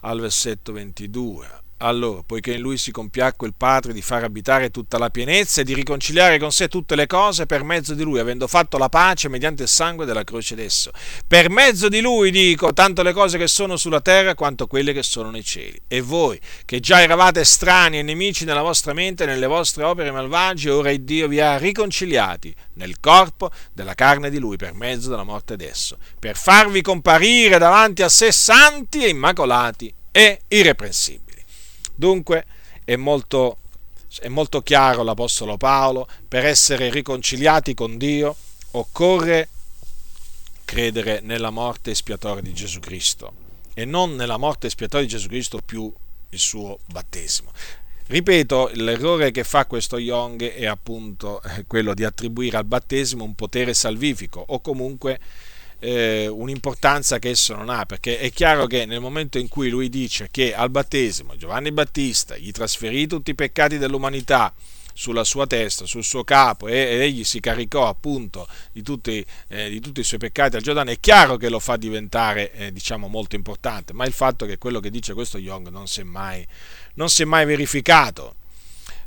al 0.00 0.20
versetto 0.20 0.72
22. 0.72 1.64
Allora, 1.78 2.22
poiché 2.24 2.54
in 2.54 2.60
lui 2.62 2.78
si 2.78 2.90
compiacque 2.90 3.46
il 3.46 3.52
Padre 3.54 3.92
di 3.92 4.00
far 4.00 4.24
abitare 4.24 4.70
tutta 4.70 4.96
la 4.96 5.10
pienezza 5.10 5.60
e 5.60 5.64
di 5.64 5.74
riconciliare 5.74 6.38
con 6.38 6.50
sé 6.50 6.68
tutte 6.68 6.96
le 6.96 7.06
cose 7.06 7.44
per 7.44 7.64
mezzo 7.64 7.92
di 7.92 8.02
lui, 8.02 8.18
avendo 8.18 8.46
fatto 8.46 8.78
la 8.78 8.88
pace 8.88 9.28
mediante 9.28 9.64
il 9.64 9.68
sangue 9.68 10.06
della 10.06 10.24
croce 10.24 10.54
d'esso. 10.54 10.90
Per 11.26 11.50
mezzo 11.50 11.90
di 11.90 12.00
lui 12.00 12.30
dico 12.30 12.72
tanto 12.72 13.02
le 13.02 13.12
cose 13.12 13.36
che 13.36 13.46
sono 13.46 13.76
sulla 13.76 14.00
terra 14.00 14.34
quanto 14.34 14.66
quelle 14.66 14.94
che 14.94 15.02
sono 15.02 15.28
nei 15.28 15.44
cieli. 15.44 15.78
E 15.86 16.00
voi, 16.00 16.40
che 16.64 16.80
già 16.80 17.02
eravate 17.02 17.44
strani 17.44 17.98
e 17.98 18.02
nemici 18.02 18.46
nella 18.46 18.62
vostra 18.62 18.94
mente 18.94 19.24
e 19.24 19.26
nelle 19.26 19.46
vostre 19.46 19.84
opere 19.84 20.10
malvagie, 20.10 20.70
ora 20.70 20.90
il 20.90 21.02
Dio 21.02 21.28
vi 21.28 21.40
ha 21.40 21.58
riconciliati 21.58 22.54
nel 22.74 23.00
corpo 23.00 23.50
della 23.74 23.94
carne 23.94 24.30
di 24.30 24.38
lui 24.38 24.56
per 24.56 24.72
mezzo 24.72 25.10
della 25.10 25.24
morte 25.24 25.56
d'esso, 25.56 25.98
per 26.18 26.38
farvi 26.38 26.80
comparire 26.80 27.58
davanti 27.58 28.02
a 28.02 28.08
sé 28.08 28.32
santi 28.32 29.04
e 29.04 29.10
immacolati 29.10 29.92
e 30.10 30.40
irreprensibili. 30.48 31.25
Dunque 31.96 32.44
è 32.84 32.94
molto, 32.94 33.56
è 34.20 34.28
molto 34.28 34.62
chiaro 34.62 35.02
l'Apostolo 35.02 35.56
Paolo, 35.56 36.06
per 36.28 36.44
essere 36.44 36.90
riconciliati 36.90 37.74
con 37.74 37.96
Dio 37.96 38.36
occorre 38.72 39.48
credere 40.64 41.20
nella 41.20 41.50
morte 41.50 41.92
espiatoria 41.92 42.42
di 42.42 42.52
Gesù 42.52 42.80
Cristo 42.80 43.32
e 43.72 43.84
non 43.84 44.14
nella 44.14 44.36
morte 44.36 44.66
espiatoria 44.66 45.06
di 45.06 45.12
Gesù 45.12 45.28
Cristo 45.28 45.60
più 45.64 45.92
il 46.30 46.38
suo 46.38 46.78
battesimo. 46.86 47.50
Ripeto, 48.08 48.70
l'errore 48.74 49.32
che 49.32 49.42
fa 49.42 49.66
questo 49.66 49.98
Young 49.98 50.40
è 50.42 50.66
appunto 50.66 51.42
quello 51.66 51.92
di 51.92 52.04
attribuire 52.04 52.56
al 52.56 52.64
battesimo 52.64 53.24
un 53.24 53.34
potere 53.34 53.74
salvifico 53.74 54.44
o 54.46 54.60
comunque 54.60 55.18
eh, 55.78 56.26
un'importanza 56.26 57.18
che 57.18 57.30
esso 57.30 57.54
non 57.54 57.68
ha, 57.68 57.84
perché 57.86 58.18
è 58.18 58.30
chiaro 58.30 58.66
che 58.66 58.86
nel 58.86 59.00
momento 59.00 59.38
in 59.38 59.48
cui 59.48 59.68
lui 59.68 59.88
dice 59.88 60.28
che 60.30 60.54
al 60.54 60.70
battesimo 60.70 61.36
Giovanni 61.36 61.72
Battista 61.72 62.36
gli 62.36 62.50
trasferì 62.50 63.06
tutti 63.06 63.30
i 63.30 63.34
peccati 63.34 63.78
dell'umanità, 63.78 64.54
sulla 64.96 65.24
sua 65.24 65.46
testa, 65.46 65.84
sul 65.84 66.02
suo 66.02 66.24
capo 66.24 66.68
e, 66.68 66.74
egli 66.74 67.22
si 67.22 67.38
caricò 67.38 67.86
appunto 67.86 68.48
di 68.72 68.80
tutti, 68.80 69.24
eh, 69.48 69.68
di 69.68 69.78
tutti, 69.78 70.00
i 70.00 70.04
suoi 70.04 70.18
peccati 70.18 70.56
al 70.56 70.62
Giordano, 70.62 70.90
è 70.90 70.98
chiaro 70.98 71.36
che 71.36 71.50
lo 71.50 71.60
fa 71.60 71.76
diventare 71.76 72.50
eh, 72.52 72.72
diciamo 72.72 73.06
molto 73.06 73.36
importante, 73.36 73.92
ma 73.92 74.06
il 74.06 74.14
fatto 74.14 74.46
che 74.46 74.56
quello 74.56 74.80
che 74.80 74.88
dice 74.88 75.12
questo 75.12 75.36
Young 75.36 75.68
non 75.68 75.86
si 75.86 76.00
è 76.00 76.02
mai, 76.02 76.46
non 76.94 77.10
si 77.10 77.22
è 77.22 77.24
mai 77.26 77.44
verificato. 77.44 78.36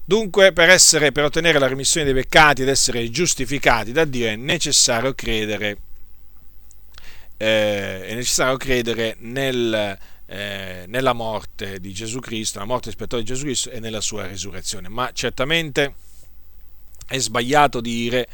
Dunque, 0.05 0.53
per, 0.53 0.69
essere, 0.69 1.11
per 1.11 1.23
ottenere 1.23 1.57
la 1.57 1.67
remissione 1.67 2.05
dei 2.05 2.21
peccati 2.21 2.61
ed 2.61 2.69
essere 2.69 3.09
giustificati 3.09 3.91
da 3.91 4.05
Dio 4.05 4.27
è 4.27 4.35
necessario 4.35 5.13
credere 5.15 5.77
eh, 7.41 8.05
è 8.05 8.13
necessario 8.15 8.57
credere 8.57 9.15
nel, 9.19 9.97
eh, 10.25 10.83
nella 10.87 11.13
morte 11.13 11.79
di 11.79 11.93
Gesù 11.93 12.19
Cristo, 12.19 12.59
nella 12.59 12.69
morte 12.69 12.89
espiatoria 12.89 13.23
di 13.23 13.31
Gesù 13.31 13.45
Cristo 13.45 13.69
e 13.69 13.79
nella 13.79 14.01
sua 14.01 14.27
risurrezione. 14.27 14.89
Ma 14.89 15.09
certamente 15.13 15.93
è 17.07 17.17
sbagliato 17.17 17.79
dire 17.79 18.27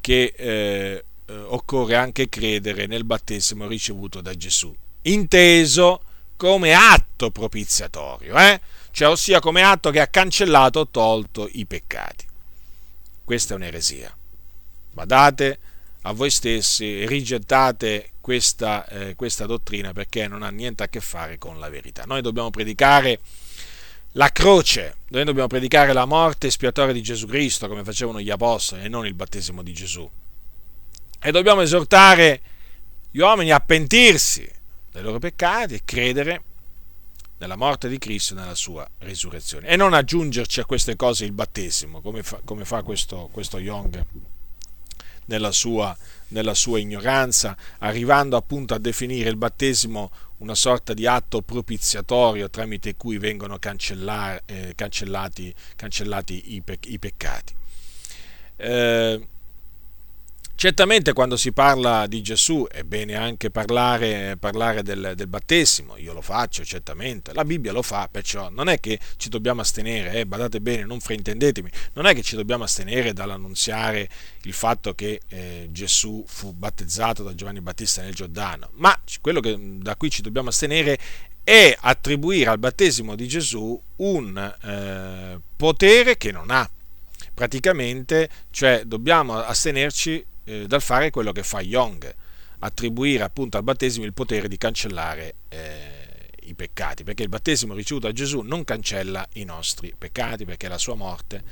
che 0.00 0.32
eh, 0.36 1.04
eh, 1.26 1.34
occorre 1.34 1.96
anche 1.96 2.28
credere 2.28 2.86
nel 2.86 3.04
battesimo 3.04 3.66
ricevuto 3.66 4.20
da 4.20 4.32
Gesù, 4.32 4.72
inteso 5.02 6.00
come 6.36 6.72
atto 6.72 7.32
propiziatorio, 7.32 8.38
eh? 8.38 8.60
cioè 8.92 9.08
ossia 9.08 9.40
come 9.40 9.62
atto 9.62 9.90
che 9.90 10.00
ha 10.00 10.06
cancellato 10.06 10.80
o 10.80 10.88
tolto 10.88 11.48
i 11.50 11.66
peccati. 11.66 12.26
Questa 13.24 13.54
è 13.54 13.56
un'eresia. 13.56 14.16
Badate 14.92 15.58
a 16.02 16.12
voi 16.12 16.30
stessi, 16.30 17.06
rigettate 17.06 18.12
questa, 18.20 18.86
eh, 18.88 19.14
questa 19.14 19.46
dottrina 19.46 19.92
perché 19.92 20.26
non 20.26 20.42
ha 20.42 20.50
niente 20.50 20.82
a 20.82 20.88
che 20.88 21.00
fare 21.00 21.38
con 21.38 21.58
la 21.58 21.68
verità. 21.68 22.04
Noi 22.04 22.22
dobbiamo 22.22 22.50
predicare 22.50 23.20
la 24.12 24.30
croce, 24.30 24.96
noi 25.08 25.24
dobbiamo 25.24 25.48
predicare 25.48 25.92
la 25.92 26.04
morte 26.04 26.48
espiatoria 26.48 26.92
di 26.92 27.02
Gesù 27.02 27.26
Cristo 27.26 27.68
come 27.68 27.84
facevano 27.84 28.20
gli 28.20 28.30
apostoli 28.30 28.82
e 28.82 28.88
non 28.88 29.06
il 29.06 29.14
battesimo 29.14 29.62
di 29.62 29.72
Gesù. 29.72 30.08
E 31.20 31.30
dobbiamo 31.30 31.60
esortare 31.60 32.40
gli 33.10 33.20
uomini 33.20 33.52
a 33.52 33.60
pentirsi 33.60 34.50
dei 34.90 35.02
loro 35.02 35.18
peccati 35.18 35.74
e 35.74 35.82
credere 35.84 36.42
nella 37.38 37.56
morte 37.56 37.88
di 37.88 37.98
Cristo 37.98 38.34
e 38.34 38.38
nella 38.38 38.54
sua 38.54 38.88
risurrezione 38.98 39.68
e 39.68 39.76
non 39.76 39.94
aggiungerci 39.94 40.60
a 40.60 40.64
queste 40.64 40.96
cose 40.96 41.24
il 41.24 41.32
battesimo 41.32 42.00
come 42.00 42.22
fa, 42.22 42.40
come 42.44 42.64
fa 42.64 42.82
questo, 42.82 43.28
questo 43.32 43.58
Young 43.58 44.04
nella 45.26 45.52
sua, 45.52 45.96
nella 46.28 46.54
sua 46.54 46.78
ignoranza, 46.78 47.56
arrivando 47.78 48.36
appunto 48.36 48.74
a 48.74 48.78
definire 48.78 49.28
il 49.28 49.36
battesimo 49.36 50.10
una 50.38 50.54
sorta 50.54 50.92
di 50.92 51.06
atto 51.06 51.40
propiziatorio 51.42 52.50
tramite 52.50 52.96
cui 52.96 53.18
vengono 53.18 53.58
eh, 53.58 54.72
cancellati, 54.74 55.54
cancellati 55.76 56.54
i, 56.54 56.62
i, 56.80 56.98
peccati. 56.98 57.54
Eh, 58.56 59.28
Certamente 60.54 61.12
quando 61.12 61.36
si 61.36 61.50
parla 61.50 62.06
di 62.06 62.22
Gesù 62.22 62.66
è 62.70 62.84
bene 62.84 63.16
anche 63.16 63.50
parlare, 63.50 64.36
parlare 64.38 64.84
del, 64.84 65.14
del, 65.16 65.26
battesimo, 65.26 65.96
io 65.96 66.12
lo 66.12 66.20
faccio 66.20 66.64
certamente, 66.64 67.32
la 67.32 67.44
Bibbia 67.44 67.72
lo 67.72 67.82
fa, 67.82 68.08
perciò 68.08 68.48
non 68.48 68.68
è 68.68 68.78
che 68.78 69.00
ci 69.16 69.28
dobbiamo 69.28 69.60
astenere, 69.60 70.12
eh, 70.12 70.26
badate 70.26 70.60
bene, 70.60 70.84
non 70.84 71.00
fraintendetemi, 71.00 71.68
non 71.94 72.06
è 72.06 72.14
che 72.14 72.22
ci 72.22 72.36
dobbiamo 72.36 72.62
astenere 72.62 73.12
dall'annunziare 73.12 74.08
il 74.42 74.52
fatto 74.52 74.94
che 74.94 75.20
eh, 75.28 75.68
Gesù 75.72 76.22
fu 76.28 76.52
battezzato 76.52 77.24
da 77.24 77.34
Giovanni 77.34 77.60
Battista 77.60 78.02
nel 78.02 78.14
Giordano, 78.14 78.70
ma 78.74 78.96
quello 79.20 79.40
che, 79.40 79.56
da 79.58 79.96
cui 79.96 80.10
ci 80.10 80.22
dobbiamo 80.22 80.50
astenere 80.50 80.96
è 81.42 81.76
attribuire 81.80 82.50
al 82.50 82.58
battesimo 82.58 83.16
di 83.16 83.26
Gesù 83.26 83.80
un 83.96 84.54
eh, 84.62 85.40
potere 85.56 86.16
che 86.16 86.30
non 86.30 86.50
ha. 86.50 86.68
Praticamente, 87.34 88.28
cioè 88.50 88.82
dobbiamo 88.84 89.38
astenerci 89.38 90.24
eh, 90.44 90.66
dal 90.66 90.82
fare 90.82 91.10
quello 91.10 91.32
che 91.32 91.42
fa 91.42 91.60
Young, 91.60 92.14
attribuire 92.60 93.24
appunto 93.24 93.56
al 93.56 93.62
battesimo 93.62 94.04
il 94.04 94.12
potere 94.12 94.48
di 94.48 94.56
cancellare 94.56 95.34
eh, 95.48 96.28
i 96.42 96.54
peccati, 96.54 97.04
perché 97.04 97.22
il 97.22 97.28
battesimo 97.28 97.74
ricevuto 97.74 98.06
da 98.06 98.12
Gesù 98.12 98.40
non 98.40 98.64
cancella 98.64 99.26
i 99.34 99.44
nostri 99.44 99.94
peccati, 99.96 100.44
perché 100.44 100.68
la 100.68 100.78
sua 100.78 100.94
morte 100.94 101.42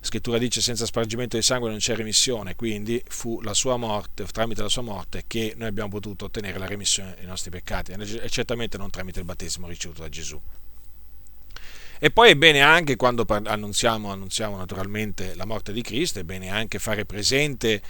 scrittura 0.00 0.38
dice 0.38 0.60
senza 0.60 0.86
spargimento 0.86 1.36
di 1.36 1.42
sangue 1.42 1.68
non 1.68 1.78
c'è 1.78 1.96
remissione, 1.96 2.54
quindi 2.54 3.02
fu 3.08 3.40
la 3.40 3.54
sua 3.54 3.76
morte, 3.76 4.24
tramite 4.24 4.62
la 4.62 4.68
sua 4.68 4.82
morte, 4.82 5.24
che 5.26 5.54
noi 5.56 5.68
abbiamo 5.68 5.88
potuto 5.88 6.26
ottenere 6.26 6.58
la 6.58 6.66
remissione 6.66 7.14
dei 7.16 7.26
nostri 7.26 7.50
peccati, 7.50 7.92
e 7.92 8.30
certamente 8.30 8.78
non 8.78 8.90
tramite 8.90 9.18
il 9.18 9.24
battesimo 9.24 9.66
ricevuto 9.66 10.02
da 10.02 10.08
Gesù. 10.08 10.40
E 11.98 12.10
poi 12.10 12.30
è 12.30 12.36
bene 12.36 12.60
anche 12.60 12.94
quando 12.94 13.24
annunziamo, 13.26 14.12
annunziamo 14.12 14.56
naturalmente 14.56 15.34
la 15.34 15.46
morte 15.46 15.72
di 15.72 15.82
Cristo, 15.82 16.20
è 16.20 16.24
bene 16.24 16.50
anche 16.50 16.78
fare 16.78 17.04
presente 17.04 17.82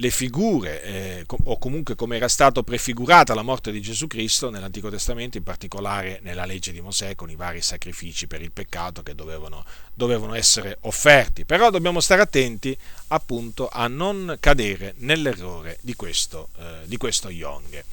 le 0.00 0.10
figure, 0.10 0.82
eh, 0.82 1.24
o 1.26 1.58
comunque 1.58 1.94
come 1.94 2.16
era 2.16 2.26
stato 2.26 2.62
prefigurata 2.62 3.34
la 3.34 3.42
morte 3.42 3.70
di 3.70 3.82
Gesù 3.82 4.06
Cristo 4.06 4.48
nell'Antico 4.48 4.88
Testamento, 4.88 5.36
in 5.36 5.42
particolare 5.42 6.20
nella 6.22 6.46
legge 6.46 6.72
di 6.72 6.80
Mosè, 6.80 7.14
con 7.14 7.28
i 7.28 7.36
vari 7.36 7.60
sacrifici 7.60 8.26
per 8.26 8.40
il 8.40 8.50
peccato 8.50 9.02
che 9.02 9.14
dovevano, 9.14 9.62
dovevano 9.92 10.34
essere 10.34 10.78
offerti. 10.82 11.44
Però 11.44 11.68
dobbiamo 11.68 12.00
stare 12.00 12.22
attenti 12.22 12.76
appunto 13.08 13.68
a 13.68 13.88
non 13.88 14.38
cadere 14.40 14.94
nell'errore 14.98 15.78
di 15.82 15.94
questo, 15.94 16.48
eh, 16.58 16.86
di 16.86 16.96
questo 16.96 17.28
Young. 17.28 17.84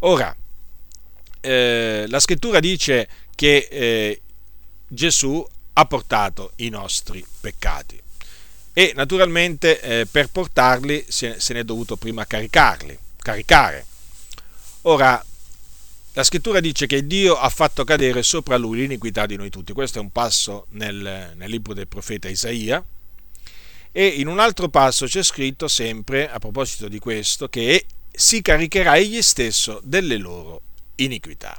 Ora, 0.00 0.34
eh, 1.40 2.06
la 2.08 2.18
scrittura 2.18 2.58
dice 2.58 3.08
che 3.36 3.68
eh, 3.70 4.20
Gesù 4.88 5.46
ha 5.74 5.84
portato 5.86 6.52
i 6.56 6.70
nostri 6.70 7.24
peccati 7.40 8.01
e 8.72 8.92
naturalmente 8.94 9.80
eh, 9.80 10.06
per 10.06 10.28
portarli 10.28 11.04
se, 11.08 11.36
se 11.38 11.52
ne 11.52 11.60
è 11.60 11.64
dovuto 11.64 11.96
prima 11.96 12.26
caricarli, 12.26 12.98
caricare. 13.16 13.86
Ora, 14.82 15.24
la 16.14 16.24
scrittura 16.24 16.60
dice 16.60 16.86
che 16.86 17.06
Dio 17.06 17.38
ha 17.38 17.48
fatto 17.48 17.84
cadere 17.84 18.22
sopra 18.22 18.56
lui 18.56 18.78
l'iniquità 18.78 19.26
di 19.26 19.36
noi 19.36 19.50
tutti. 19.50 19.72
Questo 19.72 19.98
è 19.98 20.02
un 20.02 20.10
passo 20.10 20.66
nel, 20.70 21.32
nel 21.36 21.50
libro 21.50 21.72
del 21.72 21.88
profeta 21.88 22.28
Isaia. 22.28 22.84
E 23.94 24.06
in 24.06 24.26
un 24.26 24.38
altro 24.38 24.68
passo 24.68 25.06
c'è 25.06 25.22
scritto 25.22 25.68
sempre, 25.68 26.30
a 26.30 26.38
proposito 26.38 26.88
di 26.88 26.98
questo, 26.98 27.48
che 27.48 27.86
si 28.10 28.42
caricherà 28.42 28.96
egli 28.96 29.22
stesso 29.22 29.80
delle 29.84 30.16
loro 30.16 30.62
iniquità. 30.96 31.58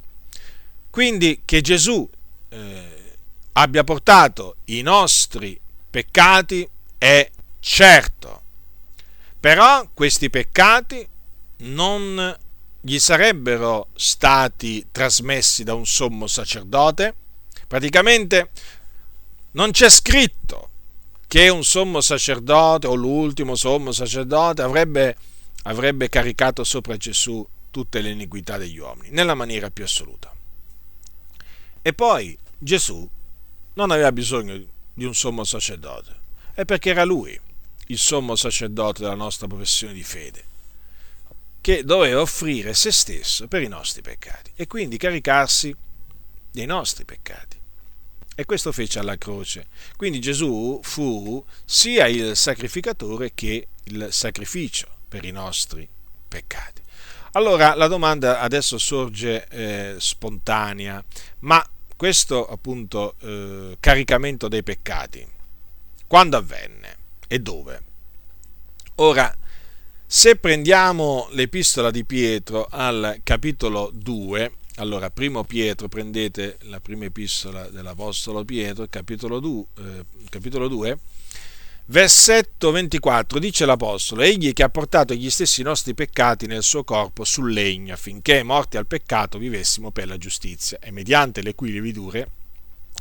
Quindi 0.89 1.41
che 1.45 1.61
Gesù 1.61 2.07
eh, 2.49 3.15
abbia 3.53 3.83
portato 3.83 4.57
i 4.65 4.81
nostri 4.81 5.59
peccati 5.89 6.67
è 7.03 7.29
certo. 7.59 8.41
Però 9.37 9.89
questi 9.93 10.29
peccati 10.29 11.05
non 11.57 12.37
gli 12.79 12.97
sarebbero 12.97 13.89
stati 13.93 14.87
trasmessi 14.89 15.65
da 15.65 15.73
un 15.73 15.85
sommo 15.85 16.27
sacerdote? 16.27 17.13
Praticamente 17.67 18.51
non 19.51 19.71
c'è 19.71 19.89
scritto 19.89 20.69
che 21.27 21.49
un 21.49 21.65
sommo 21.65 21.99
sacerdote 21.99 22.87
o 22.87 22.93
l'ultimo 22.93 23.55
sommo 23.55 23.91
sacerdote 23.91 24.61
avrebbe, 24.61 25.17
avrebbe 25.63 26.07
caricato 26.07 26.63
sopra 26.63 26.95
Gesù 26.95 27.45
tutte 27.69 27.99
le 27.99 28.11
iniquità 28.11 28.55
degli 28.55 28.77
uomini, 28.77 29.09
nella 29.09 29.33
maniera 29.33 29.69
più 29.69 29.83
assoluta. 29.83 30.33
E 31.81 31.93
poi 31.93 32.37
Gesù 32.57 33.05
non 33.73 33.91
aveva 33.91 34.13
bisogno 34.13 34.57
di 34.93 35.03
un 35.03 35.13
sommo 35.13 35.43
sacerdote 35.43 36.21
è 36.53 36.65
perché 36.65 36.91
era 36.91 37.03
lui 37.03 37.39
il 37.87 37.97
sommo 37.97 38.35
sacerdote 38.35 39.01
della 39.01 39.15
nostra 39.15 39.47
professione 39.47 39.93
di 39.93 40.03
fede, 40.03 40.43
che 41.61 41.83
doveva 41.83 42.21
offrire 42.21 42.73
se 42.73 42.91
stesso 42.91 43.47
per 43.47 43.61
i 43.61 43.67
nostri 43.67 44.01
peccati 44.01 44.51
e 44.55 44.67
quindi 44.67 44.97
caricarsi 44.97 45.75
dei 46.51 46.65
nostri 46.65 47.05
peccati. 47.05 47.59
E 48.35 48.45
questo 48.45 48.71
fece 48.71 48.99
alla 48.99 49.17
croce. 49.17 49.67
Quindi 49.95 50.19
Gesù 50.19 50.79
fu 50.81 51.43
sia 51.65 52.07
il 52.07 52.35
sacrificatore 52.35 53.31
che 53.33 53.67
il 53.85 54.07
sacrificio 54.11 54.87
per 55.07 55.23
i 55.23 55.31
nostri 55.31 55.87
peccati. 56.27 56.81
Allora 57.33 57.75
la 57.75 57.87
domanda 57.87 58.39
adesso 58.39 58.77
sorge 58.77 59.47
eh, 59.49 59.95
spontanea, 59.99 61.03
ma 61.39 61.67
questo 61.95 62.47
appunto 62.47 63.15
eh, 63.19 63.77
caricamento 63.79 64.47
dei 64.47 64.63
peccati 64.63 65.32
quando 66.13 66.37
avvenne 66.37 66.95
e 67.27 67.39
dove. 67.39 67.81
Ora, 68.97 69.35
se 70.05 70.35
prendiamo 70.35 71.27
l'epistola 71.31 71.89
di 71.89 72.05
Pietro 72.05 72.67
al 72.69 73.21
capitolo 73.23 73.89
2, 73.91 74.51
allora, 74.75 75.09
primo 75.09 75.43
Pietro, 75.43 75.87
prendete 75.87 76.57
la 76.65 76.79
prima 76.79 77.05
epistola 77.05 77.67
dell'Apostolo 77.67 78.45
Pietro, 78.45 78.85
capitolo 78.91 79.39
2, 79.39 79.65
eh, 79.79 80.05
capitolo 80.29 80.67
2 80.67 80.99
Versetto 81.85 82.69
24 82.69 83.39
dice 83.39 83.65
l'Apostolo, 83.65 84.21
egli 84.21 84.53
che 84.53 84.61
ha 84.61 84.69
portato 84.69 85.15
gli 85.15 85.31
stessi 85.31 85.63
nostri 85.63 85.95
peccati 85.95 86.45
nel 86.45 86.61
suo 86.61 86.83
corpo 86.83 87.23
sul 87.23 87.51
legno, 87.51 87.91
affinché 87.91 88.43
morti 88.43 88.77
al 88.77 88.85
peccato 88.85 89.39
vivessimo 89.39 89.89
per 89.89 90.07
la 90.07 90.19
giustizia, 90.19 90.77
e 90.79 90.91
mediante 90.91 91.41
le 91.41 91.55
cui 91.55 91.71
lividure 91.71 92.29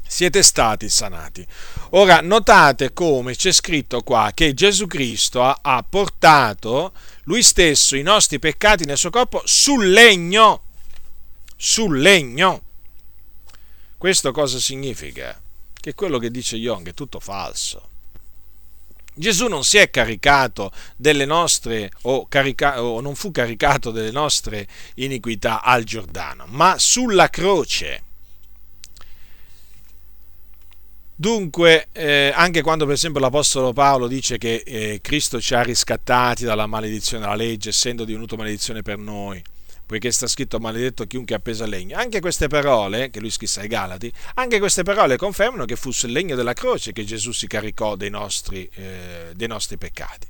siete 0.06 0.42
stati 0.42 0.88
sanati. 0.88 1.46
Ora 1.90 2.20
notate 2.20 2.92
come 2.92 3.34
c'è 3.34 3.52
scritto 3.52 4.02
qua 4.02 4.30
che 4.34 4.54
Gesù 4.54 4.86
Cristo 4.86 5.42
ha, 5.42 5.58
ha 5.60 5.84
portato 5.88 6.92
lui 7.24 7.42
stesso 7.42 7.96
i 7.96 8.02
nostri 8.02 8.38
peccati 8.38 8.84
nel 8.84 8.98
suo 8.98 9.10
corpo 9.10 9.42
sul 9.44 9.90
legno. 9.90 10.62
Sul 11.56 12.00
legno. 12.00 12.62
Questo 13.96 14.32
cosa 14.32 14.58
significa? 14.58 15.40
Che 15.72 15.94
quello 15.94 16.18
che 16.18 16.30
dice 16.30 16.56
Young 16.56 16.88
è 16.88 16.94
tutto 16.94 17.20
falso. 17.20 17.88
Gesù 19.14 19.46
non 19.46 19.62
si 19.62 19.76
è 19.76 19.90
caricato 19.90 20.72
delle 20.96 21.26
nostre, 21.26 21.90
o, 22.02 22.26
carica, 22.28 22.82
o 22.82 23.00
non 23.00 23.14
fu 23.14 23.30
caricato 23.30 23.90
delle 23.90 24.10
nostre 24.10 24.66
iniquità 24.94 25.62
al 25.62 25.84
Giordano, 25.84 26.46
ma 26.48 26.78
sulla 26.78 27.28
croce 27.28 28.04
Dunque, 31.22 31.86
eh, 31.92 32.32
anche 32.34 32.62
quando 32.62 32.84
per 32.84 32.94
esempio 32.94 33.20
l'Apostolo 33.20 33.72
Paolo 33.72 34.08
dice 34.08 34.38
che 34.38 34.64
eh, 34.66 34.98
Cristo 35.00 35.40
ci 35.40 35.54
ha 35.54 35.62
riscattati 35.62 36.42
dalla 36.42 36.66
maledizione 36.66 37.22
della 37.22 37.36
legge, 37.36 37.68
essendo 37.68 38.04
divenuto 38.04 38.34
maledizione 38.34 38.82
per 38.82 38.98
noi, 38.98 39.40
poiché 39.86 40.10
sta 40.10 40.26
scritto 40.26 40.58
maledetto 40.58 41.06
chiunque 41.06 41.36
appesa 41.36 41.64
legno, 41.64 41.96
anche 41.96 42.18
queste 42.18 42.48
parole, 42.48 43.10
che 43.10 43.20
lui 43.20 43.30
scrisse 43.30 43.60
ai 43.60 43.68
Galati, 43.68 44.12
anche 44.34 44.58
queste 44.58 44.82
parole 44.82 45.16
confermano 45.16 45.64
che 45.64 45.76
fu 45.76 45.92
sul 45.92 46.10
legno 46.10 46.34
della 46.34 46.54
croce 46.54 46.90
che 46.90 47.04
Gesù 47.04 47.30
si 47.30 47.46
caricò 47.46 47.94
dei 47.94 48.10
nostri, 48.10 48.68
eh, 48.74 49.30
dei 49.32 49.46
nostri 49.46 49.78
peccati. 49.78 50.26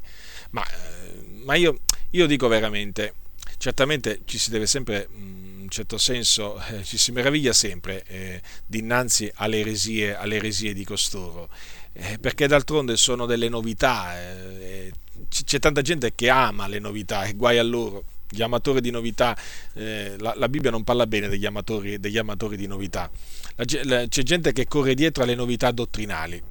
Ma, 0.51 0.62
eh, 0.62 1.43
ma 1.43 1.55
io, 1.55 1.78
io, 2.11 2.26
dico 2.26 2.49
veramente, 2.49 3.14
certamente 3.57 4.20
ci 4.26 4.36
si 4.36 4.51
deve 4.51 4.66
sempre... 4.66 5.09
Mh, 5.09 5.51
certo 5.73 5.97
senso 5.97 6.62
eh, 6.68 6.85
ci 6.85 6.99
si 6.99 7.12
meraviglia 7.12 7.55
sempre 7.55 8.05
eh, 8.07 8.43
dinanzi 8.66 9.33
alle 9.37 9.61
eresie, 9.61 10.14
alle 10.14 10.37
eresie 10.37 10.75
di 10.75 10.85
costoro, 10.85 11.49
eh, 11.95 12.18
perché 12.20 12.47
d'altronde 12.47 12.97
sono 12.99 13.25
delle 13.25 13.49
novità, 13.49 14.20
eh, 14.20 14.93
c'è 15.31 15.59
tanta 15.59 15.81
gente 15.81 16.14
che 16.14 16.29
ama 16.29 16.68
le 16.68 16.79
novità 16.79 17.25
e 17.25 17.33
guai 17.33 17.57
a 17.57 17.62
loro. 17.62 18.05
Gli 18.29 18.43
amatori 18.43 18.81
di 18.81 18.91
novità, 18.91 19.37
eh, 19.75 20.16
la, 20.18 20.35
la, 20.37 20.49
Bibbia 20.49 20.70
non 20.70 20.85
parla 20.85 21.07
bene 21.07 21.29
degli 21.29 21.45
amatori, 21.45 21.99
degli 21.99 22.16
amatori 22.16 22.57
di 22.57 22.66
novità. 22.66 23.11
La, 23.57 23.64
la, 23.85 24.09
c'è 24.09 24.23
gente 24.23 24.53
che 24.53 24.66
corre 24.66 24.95
dietro 24.95 25.23
alle 25.23 25.35
novità 25.35 25.70
dottrinali, 25.70 26.43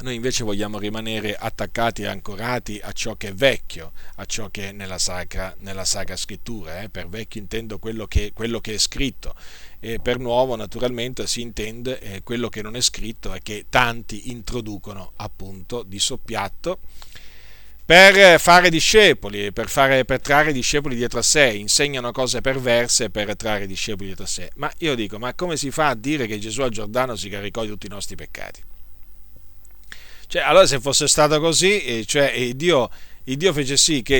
noi 0.00 0.16
invece 0.16 0.42
vogliamo 0.42 0.78
rimanere 0.78 1.36
attaccati 1.36 2.02
e 2.02 2.06
ancorati 2.06 2.80
a 2.82 2.92
ciò 2.92 3.14
che 3.16 3.28
è 3.28 3.34
vecchio, 3.34 3.92
a 4.16 4.24
ciò 4.24 4.48
che 4.48 4.70
è 4.70 4.72
nella 4.72 4.98
Sacra, 4.98 5.54
nella 5.60 5.84
sacra 5.84 6.16
Scrittura. 6.16 6.82
Eh? 6.82 6.88
Per 6.88 7.08
vecchio 7.08 7.40
intendo 7.40 7.78
quello 7.78 8.06
che, 8.06 8.32
quello 8.34 8.60
che, 8.60 8.74
è 8.74 8.78
scritto 8.78 9.34
e 9.78 10.00
per 10.00 10.18
nuovo 10.18 10.56
naturalmente 10.56 11.26
si 11.26 11.40
intende 11.40 12.00
eh, 12.00 12.22
quello 12.22 12.48
che 12.48 12.62
non 12.62 12.76
è 12.76 12.80
scritto 12.80 13.34
e 13.34 13.40
che 13.42 13.66
tanti 13.68 14.30
introducono 14.30 15.12
appunto 15.16 15.82
di 15.82 15.98
soppiatto 15.98 16.78
per 17.84 18.40
fare 18.40 18.70
discepoli, 18.70 19.52
per, 19.52 19.68
fare, 19.68 20.04
per 20.04 20.20
trarre 20.20 20.52
discepoli 20.52 20.94
dietro 20.94 21.18
a 21.18 21.22
sé, 21.22 21.48
insegnano 21.48 22.12
cose 22.12 22.40
perverse 22.40 23.10
per 23.10 23.36
trarre 23.36 23.66
discepoli 23.66 24.06
dietro 24.06 24.24
a 24.24 24.28
sé. 24.28 24.50
Ma 24.54 24.72
io 24.78 24.94
dico, 24.94 25.18
ma 25.18 25.34
come 25.34 25.56
si 25.56 25.70
fa 25.70 25.88
a 25.88 25.94
dire 25.94 26.26
che 26.26 26.38
Gesù 26.38 26.62
al 26.62 26.70
Giordano 26.70 27.16
si 27.16 27.28
caricò 27.28 27.62
di 27.62 27.68
tutti 27.68 27.86
i 27.86 27.90
nostri 27.90 28.14
peccati? 28.14 28.62
Cioè, 30.32 30.40
allora 30.40 30.66
se 30.66 30.80
fosse 30.80 31.08
stato 31.08 31.38
così, 31.40 31.82
eh, 31.84 32.06
cioè, 32.06 32.32
eh, 32.34 32.56
Dio, 32.56 32.88
Dio, 33.22 33.52
fece 33.52 33.76
sì 33.76 34.00
che 34.00 34.16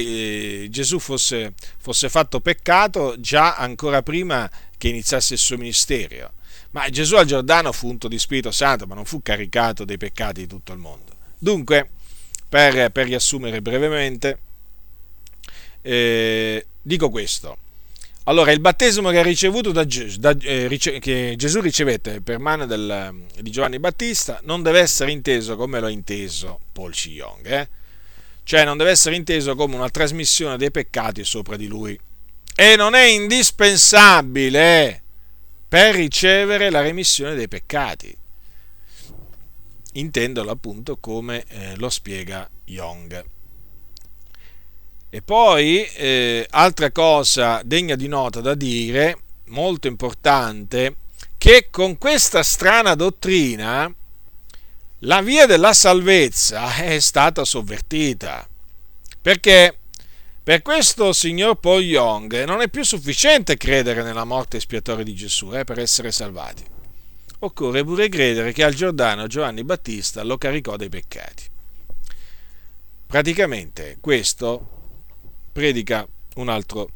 eh, 0.65 0.69
Gesù 0.69 0.99
fosse, 0.99 1.55
fosse 1.79 2.11
fatto 2.11 2.39
peccato 2.41 3.19
già 3.19 3.57
ancora 3.57 4.03
prima 4.03 4.51
che 4.77 4.89
iniziasse 4.89 5.33
il 5.33 5.41
suo 5.41 5.57
ministero. 5.57 6.35
Ma 6.73 6.87
Gesù 6.91 7.15
al 7.15 7.25
Giordano 7.25 7.73
fu 7.73 7.89
unto 7.89 8.09
di 8.09 8.19
Spirito 8.19 8.51
Santo, 8.51 8.87
ma 8.87 8.95
non 8.95 9.07
fu 9.07 9.23
caricato 9.23 9.87
dei 9.87 9.97
peccati 9.97 10.43
di 10.43 10.47
tutto 10.47 10.75
il 10.75 10.79
mondo. 10.81 11.17
Dunque, 11.39 11.89
per, 12.47 12.91
per 12.91 13.07
riassumere 13.07 13.63
brevemente, 13.63 14.39
eh, 15.81 16.67
dico 16.83 17.09
questo. 17.09 17.57
Allora, 18.25 18.53
il 18.53 18.61
battesimo 18.61 19.11
che, 19.11 19.19
ha 19.19 19.73
da 19.73 19.85
Gesù, 19.85 20.21
da, 20.21 20.37
eh, 20.43 20.69
rice- 20.69 21.01
che 21.01 21.35
Gesù 21.37 21.61
ricevette 21.61 22.21
per 22.21 22.39
mano 22.39 22.67
del, 22.67 23.25
di 23.41 23.51
Giovanni 23.51 23.81
Battista 23.81 24.39
non 24.45 24.63
deve 24.63 24.79
essere 24.79 25.11
inteso 25.11 25.57
come 25.57 25.81
l'ho 25.81 25.89
inteso 25.89 26.61
Paul 26.71 26.93
Ci-Yong, 26.93 27.47
eh? 27.47 27.69
cioè 28.45 28.65
non 28.65 28.77
deve 28.77 28.91
essere 28.91 29.17
inteso 29.17 29.57
come 29.57 29.75
una 29.75 29.91
trasmissione 29.91 30.57
dei 30.57 30.71
peccati 30.71 31.25
sopra 31.25 31.57
di 31.57 31.67
lui. 31.67 31.99
E 32.55 32.77
non 32.77 32.95
è 32.95 33.07
indispensabile 33.07 35.03
per 35.67 35.97
ricevere 35.97 36.71
la 36.71 36.81
remissione 36.81 37.35
dei 37.35 37.49
peccati. 37.49 38.17
Intendolo 39.95 40.53
appunto 40.53 40.97
come 40.99 41.45
eh, 41.49 41.77
lo 41.77 41.91
spiega 41.91 42.49
Young. 42.67 43.25
E 45.15 45.21
poi, 45.21 45.85
eh, 45.85 46.47
altra 46.49 46.91
cosa 46.91 47.61
degna 47.63 47.97
di 47.97 48.09
nota 48.09 48.41
da 48.41 48.55
dire, 48.55 49.19
molto 49.49 49.87
importante, 49.87 50.97
che 51.37 51.69
con 51.71 51.99
questa 51.99 52.43
strana 52.43 52.95
dottrina 52.95 53.95
la 55.01 55.21
via 55.21 55.45
della 55.45 55.75
salvezza 55.75 56.77
è 56.83 56.99
stata 56.99 57.45
sovvertita. 57.45 58.49
Perché 59.21 59.77
per 60.43 60.63
questo 60.63 61.13
signor 61.13 61.57
Paul 61.57 61.83
Young 61.83 62.45
non 62.45 62.63
è 62.63 62.71
più 62.71 62.83
sufficiente 62.83 63.59
credere 63.59 64.03
nella 64.03 64.25
morte 64.25 64.57
espiatoria 64.57 65.05
di 65.05 65.15
Gesù 65.15 65.55
eh, 65.55 65.65
per 65.65 65.79
essere 65.79 66.11
salvati. 66.11 66.65
Occorre 67.41 67.85
pure 67.85 68.09
credere 68.09 68.53
che 68.53 68.65
al 68.65 68.73
Giordano 68.73 69.27
Giovanni 69.27 69.63
Battista 69.63 70.23
lo 70.23 70.39
caricò 70.39 70.77
dei 70.77 70.89
peccati. 70.89 71.51
Praticamente 73.07 73.99
questo 74.01 74.81
predica 75.53 76.07
un 76.37 76.49
altro, 76.49 76.89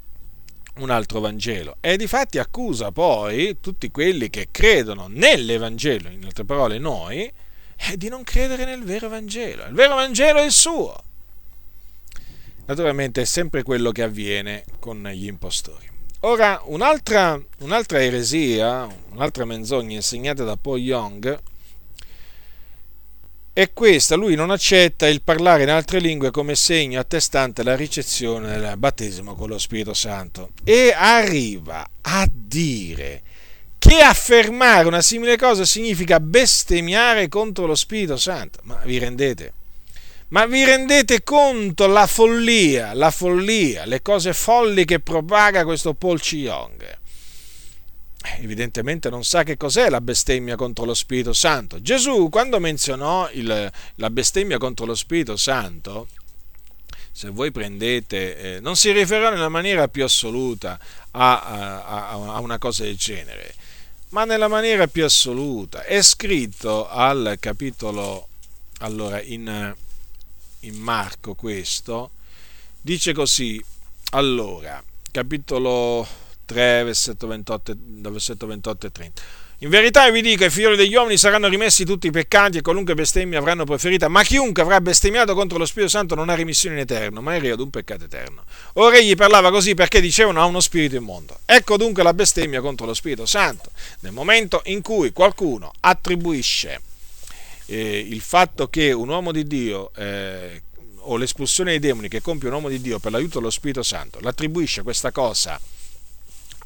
un 0.76 0.90
altro 0.90 1.20
Vangelo 1.20 1.76
e 1.80 1.96
di 1.96 2.06
fatti 2.06 2.38
accusa 2.38 2.90
poi 2.90 3.58
tutti 3.60 3.90
quelli 3.90 4.30
che 4.30 4.48
credono 4.50 5.06
nell'Evangelo, 5.08 6.08
in 6.08 6.24
altre 6.24 6.44
parole 6.44 6.78
noi, 6.78 7.30
eh, 7.76 7.96
di 7.96 8.08
non 8.08 8.24
credere 8.24 8.64
nel 8.64 8.82
vero 8.82 9.08
Vangelo. 9.08 9.66
Il 9.66 9.74
vero 9.74 9.94
Vangelo 9.94 10.38
è 10.38 10.44
il 10.44 10.52
suo. 10.52 10.94
Naturalmente 12.66 13.22
è 13.22 13.24
sempre 13.24 13.62
quello 13.62 13.92
che 13.92 14.02
avviene 14.02 14.64
con 14.80 15.06
gli 15.06 15.26
impostori. 15.26 15.88
Ora, 16.20 16.60
un'altra, 16.64 17.40
un'altra 17.58 18.02
eresia, 18.02 18.88
un'altra 19.10 19.44
menzogna 19.44 19.94
insegnata 19.94 20.42
da 20.42 20.56
Paul 20.56 20.80
Young 20.80 21.38
è 23.56 23.72
questa, 23.72 24.16
lui 24.16 24.34
non 24.34 24.50
accetta 24.50 25.08
il 25.08 25.22
parlare 25.22 25.62
in 25.62 25.70
altre 25.70 25.98
lingue 25.98 26.30
come 26.30 26.54
segno 26.54 27.00
attestante 27.00 27.62
la 27.62 27.74
ricezione 27.74 28.50
del 28.50 28.76
battesimo 28.76 29.34
con 29.34 29.48
lo 29.48 29.58
Spirito 29.58 29.94
Santo 29.94 30.50
e 30.62 30.92
arriva 30.94 31.88
a 32.02 32.28
dire 32.30 33.22
che 33.78 34.00
affermare 34.00 34.86
una 34.86 35.00
simile 35.00 35.38
cosa 35.38 35.64
significa 35.64 36.20
bestemmiare 36.20 37.28
contro 37.28 37.64
lo 37.64 37.74
Spirito 37.74 38.18
Santo. 38.18 38.58
Ma 38.64 38.78
vi 38.84 38.98
rendete? 38.98 39.54
Ma 40.28 40.44
vi 40.44 40.62
rendete 40.62 41.22
conto 41.22 41.86
la 41.86 42.06
follia, 42.06 42.92
la 42.92 43.10
follia, 43.10 43.86
le 43.86 44.02
cose 44.02 44.34
folli 44.34 44.84
che 44.84 45.00
propaga 45.00 45.64
questo 45.64 45.94
Paul 45.94 46.20
Young? 46.22 46.98
Evidentemente 48.38 49.10
non 49.10 49.24
sa 49.24 49.42
che 49.42 49.56
cos'è 49.56 49.88
la 49.88 50.00
bestemmia 50.00 50.56
contro 50.56 50.84
lo 50.84 50.94
Spirito 50.94 51.32
Santo. 51.32 51.80
Gesù, 51.80 52.28
quando 52.30 52.58
menzionò 52.58 53.28
il, 53.32 53.72
la 53.94 54.10
bestemmia 54.10 54.58
contro 54.58 54.86
lo 54.86 54.94
Spirito 54.94 55.36
Santo, 55.36 56.08
se 57.10 57.30
voi 57.30 57.50
prendete, 57.50 58.56
eh, 58.56 58.60
non 58.60 58.76
si 58.76 58.92
riferirà 58.92 59.30
nella 59.30 59.48
maniera 59.48 59.88
più 59.88 60.04
assoluta 60.04 60.78
a, 61.12 61.40
a, 61.40 62.08
a, 62.34 62.40
una 62.40 62.58
cosa 62.58 62.82
del 62.82 62.96
genere, 62.96 63.54
ma 64.10 64.24
nella 64.24 64.48
maniera 64.48 64.86
più 64.86 65.04
assoluta. 65.04 65.84
È 65.84 66.02
scritto 66.02 66.86
al 66.88 67.38
capitolo, 67.40 68.28
allora, 68.80 69.22
in, 69.22 69.74
in 70.60 70.76
Marco 70.76 71.34
questo, 71.34 72.10
dice 72.82 73.14
così, 73.14 73.64
allora, 74.10 74.82
capitolo 75.10 76.06
3, 76.46 76.84
versetto 76.84 77.26
28, 77.26 77.74
da 77.76 78.10
versetto 78.10 78.46
28 78.46 78.86
e 78.86 78.90
30. 78.92 79.22
In 79.60 79.70
verità 79.70 80.10
vi 80.10 80.20
dico, 80.20 80.44
ai 80.44 80.50
figlioli 80.50 80.76
degli 80.76 80.94
uomini 80.94 81.16
saranno 81.16 81.48
rimessi 81.48 81.86
tutti 81.86 82.08
i 82.08 82.10
peccati 82.10 82.58
e 82.58 82.60
qualunque 82.60 82.92
bestemmia 82.92 83.38
avranno 83.38 83.64
preferita, 83.64 84.06
ma 84.06 84.22
chiunque 84.22 84.60
avrà 84.60 84.82
bestemmiato 84.82 85.34
contro 85.34 85.56
lo 85.56 85.64
Spirito 85.64 85.90
Santo 85.90 86.14
non 86.14 86.28
ha 86.28 86.34
remissione 86.34 86.74
in 86.76 86.82
eterno, 86.82 87.22
ma 87.22 87.34
è 87.34 87.40
reo 87.40 87.54
ad 87.54 87.60
un 87.60 87.70
peccato 87.70 88.04
eterno. 88.04 88.44
Ora 88.74 88.98
egli 88.98 89.14
parlava 89.14 89.50
così 89.50 89.72
perché 89.72 90.02
dicevano 90.02 90.42
ha 90.42 90.44
uno 90.44 90.60
spirito 90.60 90.96
immondo. 90.96 91.38
Ecco 91.46 91.78
dunque 91.78 92.02
la 92.02 92.12
bestemmia 92.12 92.60
contro 92.60 92.84
lo 92.84 92.92
Spirito 92.92 93.24
Santo. 93.24 93.70
Nel 94.00 94.12
momento 94.12 94.60
in 94.66 94.82
cui 94.82 95.10
qualcuno 95.12 95.72
attribuisce 95.80 96.82
eh, 97.64 97.98
il 97.98 98.20
fatto 98.20 98.68
che 98.68 98.92
un 98.92 99.08
uomo 99.08 99.32
di 99.32 99.46
Dio 99.46 99.90
eh, 99.96 100.62
o 100.98 101.16
l'espulsione 101.16 101.70
dei 101.70 101.78
demoni 101.78 102.08
che 102.08 102.20
compie 102.20 102.48
un 102.48 102.54
uomo 102.56 102.68
di 102.68 102.82
Dio 102.82 102.98
per 102.98 103.10
l'aiuto 103.10 103.38
dello 103.38 103.50
Spirito 103.50 103.82
Santo, 103.82 104.18
l'attribuisce 104.20 104.82
questa 104.82 105.12
cosa 105.12 105.58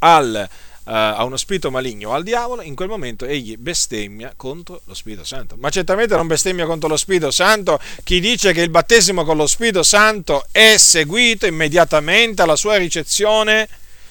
al, 0.01 0.49
uh, 0.49 0.91
a 0.91 1.25
uno 1.25 1.37
spirito 1.37 1.71
maligno 1.71 2.11
o 2.11 2.13
al 2.13 2.23
diavolo, 2.23 2.63
in 2.63 2.75
quel 2.75 2.89
momento 2.89 3.25
egli 3.25 3.57
bestemmia 3.57 4.35
contro 4.37 4.83
lo 4.85 4.95
Spirito 4.95 5.25
Santo. 5.25 5.57
Ma 5.59 5.71
certamente 5.71 6.15
non 6.15 6.27
bestemmia 6.27 6.67
contro 6.67 6.89
lo 6.89 6.97
Spirito 6.97 7.31
Santo 7.31 7.81
chi 8.05 8.21
dice 8.21 8.53
che 8.53 8.63
il 8.63 8.71
battesimo 8.71 9.25
con 9.25 9.37
lo 9.37 9.47
Spirito 9.47 9.83
Santo 9.83 10.47
è 10.51 10.77
seguito 10.77 11.47
immediatamente 11.47 12.43
alla 12.43 12.57
sua 12.57 12.77
ricezione 12.77 13.69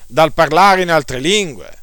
dal 0.07 0.33
parlare 0.33 0.81
in 0.81 0.89
altre 0.89 1.19
lingue. 1.19 1.78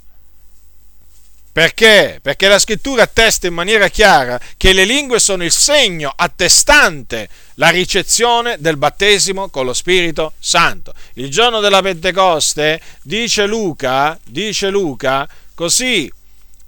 Perché? 1.57 2.19
Perché 2.21 2.49
la 2.49 2.59
scrittura 2.59 3.05
attesta 3.05 3.47
in 3.47 3.55
maniera 3.55 3.89
chiara 3.89 4.39
che 4.59 4.75
le 4.75 4.85
lingue 4.85 5.19
sono 5.19 5.43
il 5.43 5.51
segno 5.51 6.13
attestante 6.15 7.31
la 7.55 7.71
ricezione 7.71 8.57
del 8.59 8.77
battesimo 8.77 9.49
con 9.49 9.65
lo 9.65 9.73
Spirito 9.73 10.35
Santo. 10.39 10.93
Il 11.15 11.31
giorno 11.31 11.61
della 11.61 11.81
Pentecoste, 11.81 12.79
dice 13.01 13.47
Luca, 13.47 14.19
dice 14.23 14.69
Luca, 14.69 15.27
così 15.55 16.13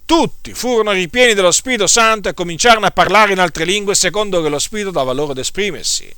tutti 0.07 0.55
furono 0.55 0.93
ripieni 0.93 1.35
dello 1.35 1.53
Spirito 1.53 1.87
Santo 1.87 2.31
e 2.31 2.33
cominciarono 2.33 2.87
a 2.87 2.91
parlare 2.91 3.33
in 3.33 3.41
altre 3.41 3.67
lingue 3.67 3.95
secondo 3.95 4.41
che 4.41 4.49
lo 4.49 4.59
Spirito 4.59 4.91
dava 4.91 5.13
loro 5.13 5.33
ad 5.33 5.39
esprimersi. 5.39 6.11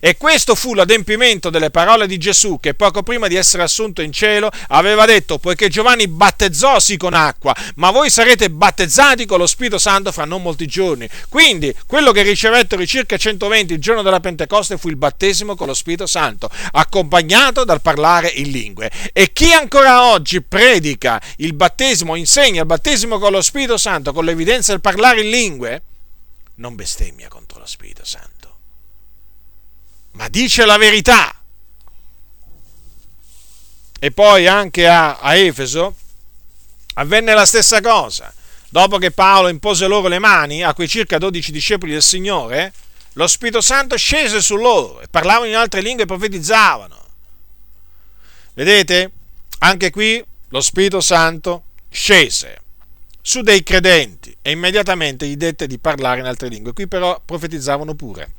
E 0.00 0.16
questo 0.16 0.54
fu 0.54 0.74
l'adempimento 0.74 1.50
delle 1.50 1.70
parole 1.70 2.06
di 2.06 2.18
Gesù 2.18 2.58
che 2.60 2.74
poco 2.74 3.02
prima 3.02 3.28
di 3.28 3.36
essere 3.36 3.62
assunto 3.62 4.02
in 4.02 4.12
cielo 4.12 4.50
aveva 4.68 5.06
detto, 5.06 5.38
poiché 5.38 5.68
Giovanni 5.68 6.08
battezzò 6.08 6.78
sì 6.78 6.96
con 6.96 7.14
acqua, 7.14 7.54
ma 7.76 7.90
voi 7.90 8.10
sarete 8.10 8.50
battezzati 8.50 9.26
con 9.26 9.38
lo 9.38 9.46
Spirito 9.46 9.78
Santo 9.78 10.12
fra 10.12 10.24
non 10.24 10.42
molti 10.42 10.66
giorni. 10.66 11.08
Quindi 11.28 11.74
quello 11.86 12.12
che 12.12 12.22
ricevettero 12.22 12.82
i 12.82 12.86
circa 12.86 13.16
120 13.16 13.74
il 13.74 13.80
giorno 13.80 14.02
della 14.02 14.20
Pentecoste 14.20 14.78
fu 14.78 14.88
il 14.88 14.96
battesimo 14.96 15.54
con 15.54 15.66
lo 15.66 15.74
Spirito 15.74 16.06
Santo, 16.06 16.50
accompagnato 16.72 17.64
dal 17.64 17.80
parlare 17.80 18.28
in 18.28 18.50
lingue. 18.50 18.90
E 19.12 19.32
chi 19.32 19.52
ancora 19.52 20.10
oggi 20.10 20.42
predica 20.42 21.20
il 21.36 21.54
battesimo, 21.54 22.14
insegna 22.14 22.60
il 22.60 22.66
battesimo 22.66 23.18
con 23.18 23.32
lo 23.32 23.42
Spirito 23.42 23.76
Santo, 23.76 24.12
con 24.12 24.24
l'evidenza 24.24 24.72
del 24.72 24.80
parlare 24.80 25.22
in 25.22 25.30
lingue, 25.30 25.82
non 26.56 26.74
bestemmia 26.74 27.28
contro 27.28 27.60
lo 27.60 27.66
Spirito 27.66 28.04
Santo 28.04 28.27
ma 30.18 30.28
dice 30.28 30.66
la 30.66 30.76
verità. 30.76 31.32
E 34.00 34.10
poi 34.10 34.46
anche 34.48 34.86
a, 34.86 35.18
a 35.18 35.34
Efeso 35.36 35.94
avvenne 36.94 37.34
la 37.34 37.46
stessa 37.46 37.80
cosa. 37.80 38.32
Dopo 38.68 38.98
che 38.98 39.12
Paolo 39.12 39.48
impose 39.48 39.86
loro 39.86 40.08
le 40.08 40.18
mani 40.18 40.62
a 40.62 40.74
quei 40.74 40.88
circa 40.88 41.18
12 41.18 41.52
discepoli 41.52 41.92
del 41.92 42.02
Signore, 42.02 42.72
lo 43.12 43.26
Spirito 43.28 43.60
Santo 43.60 43.96
scese 43.96 44.42
su 44.42 44.56
loro 44.56 45.00
e 45.00 45.06
parlavano 45.08 45.46
in 45.46 45.56
altre 45.56 45.80
lingue 45.80 46.02
e 46.02 46.06
profetizzavano. 46.06 46.96
Vedete? 48.54 49.12
Anche 49.60 49.90
qui 49.90 50.22
lo 50.48 50.60
Spirito 50.60 51.00
Santo 51.00 51.64
scese 51.90 52.60
su 53.22 53.40
dei 53.42 53.62
credenti 53.62 54.36
e 54.42 54.50
immediatamente 54.50 55.26
gli 55.26 55.36
dette 55.36 55.68
di 55.68 55.78
parlare 55.78 56.20
in 56.20 56.26
altre 56.26 56.48
lingue. 56.48 56.72
Qui 56.72 56.88
però 56.88 57.20
profetizzavano 57.24 57.94
pure 57.94 58.37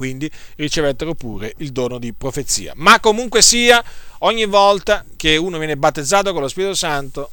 quindi 0.00 0.30
ricevettero 0.56 1.12
pure 1.12 1.52
il 1.58 1.72
dono 1.72 1.98
di 1.98 2.14
profezia. 2.14 2.72
Ma 2.74 3.00
comunque 3.00 3.42
sia, 3.42 3.84
ogni 4.20 4.46
volta 4.46 5.04
che 5.14 5.36
uno 5.36 5.58
viene 5.58 5.76
battezzato 5.76 6.32
con 6.32 6.40
lo 6.40 6.48
Spirito 6.48 6.72
Santo, 6.72 7.30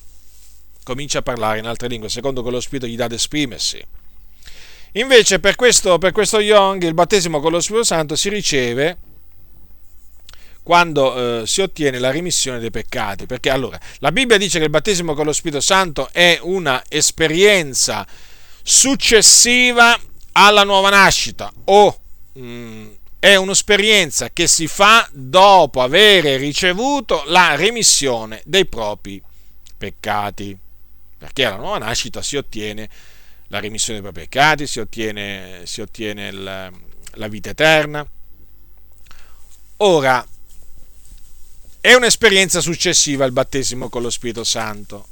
comincia 0.83 1.19
a 1.19 1.21
parlare 1.21 1.59
in 1.59 1.65
altre 1.65 1.87
lingue, 1.87 2.09
secondo 2.09 2.43
che 2.43 2.49
lo 2.51 2.59
Spirito 2.59 2.85
gli 2.85 2.97
dà 2.97 3.05
ad 3.05 3.13
esprimersi. 3.13 3.81
Invece 4.93 5.39
per 5.39 5.55
questo, 5.55 5.97
per 5.97 6.11
questo 6.11 6.41
Young 6.41 6.83
il 6.83 6.93
battesimo 6.93 7.39
con 7.39 7.53
lo 7.53 7.61
Spirito 7.61 7.85
Santo 7.85 8.17
si 8.17 8.27
riceve 8.27 8.97
quando 10.61 11.43
eh, 11.43 11.47
si 11.47 11.61
ottiene 11.61 11.99
la 11.99 12.11
rimissione 12.11 12.59
dei 12.59 12.69
peccati. 12.69 13.27
Perché 13.27 13.49
allora 13.49 13.79
la 13.99 14.11
Bibbia 14.11 14.37
dice 14.37 14.57
che 14.57 14.65
il 14.65 14.71
battesimo 14.71 15.13
con 15.13 15.23
lo 15.23 15.31
Spirito 15.31 15.61
Santo 15.61 16.09
è 16.11 16.37
una 16.41 16.83
esperienza 16.89 18.05
successiva 18.61 19.97
alla 20.33 20.65
nuova 20.65 20.89
nascita 20.89 21.49
o 21.63 22.01
è 23.19 23.35
un'esperienza 23.35 24.29
che 24.31 24.47
si 24.47 24.67
fa 24.67 25.07
dopo 25.11 25.81
aver 25.81 26.39
ricevuto 26.39 27.23
la 27.27 27.55
remissione 27.55 28.41
dei 28.45 28.65
propri 28.65 29.21
peccati. 29.75 30.57
Perché 31.17 31.45
alla 31.45 31.57
nuova 31.57 31.79
nascita 31.79 32.21
si 32.21 32.37
ottiene 32.37 32.89
la 33.47 33.59
remissione 33.59 33.99
dei 33.99 34.11
propri 34.11 34.27
peccati, 34.29 34.67
si 34.67 34.79
ottiene, 34.79 35.61
si 35.65 35.81
ottiene 35.81 36.27
il, 36.27 36.71
la 37.11 37.27
vita 37.27 37.49
eterna. 37.49 38.07
Ora, 39.77 40.25
è 41.79 41.93
un'esperienza 41.93 42.61
successiva 42.61 43.25
al 43.25 43.31
battesimo 43.31 43.89
con 43.89 44.01
lo 44.01 44.09
Spirito 44.09 44.43
Santo 44.43 45.07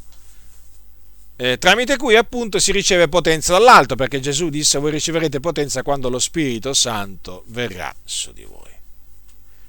eh, 1.38 1.57
tramite 1.57 1.97
cui 1.97 2.15
appunto 2.15 2.59
si 2.59 2.71
riceve 2.71 3.09
potenza 3.09 3.53
dall'alto, 3.53 3.95
perché 3.95 4.19
Gesù 4.19 4.49
disse 4.49 4.79
voi 4.79 4.91
riceverete 4.91 5.39
potenza 5.39 5.83
quando 5.83 6.09
lo 6.09 6.19
Spirito 6.19 6.73
Santo 6.73 7.43
verrà 7.47 7.93
su 8.03 8.31
di 8.31 8.43
voi. 8.43 8.71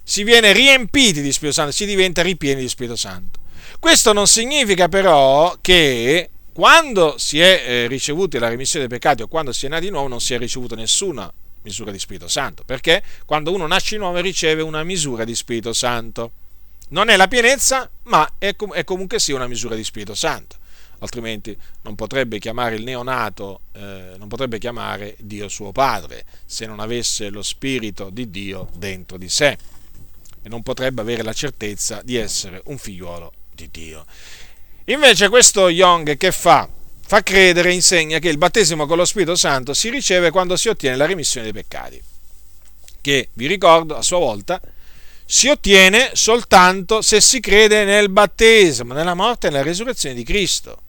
Si 0.03 0.23
viene 0.23 0.53
riempiti 0.53 1.21
di 1.21 1.33
Spirito 1.33 1.57
Santo, 1.57 1.73
si 1.73 1.85
diventa 1.85 2.23
ripieni 2.23 2.61
di 2.61 2.69
Spirito 2.69 2.95
Santo. 2.95 3.41
Questo 3.81 4.13
non 4.13 4.29
significa 4.29 4.89
però 4.89 5.57
che 5.61 6.31
quando 6.53 7.19
si 7.19 7.41
è 7.41 7.65
eh, 7.67 7.87
ricevuti 7.89 8.39
la 8.39 8.49
remissione 8.49 8.87
dei 8.87 8.99
peccati 8.99 9.23
o 9.23 9.27
quando 9.27 9.53
si 9.53 9.67
è 9.67 9.69
nati 9.69 9.87
di 9.87 9.91
nuovo 9.91 10.07
non 10.07 10.21
si 10.21 10.35
è 10.35 10.39
ricevuto 10.39 10.77
nessuna 10.77 11.31
misura 11.63 11.91
di 11.91 11.99
Spirito 11.99 12.29
Santo, 12.29 12.63
perché 12.65 13.03
quando 13.25 13.53
uno 13.53 13.67
nasce 13.67 13.97
di 13.97 14.01
nuovo 14.01 14.21
riceve 14.21 14.63
una 14.63 14.85
misura 14.85 15.25
di 15.25 15.35
Spirito 15.35 15.73
Santo. 15.73 16.33
Non 16.91 17.09
è 17.09 17.17
la 17.17 17.27
pienezza, 17.27 17.91
ma 18.05 18.35
è, 18.39 18.55
com- 18.55 18.73
è 18.73 18.85
comunque 18.85 19.19
sì 19.19 19.33
una 19.33 19.49
misura 19.49 19.75
di 19.75 19.83
Spirito 19.83 20.15
Santo 20.15 20.59
altrimenti 20.99 21.57
non 21.83 21.95
potrebbe 21.95 22.39
chiamare 22.39 22.77
il 22.77 22.85
neonato, 22.85 23.61
eh, 23.73 24.15
non 24.19 24.29
potrebbe 24.29 24.59
chiamare 24.59 25.17
Dio 25.19 25.49
suo 25.49 25.73
padre 25.73 26.25
se 26.45 26.67
non 26.67 26.81
avesse 26.81 27.29
lo 27.29 27.43
spirito 27.43 28.11
di 28.11 28.31
Dio 28.31 28.69
dentro 28.75 29.17
di 29.17 29.29
sé 29.29 29.57
e 30.43 30.49
non 30.49 30.63
potrebbe 30.63 31.01
avere 31.01 31.23
la 31.23 31.33
certezza 31.33 32.01
di 32.03 32.17
essere 32.17 32.63
un 32.67 32.79
figliuolo 32.79 33.33
di 33.53 33.69
Dio. 33.71 34.07
Invece 34.87 35.29
questo 35.29 35.69
Young 35.69 36.17
che 36.17 36.31
fa? 36.31 36.69
Fa 37.09 37.23
credere, 37.23 37.73
insegna 37.73 38.19
che 38.19 38.29
il 38.29 38.39
battesimo 38.39 38.87
con 38.87 38.97
lo 38.97 39.05
Spirito 39.05 39.37
Santo 39.37 39.75
si 39.75 39.91
riceve 39.91 40.31
quando 40.31 40.57
si 40.57 40.69
ottiene 40.69 40.97
la 40.97 41.07
remissione 41.07 41.51
dei 41.51 41.63
peccati, 41.63 42.03
che 43.01 43.29
vi 43.35 43.47
ricordo 43.47 43.97
a 43.97 44.03
sua 44.03 44.19
volta 44.19 44.61
si 45.29 45.49
ottiene 45.49 46.11
soltanto 46.13 47.03
se 47.03 47.21
si 47.21 47.41
crede 47.41 47.85
nel 47.85 48.09
battesimo, 48.09 48.95
nella 48.95 49.15
morte 49.15 49.49
e 49.49 49.51
nella 49.51 49.65
resurrezione 49.65 50.15
di 50.15 50.23
Cristo. 50.23 50.83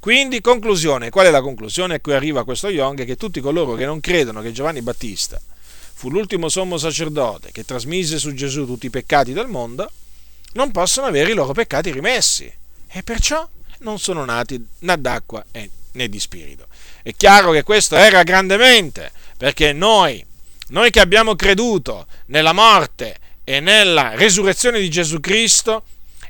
Quindi, 0.00 0.40
conclusione, 0.40 1.10
qual 1.10 1.26
è 1.26 1.30
la 1.30 1.42
conclusione 1.42 1.96
a 1.96 2.00
cui 2.00 2.12
arriva 2.14 2.44
questo 2.44 2.68
Young? 2.68 3.04
Che 3.04 3.16
tutti 3.16 3.40
coloro 3.40 3.74
che 3.74 3.84
non 3.84 4.00
credono 4.00 4.40
che 4.40 4.52
Giovanni 4.52 4.80
Battista 4.80 5.40
fu 5.98 6.10
l'ultimo 6.10 6.48
sommo 6.48 6.78
sacerdote 6.78 7.50
che 7.50 7.64
trasmise 7.64 8.18
su 8.18 8.32
Gesù 8.32 8.64
tutti 8.64 8.86
i 8.86 8.90
peccati 8.90 9.32
del 9.32 9.48
mondo, 9.48 9.90
non 10.52 10.70
possono 10.70 11.08
avere 11.08 11.32
i 11.32 11.34
loro 11.34 11.52
peccati 11.52 11.90
rimessi 11.90 12.50
e 12.86 13.02
perciò 13.02 13.46
non 13.80 13.98
sono 13.98 14.24
nati 14.24 14.64
né 14.80 15.00
d'acqua 15.00 15.44
né 15.92 16.08
di 16.08 16.20
spirito. 16.20 16.68
È 17.02 17.12
chiaro 17.16 17.50
che 17.50 17.64
questo 17.64 17.96
era 17.96 18.22
grandemente, 18.22 19.10
perché 19.36 19.72
noi, 19.72 20.24
noi 20.68 20.90
che 20.90 21.00
abbiamo 21.00 21.34
creduto 21.34 22.06
nella 22.26 22.52
morte 22.52 23.16
e 23.42 23.58
nella 23.58 24.14
resurrezione 24.14 24.78
di 24.78 24.88
Gesù 24.90 25.18
Cristo, 25.18 25.84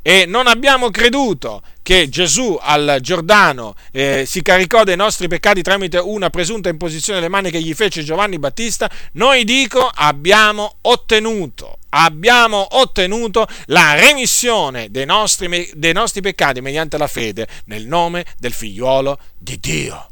e 0.08 0.24
non 0.24 0.46
abbiamo 0.46 0.88
creduto 0.88 1.60
che 1.82 2.08
Gesù 2.08 2.58
al 2.58 2.96
Giordano 3.02 3.74
eh, 3.92 4.24
si 4.26 4.40
caricò 4.40 4.82
dei 4.82 4.96
nostri 4.96 5.28
peccati 5.28 5.60
tramite 5.60 5.98
una 5.98 6.30
presunta 6.30 6.70
imposizione 6.70 7.18
delle 7.18 7.30
mani 7.30 7.50
che 7.50 7.60
gli 7.60 7.74
fece 7.74 8.02
Giovanni 8.02 8.38
Battista, 8.38 8.90
noi 9.12 9.44
dico 9.44 9.86
abbiamo 9.86 10.76
ottenuto, 10.80 11.76
abbiamo 11.90 12.68
ottenuto 12.78 13.46
la 13.66 13.96
remissione 13.96 14.90
dei 14.90 15.04
nostri, 15.04 15.70
dei 15.74 15.92
nostri 15.92 16.22
peccati 16.22 16.62
mediante 16.62 16.96
la 16.96 17.06
fede 17.06 17.46
nel 17.66 17.86
nome 17.86 18.24
del 18.38 18.54
figliuolo 18.54 19.18
di 19.36 19.60
Dio. 19.60 20.08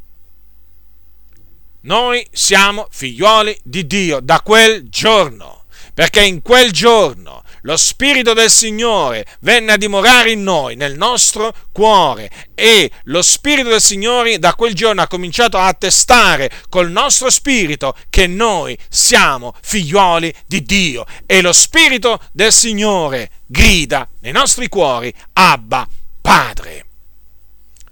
Noi 1.80 2.26
siamo 2.32 2.86
figlioli 2.90 3.59
di 3.62 3.86
Dio 3.86 4.20
da 4.20 4.42
quel 4.42 4.90
giorno, 4.90 5.64
perché 5.94 6.22
in 6.22 6.42
quel 6.42 6.70
giorno 6.70 7.44
lo 7.66 7.76
Spirito 7.76 8.32
del 8.32 8.48
Signore 8.48 9.26
venne 9.40 9.72
a 9.72 9.76
dimorare 9.76 10.30
in 10.30 10.44
noi, 10.44 10.76
nel 10.76 10.96
nostro 10.96 11.52
cuore 11.72 12.30
e 12.54 12.88
lo 13.04 13.22
Spirito 13.22 13.70
del 13.70 13.80
Signore 13.80 14.38
da 14.38 14.54
quel 14.54 14.72
giorno 14.72 15.02
ha 15.02 15.08
cominciato 15.08 15.58
a 15.58 15.66
attestare 15.66 16.48
col 16.68 16.92
nostro 16.92 17.28
spirito 17.28 17.96
che 18.08 18.28
noi 18.28 18.78
siamo 18.88 19.52
figlioli 19.60 20.32
di 20.46 20.62
Dio 20.62 21.04
e 21.26 21.42
lo 21.42 21.52
Spirito 21.52 22.20
del 22.30 22.52
Signore 22.52 23.30
grida 23.46 24.08
nei 24.20 24.32
nostri 24.32 24.68
cuori, 24.68 25.12
Abba, 25.32 25.88
Padre. 26.20 26.84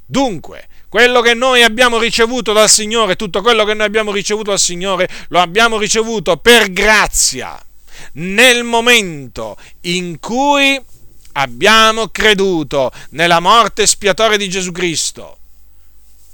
Dunque, 0.06 0.68
quello 0.88 1.20
che 1.20 1.34
noi 1.34 1.64
abbiamo 1.64 1.98
ricevuto 1.98 2.52
dal 2.52 2.70
Signore, 2.70 3.16
tutto 3.16 3.42
quello 3.42 3.64
che 3.64 3.74
noi 3.74 3.86
abbiamo 3.86 4.12
ricevuto 4.12 4.50
dal 4.50 4.60
Signore, 4.60 5.08
lo 5.30 5.40
abbiamo 5.40 5.78
ricevuto 5.78 6.36
per 6.36 6.72
grazia 6.72 7.60
nel 8.12 8.64
momento 8.64 9.56
in 9.82 10.18
cui 10.20 10.80
abbiamo 11.32 12.08
creduto 12.08 12.92
nella 13.10 13.40
morte 13.40 13.86
spiatoria 13.86 14.36
di 14.36 14.48
Gesù 14.48 14.72
Cristo, 14.72 15.38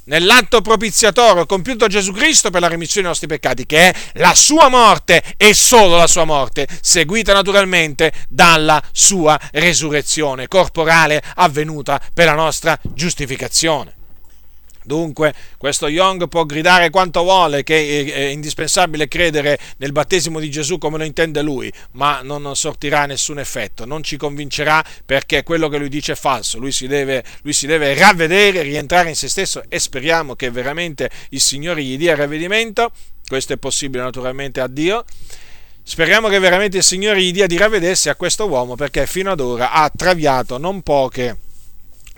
nell'atto 0.05 0.61
propiziatorio 0.61 1.47
compiuto 1.47 1.85
a 1.85 1.89
Gesù 1.89 2.13
Cristo 2.13 2.51
per 2.51 2.61
la 2.61 2.69
remissione 2.69 3.03
dei 3.03 3.11
nostri 3.11 3.29
peccati, 3.29 3.67
che 3.67 3.91
è 3.91 3.95
la 4.15 4.35
sua 4.35 4.69
morte 4.69 5.23
e 5.37 5.55
solo 5.55 5.97
la 5.97 6.07
sua 6.07 6.25
morte, 6.25 6.67
seguita 6.81 7.33
naturalmente 7.33 8.13
dalla 8.29 8.83
sua 8.93 9.39
resurrezione 9.53 10.49
corporale 10.49 11.23
avvenuta 11.37 12.01
per 12.13 12.27
la 12.27 12.35
nostra 12.35 12.79
giustificazione. 12.83 14.00
Dunque, 14.83 15.35
questo 15.59 15.89
Young 15.89 16.29
può 16.29 16.45
gridare 16.45 16.91
quanto 16.91 17.23
vuole 17.23 17.63
che 17.63 18.13
è 18.13 18.21
indispensabile 18.27 19.09
credere 19.09 19.59
nel 19.77 19.93
battesimo 19.93 20.41
di 20.41 20.51
Gesù 20.51 20.79
come 20.79 20.97
lo 20.97 21.05
intende 21.05 21.43
lui, 21.43 21.71
ma 21.93 22.23
non 22.23 22.57
sortirà 22.57 23.05
nessun 23.07 23.39
effetto, 23.39 23.85
non 23.85 24.03
ci 24.03 24.17
convincerà 24.17 24.83
perché 25.05 25.43
quello 25.43 25.69
che 25.69 25.79
lui 25.79 25.89
dice 25.89 26.13
è 26.13 26.17
falso. 26.17 26.59
Lui 26.59 26.73
si 26.73 26.87
deve, 26.87 27.23
lui 27.43 27.53
si 27.53 27.67
deve 27.67 27.95
ravvedere, 27.95 28.63
rientrare 28.63 29.11
in 29.11 29.17
se 29.17 29.29
stesso 29.29 29.63
e 29.69 29.79
speriamo 29.79 30.35
che 30.35 30.51
veramente 30.51 31.11
il 31.31 31.41
Signore 31.41 31.83
gli 31.83 31.97
dia 31.97 32.17
ravvedimento. 32.17 32.91
Questo 33.27 33.53
è 33.53 33.59
possibile 33.59 34.03
naturalmente 34.03 34.61
a 34.61 34.67
Dio. 34.67 35.05
Speriamo 35.83 36.29
che 36.29 36.39
veramente 36.39 36.79
il 36.79 36.83
Signore 36.83 37.23
gli 37.23 37.33
dia 37.33 37.47
di 37.47 37.57
ravvedersi 37.57 38.09
a 38.09 38.15
questo 38.15 38.47
uomo 38.49 38.77
perché 38.77 39.07
fino 39.07 39.31
ad 39.31 39.41
ora 39.41 39.73
ha 39.73 39.91
traviato 39.95 40.57
non 40.57 40.83
poche 40.83 41.39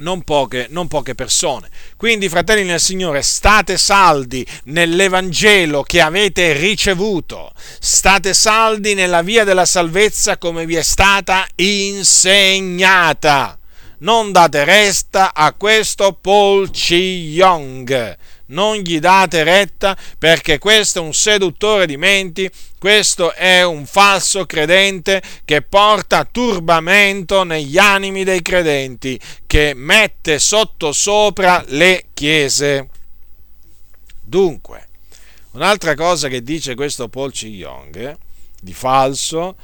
non 0.03 0.23
poche, 0.23 0.67
non 0.69 0.89
poche, 0.89 1.15
persone. 1.15 1.71
Quindi, 1.97 2.29
fratelli 2.29 2.65
nel 2.65 2.81
Signore, 2.81 3.23
state 3.23 3.79
saldi 3.79 4.45
nell'Evangelo 4.65 5.83
che 5.83 6.01
avete 6.01 6.53
ricevuto, 6.53 7.53
state 7.79 8.35
saldi 8.35 8.95
nella 8.95 9.23
via 9.23 9.45
della 9.45 9.65
salvezza 9.65 10.37
come 10.37 10.67
vi 10.67 10.75
è 10.75 10.83
stata 10.83 11.47
insegnata. 11.55 13.57
Non 13.99 14.33
date 14.33 14.65
resta 14.65 15.33
a 15.33 15.53
questo 15.53 16.19
Paul 16.21 16.73
C. 16.73 16.91
Young 16.91 18.17
non 18.53 18.77
gli 18.77 18.99
date 18.99 19.43
retta 19.43 19.97
perché 20.19 20.59
questo 20.59 21.01
è 21.01 21.03
un 21.03 21.13
seduttore 21.13 21.87
di 21.87 21.97
menti, 21.97 22.51
questo 22.79 23.33
è 23.35 23.63
un 23.63 23.87
falso 23.87 24.47
credente 24.47 25.23
che 25.45 25.63
porta 25.63 26.25
turbamento 26.25 27.43
negli 27.45 27.79
animi 27.79 28.25
dei 28.25 28.43
credenti, 28.43 29.21
che 29.47 29.73
mette 29.75 30.39
sotto 30.39 30.93
sopra 30.93 31.63
le 31.69 32.07
chiese. 32.15 32.89
Dunque, 34.21 34.89
un'altra 35.53 35.95
cosa 35.95 36.29
che 36.29 36.43
dice 36.43 36.75
questo 36.75 37.09
Paul 37.09 37.33
C. 37.33 37.45
Young 37.45 37.97
eh, 37.97 38.17
di 38.61 38.73
falso 38.73 39.57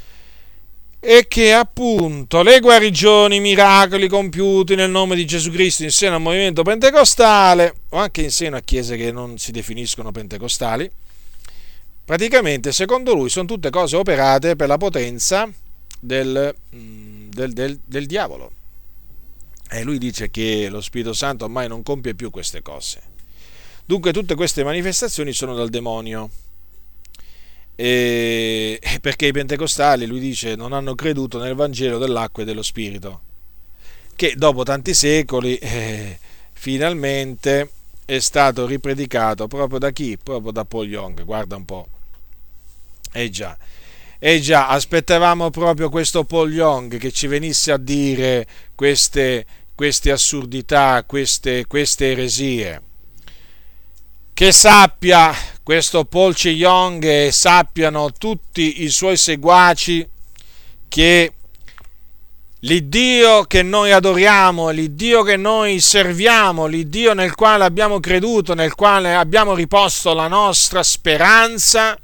e 1.01 1.27
che 1.29 1.53
appunto 1.53 2.43
le 2.43 2.59
guarigioni, 2.61 3.37
i 3.37 3.41
miracoli 3.41 4.09
compiuti 4.09 4.75
nel 4.75 4.91
nome 4.91 5.15
di 5.15 5.25
Gesù 5.25 5.51
Cristo 5.51 5.85
in 5.85 5.93
seno 5.93 6.17
al 6.17 6.21
movimento 6.21 6.63
pentecostale 6.63 7.75
o 7.91 7.99
anche 7.99 8.23
in 8.23 8.31
seno 8.31 8.57
a 8.57 8.61
chiese 8.61 8.97
che 8.97 9.13
non 9.13 9.39
si 9.39 9.53
definiscono 9.53 10.11
pentecostali, 10.11 10.91
praticamente 12.05 12.73
secondo 12.73 13.15
lui 13.15 13.29
sono 13.29 13.47
tutte 13.47 13.71
cose 13.71 13.97
operate 13.97 14.57
per 14.57 14.67
la 14.67 14.77
potenza 14.77 15.49
del, 16.01 16.55
mm, 16.75 17.29
del, 17.29 17.53
del, 17.53 17.81
del 17.85 18.07
diavolo. 18.07 18.53
E 19.71 19.83
lui 19.83 19.99
dice 19.99 20.31
che 20.31 20.69
lo 20.71 20.81
Spirito 20.81 21.13
Santo 21.13 21.45
ormai 21.45 21.69
non 21.69 21.83
compie 21.83 22.15
più 22.15 22.31
queste 22.31 22.63
cose. 22.63 23.03
Dunque 23.85 24.13
tutte 24.13 24.35
queste 24.35 24.65
manifestazioni 24.65 25.33
sono 25.33 25.55
dal 25.55 25.69
demonio 25.69 26.31
e 27.81 28.81
perché 29.01 29.27
i 29.27 29.33
pentecostali, 29.33 30.05
lui 30.05 30.19
dice, 30.19 30.57
non 30.57 30.73
hanno 30.73 30.97
creduto 30.97 31.39
nel 31.39 31.55
Vangelo 31.55 31.99
dell'acqua 31.99 32.43
e 32.43 32.45
dello 32.45 32.63
Spirito, 32.63 33.21
che 34.17 34.35
dopo 34.37 34.65
tanti 34.65 34.95
secoli 34.95 35.55
eh, 35.59 36.19
finalmente 36.55 37.71
è 38.05 38.19
stato 38.19 38.67
ripredicato 38.67 39.47
proprio 39.47 39.79
da 39.79 39.93
chi? 39.93 40.19
Proprio 40.21 40.51
da 40.51 40.65
Paul 40.65 40.89
Young, 40.89 41.23
guarda 41.25 41.55
un 41.55 41.65
po'. 41.65 41.87
Eh 43.13 43.31
già. 43.31 43.57
eh 44.19 44.41
già, 44.41 44.67
aspettavamo 44.67 45.51
proprio 45.51 45.89
questo 45.89 46.25
Paul 46.25 46.53
Young 46.53 46.99
che 46.99 47.13
ci 47.13 47.29
venisse 47.29 47.71
a 47.71 47.77
dire 47.77 48.45
queste, 48.75 49.47
queste 49.77 50.11
assurdità, 50.11 51.05
queste, 51.07 51.65
queste 51.67 52.11
eresie. 52.11 52.83
Che 54.35 54.53
sappia 54.53 55.33
questo 55.69 56.07
Paul 56.07 56.35
Young 56.35 57.05
e 57.05 57.31
sappiano 57.31 58.11
tutti 58.11 58.85
i 58.85 58.89
suoi 58.89 59.19
seguaci 59.19 60.09
che 60.89 61.33
l'Iddio 62.61 63.43
che 63.43 63.63
noi 63.63 63.93
adoriamo, 63.93 64.71
l'Iddio 64.71 65.23
che 65.25 65.37
noi 65.37 65.79
serviamo, 65.81 66.65
l'Iddio 66.65 67.13
nel 67.13 67.35
quale 67.35 67.65
abbiamo 67.65 68.01
creduto, 68.01 68.55
nel 68.55 68.75
quale 68.75 69.15
abbiamo 69.15 69.55
riposto 69.55 70.15
la 70.15 70.27
nostra 70.27 70.83
speranza, 70.83 71.99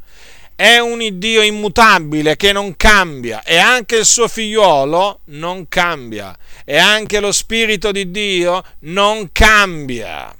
è 0.55 0.77
un 0.77 0.99
Dio 1.19 1.41
immutabile 1.41 2.37
che 2.37 2.53
non 2.53 2.77
cambia 2.77 3.43
e 3.45 3.57
anche 3.57 3.97
il 3.97 4.05
suo 4.05 4.29
figliuolo 4.29 5.21
non 5.29 5.69
cambia 5.69 6.37
e 6.67 6.77
anche 6.77 7.19
lo 7.19 7.33
Spirito 7.33 7.93
di 7.93 8.11
Dio 8.11 8.63
non 8.81 9.31
cambia. 9.33 10.37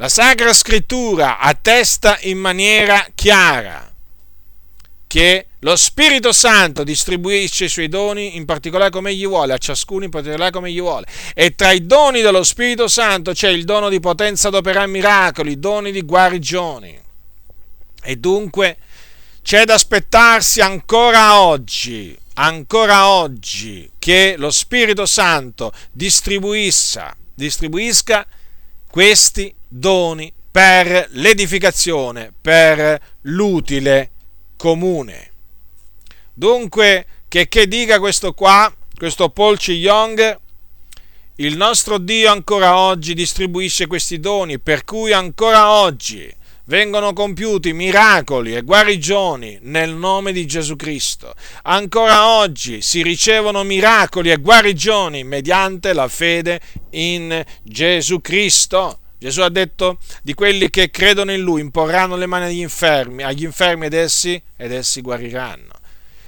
La 0.00 0.08
Sacra 0.08 0.54
Scrittura 0.54 1.38
attesta 1.38 2.16
in 2.22 2.38
maniera 2.38 3.06
chiara 3.14 3.86
che 5.06 5.48
lo 5.58 5.76
Spirito 5.76 6.32
Santo 6.32 6.84
distribuisce 6.84 7.66
i 7.66 7.68
suoi 7.68 7.88
doni 7.88 8.36
in 8.36 8.46
particolare 8.46 8.88
come 8.88 9.14
gli 9.14 9.26
vuole, 9.26 9.52
a 9.52 9.58
ciascuno 9.58 10.04
in 10.04 10.10
particolare 10.10 10.52
come 10.52 10.72
gli 10.72 10.80
vuole. 10.80 11.04
E 11.34 11.54
tra 11.54 11.72
i 11.72 11.84
doni 11.84 12.22
dello 12.22 12.44
Spirito 12.44 12.88
Santo 12.88 13.32
c'è 13.32 13.50
il 13.50 13.64
dono 13.64 13.90
di 13.90 14.00
potenza 14.00 14.48
ad 14.48 14.54
operare 14.54 14.86
miracoli, 14.86 15.58
doni 15.58 15.92
di 15.92 16.00
guarigioni. 16.00 16.98
E 18.02 18.16
dunque 18.16 18.78
c'è 19.42 19.66
da 19.66 19.74
aspettarsi 19.74 20.62
ancora 20.62 21.38
oggi, 21.40 22.18
ancora 22.36 23.06
oggi, 23.08 23.90
che 23.98 24.36
lo 24.38 24.50
Spirito 24.50 25.04
Santo 25.04 25.74
distribuisca, 25.92 27.14
distribuisca 27.34 28.26
questi 28.90 29.54
doni 29.70 30.32
per 30.50 31.06
l'edificazione, 31.12 32.32
per 32.38 33.00
l'utile 33.22 34.10
comune. 34.56 35.30
Dunque, 36.34 37.06
che, 37.28 37.48
che 37.48 37.68
dica 37.68 38.00
questo 38.00 38.34
qua, 38.34 38.72
questo 38.96 39.30
Paul 39.30 39.56
Chi 39.56 39.72
Young, 39.72 40.38
il 41.36 41.56
nostro 41.56 41.98
Dio 41.98 42.30
ancora 42.30 42.76
oggi 42.76 43.14
distribuisce 43.14 43.86
questi 43.86 44.18
doni, 44.18 44.58
per 44.58 44.84
cui 44.84 45.12
ancora 45.12 45.70
oggi 45.70 46.30
vengono 46.64 47.12
compiuti 47.12 47.72
miracoli 47.72 48.54
e 48.54 48.62
guarigioni 48.62 49.58
nel 49.62 49.92
nome 49.92 50.32
di 50.32 50.46
Gesù 50.46 50.76
Cristo. 50.76 51.34
Ancora 51.62 52.28
oggi 52.28 52.82
si 52.82 53.02
ricevono 53.02 53.62
miracoli 53.64 54.30
e 54.30 54.36
guarigioni 54.36 55.24
mediante 55.24 55.92
la 55.92 56.08
fede 56.08 56.60
in 56.90 57.42
Gesù 57.62 58.20
Cristo. 58.20 58.98
Gesù 59.20 59.42
ha 59.42 59.50
detto 59.50 59.98
di 60.22 60.32
quelli 60.32 60.70
che 60.70 60.90
credono 60.90 61.30
in 61.30 61.42
Lui 61.42 61.60
imporranno 61.60 62.16
le 62.16 62.24
mani 62.24 62.46
agli 62.46 62.60
infermi, 62.60 63.22
agli 63.22 63.44
infermi 63.44 63.84
ed 63.84 63.92
essi, 63.92 64.42
ed 64.56 64.72
essi 64.72 65.02
guariranno. 65.02 65.74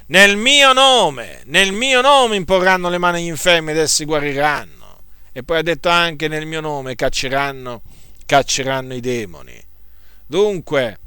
Nel 0.09 0.36
mio 0.36 0.74
nome, 0.74 1.40
nel 1.47 1.72
mio 1.72 2.03
nome 2.03 2.36
imporranno 2.36 2.90
le 2.90 2.99
mani 2.99 3.20
agli 3.20 3.28
infermi 3.28 3.70
ed 3.70 3.78
essi 3.78 4.05
guariranno. 4.05 5.01
E 5.32 5.43
poi 5.43 5.57
ha 5.57 5.62
detto 5.62 5.88
anche 5.88 6.28
nel 6.28 6.45
mio 6.45 6.61
nome 6.61 6.95
cacceranno, 6.95 7.80
cacceranno 8.26 8.93
i 8.93 9.01
demoni. 9.01 9.59
Dunque, 10.26 10.99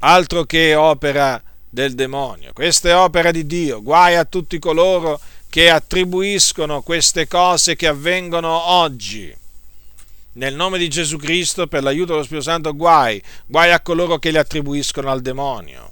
altro 0.00 0.42
che 0.42 0.74
opera 0.74 1.40
del 1.70 1.94
demonio, 1.94 2.52
questa 2.52 2.88
è 2.88 2.96
opera 2.96 3.30
di 3.30 3.46
Dio, 3.46 3.80
guai 3.80 4.16
a 4.16 4.24
tutti 4.24 4.58
coloro 4.58 5.20
che 5.48 5.70
attribuiscono 5.70 6.82
queste 6.82 7.28
cose 7.28 7.76
che 7.76 7.86
avvengono 7.86 8.48
oggi. 8.50 9.38
Nel 10.34 10.54
nome 10.54 10.78
di 10.78 10.88
Gesù 10.88 11.18
Cristo, 11.18 11.66
per 11.66 11.82
l'aiuto 11.82 12.12
dello 12.12 12.24
Spirito 12.24 12.44
Santo, 12.48 12.74
guai, 12.74 13.22
guai 13.46 13.70
a 13.70 13.80
coloro 13.80 14.18
che 14.18 14.30
le 14.30 14.38
attribuiscono 14.38 15.10
al 15.10 15.20
demonio. 15.20 15.90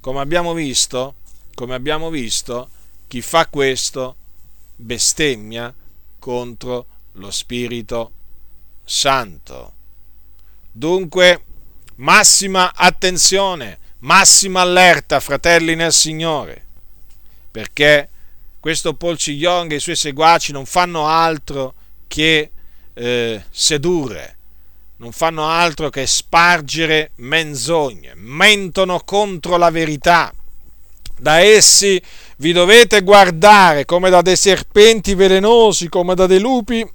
Come 0.00 0.20
abbiamo 0.20 0.52
visto, 0.52 1.14
come 1.54 1.74
abbiamo 1.74 2.10
visto, 2.10 2.70
chi 3.06 3.22
fa 3.22 3.46
questo 3.46 4.16
bestemmia 4.74 5.72
contro 6.18 6.86
lo 7.12 7.30
Spirito 7.30 8.12
Santo. 8.84 9.74
Dunque, 10.72 11.44
massima 11.96 12.72
attenzione, 12.74 13.78
massima 13.98 14.62
allerta, 14.62 15.20
fratelli 15.20 15.76
nel 15.76 15.92
Signore, 15.92 16.66
perché 17.50 18.08
questo 18.58 18.94
Paul 18.94 19.16
Cigliong 19.16 19.70
e 19.70 19.76
i 19.76 19.80
suoi 19.80 19.96
seguaci 19.96 20.50
non 20.50 20.66
fanno 20.66 21.06
altro 21.06 21.74
che 22.08 22.50
eh, 22.94 23.44
sedurre, 23.50 24.36
non 24.96 25.12
fanno 25.12 25.48
altro 25.48 25.90
che 25.90 26.06
spargere 26.06 27.12
menzogne, 27.16 28.12
mentono 28.14 29.00
contro 29.04 29.56
la 29.56 29.70
verità. 29.70 30.32
Da 31.18 31.38
essi 31.38 32.02
vi 32.38 32.52
dovete 32.52 33.02
guardare 33.02 33.84
come 33.84 34.10
da 34.10 34.22
dei 34.22 34.36
serpenti 34.36 35.14
velenosi, 35.14 35.88
come 35.88 36.14
da 36.14 36.26
dei 36.26 36.40
lupi, 36.40 36.88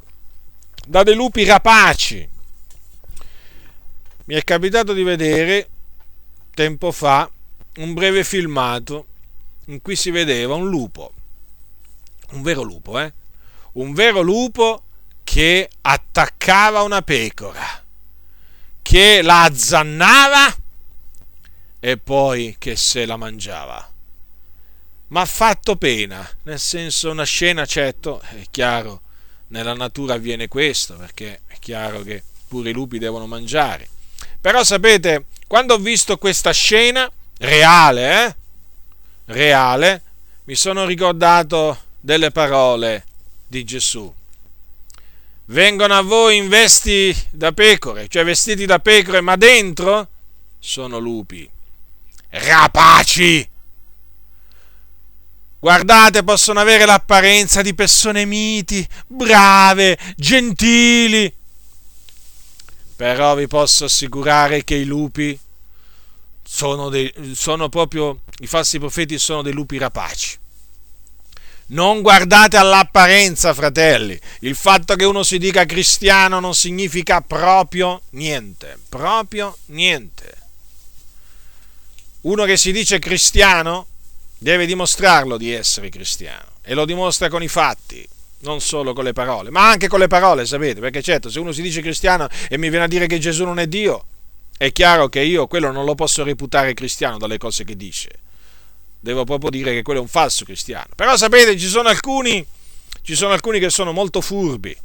da 0.85 1.03
dei 1.03 1.15
lupi 1.15 1.45
rapaci 1.45 2.35
mi 4.27 4.35
è 4.35 4.43
capitato 4.43 4.91
di 4.91 5.03
vedere 5.03 5.69
tempo 6.53 6.91
fa 6.91 7.29
un 7.77 7.93
breve 7.93 8.25
filmato 8.25 9.05
in 9.67 9.81
cui 9.81 9.95
si 9.95 10.11
vedeva 10.11 10.55
un 10.55 10.67
lupo, 10.67 11.13
un 12.31 12.41
vero 12.41 12.61
lupo, 12.61 12.99
eh? 12.99 13.13
Un 13.73 13.93
vero 13.93 14.19
lupo 14.19 14.83
che 15.27 15.69
attaccava 15.81 16.83
una 16.83 17.01
pecora, 17.01 17.83
che 18.81 19.21
la 19.21 19.43
azzannava 19.43 20.55
e 21.79 21.97
poi 21.97 22.55
che 22.57 22.77
se 22.77 23.05
la 23.05 23.17
mangiava. 23.17 23.91
Ma 25.09 25.21
ha 25.21 25.25
fatto 25.25 25.75
pena, 25.75 26.25
nel 26.43 26.59
senso 26.59 27.11
una 27.11 27.25
scena, 27.25 27.65
certo, 27.65 28.21
è 28.21 28.43
chiaro, 28.49 29.01
nella 29.47 29.73
natura 29.73 30.13
avviene 30.13 30.47
questo, 30.47 30.95
perché 30.95 31.41
è 31.45 31.57
chiaro 31.59 32.03
che 32.03 32.23
pure 32.47 32.69
i 32.69 32.73
lupi 32.73 32.97
devono 32.97 33.27
mangiare 33.27 33.95
però 34.39 34.63
sapete, 34.63 35.25
quando 35.45 35.73
ho 35.73 35.77
visto 35.77 36.17
questa 36.17 36.51
scena, 36.51 37.11
reale, 37.39 38.25
eh? 38.25 38.35
Reale, 39.25 40.01
mi 40.45 40.55
sono 40.55 40.85
ricordato 40.85 41.77
delle 41.99 42.31
parole 42.31 43.03
di 43.45 43.65
Gesù. 43.65 44.13
Vengono 45.47 45.93
a 45.93 46.01
voi 46.01 46.37
in 46.37 46.49
vesti 46.49 47.15
da 47.31 47.51
pecore, 47.51 48.07
cioè 48.07 48.23
vestiti 48.23 48.65
da 48.65 48.79
pecore, 48.79 49.21
ma 49.21 49.35
dentro 49.35 50.07
sono 50.59 50.97
lupi. 50.97 51.49
Rapaci! 52.29 53.49
Guardate, 55.59 56.23
possono 56.23 56.59
avere 56.59 56.85
l'apparenza 56.85 57.61
di 57.61 57.73
persone 57.73 58.25
miti, 58.25 58.87
brave, 59.07 59.97
gentili, 60.15 61.33
però 62.97 63.35
vi 63.35 63.47
posso 63.47 63.85
assicurare 63.85 64.63
che 64.63 64.73
i 64.73 64.83
lupi 64.83 65.39
sono, 66.43 66.89
dei, 66.89 67.13
sono 67.33 67.69
proprio, 67.69 68.21
i 68.39 68.47
falsi 68.47 68.79
profeti 68.79 69.19
sono 69.19 69.43
dei 69.43 69.53
lupi 69.53 69.77
rapaci. 69.77 70.37
Non 71.69 72.01
guardate 72.01 72.55
all'apparenza, 72.55 73.53
fratelli. 73.53 74.17
Il 74.41 74.55
fatto 74.55 74.95
che 74.95 75.03
uno 75.03 75.23
si 75.23 75.37
dica 75.37 75.65
cristiano 75.65 76.39
non 76.39 76.53
significa 76.53 77.21
proprio 77.21 78.01
niente. 78.11 78.77
Proprio 78.87 79.57
niente. 79.67 80.35
Uno 82.21 82.45
che 82.45 82.57
si 82.57 82.71
dice 82.71 82.99
cristiano 82.99 83.87
deve 84.37 84.65
dimostrarlo 84.65 85.37
di 85.37 85.51
essere 85.51 85.89
cristiano 85.89 86.45
e 86.61 86.73
lo 86.73 86.85
dimostra 86.85 87.29
con 87.29 87.43
i 87.43 87.47
fatti 87.47 88.07
non 88.39 88.61
solo 88.61 88.93
con 88.93 89.03
le 89.03 89.13
parole, 89.13 89.49
ma 89.49 89.69
anche 89.69 89.87
con 89.87 89.99
le 89.99 90.07
parole, 90.07 90.45
sapete, 90.45 90.79
perché 90.79 91.01
certo, 91.01 91.29
se 91.29 91.39
uno 91.39 91.51
si 91.51 91.61
dice 91.61 91.81
cristiano 91.81 92.27
e 92.49 92.57
mi 92.57 92.69
viene 92.69 92.85
a 92.85 92.87
dire 92.87 93.07
che 93.07 93.17
Gesù 93.17 93.43
non 93.43 93.59
è 93.59 93.67
Dio, 93.67 94.05
è 94.57 94.71
chiaro 94.71 95.09
che 95.09 95.21
io 95.21 95.47
quello 95.47 95.71
non 95.71 95.85
lo 95.85 95.95
posso 95.95 96.23
reputare 96.23 96.73
cristiano 96.73 97.17
dalle 97.17 97.37
cose 97.37 97.63
che 97.63 97.75
dice. 97.75 98.09
Devo 98.99 99.23
proprio 99.23 99.49
dire 99.49 99.73
che 99.73 99.81
quello 99.83 99.99
è 99.99 100.01
un 100.01 100.09
falso 100.09 100.43
cristiano. 100.43 100.87
Però 100.95 101.15
sapete, 101.15 101.57
ci 101.57 101.67
sono 101.67 101.89
alcuni, 101.89 102.45
ci 103.01 103.15
sono 103.15 103.33
alcuni 103.33 103.59
che 103.59 103.69
sono 103.69 103.91
molto 103.91 104.21
furbi 104.21 104.75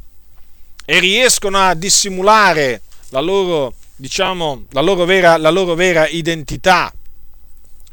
e 0.84 0.98
riescono 0.98 1.58
a 1.58 1.74
dissimulare 1.74 2.82
la 3.10 3.20
loro, 3.20 3.74
diciamo, 3.96 4.64
la 4.70 4.80
loro 4.80 5.04
vera, 5.04 5.36
la 5.36 5.50
loro 5.50 5.74
vera 5.74 6.06
identità 6.08 6.92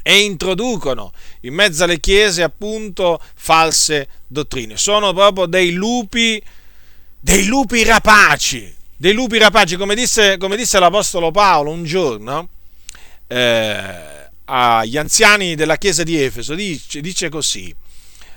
e 0.02 0.20
introducono 0.20 1.12
in 1.40 1.54
mezzo 1.54 1.84
alle 1.84 2.00
chiese 2.00 2.42
appunto 2.42 3.20
false 3.34 4.08
dottrine. 4.26 4.76
Sono 4.76 5.12
proprio 5.12 5.46
dei 5.46 5.72
lupi, 5.72 6.42
dei 7.18 7.46
lupi 7.46 7.84
rapaci, 7.84 8.74
dei 8.96 9.12
lupi 9.12 9.38
rapaci, 9.38 9.76
come 9.76 9.94
disse, 9.94 10.36
come 10.38 10.56
disse 10.56 10.78
l'Apostolo 10.78 11.30
Paolo 11.30 11.70
un 11.70 11.84
giorno. 11.84 12.48
eh, 13.26 14.19
agli 14.52 14.96
anziani 14.96 15.54
della 15.54 15.76
chiesa 15.76 16.02
di 16.02 16.20
Efeso, 16.20 16.54
dice, 16.54 17.00
dice 17.00 17.28
così, 17.28 17.72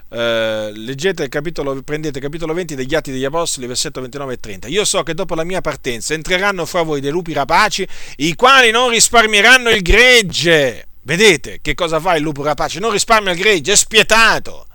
eh, 0.10 0.72
leggete 0.72 1.24
il 1.24 1.30
capitolo, 1.30 1.82
prendete 1.82 2.20
il 2.20 2.24
capitolo 2.24 2.54
20 2.54 2.76
degli 2.76 2.94
Atti 2.94 3.12
degli 3.12 3.26
Apostoli, 3.26 3.66
versetto 3.66 4.00
29 4.00 4.34
e 4.34 4.40
30. 4.40 4.68
Io 4.68 4.86
so 4.86 5.02
che 5.02 5.16
dopo 5.16 5.34
la 5.34 5.44
mia 5.44 5.62
partenza 5.62 6.14
entreranno 6.14 6.68
fra 6.68 6.84
voi 6.84 7.02
dei 7.02 7.10
lupi 7.10 7.34
rapaci, 7.34 7.88
i 8.18 8.36
quali 8.36 8.70
non 8.70 8.90
risparmieranno 8.90 9.72
il 9.72 9.82
gregge. 9.82 10.88
Vedete 11.02 11.60
che 11.62 11.74
cosa 11.74 12.00
fa 12.00 12.16
il 12.16 12.22
lupo 12.22 12.44
rapace? 12.44 12.80
Non 12.80 12.92
risparmia 12.92 13.32
il 13.32 13.40
gregge, 13.40 13.72
è 13.72 13.76
spietato. 13.76 14.68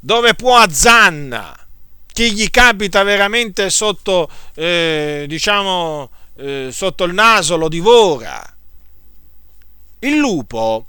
Dove 0.00 0.34
può 0.34 0.56
azzanna. 0.56 1.54
Chi 2.10 2.32
gli 2.32 2.48
capita 2.48 3.02
veramente 3.02 3.68
sotto, 3.68 4.30
eh, 4.54 5.26
diciamo, 5.28 6.10
eh, 6.38 6.70
sotto 6.72 7.04
il 7.04 7.12
naso 7.12 7.56
lo 7.56 7.68
divora. 7.68 8.57
Il 10.00 10.16
lupo 10.16 10.86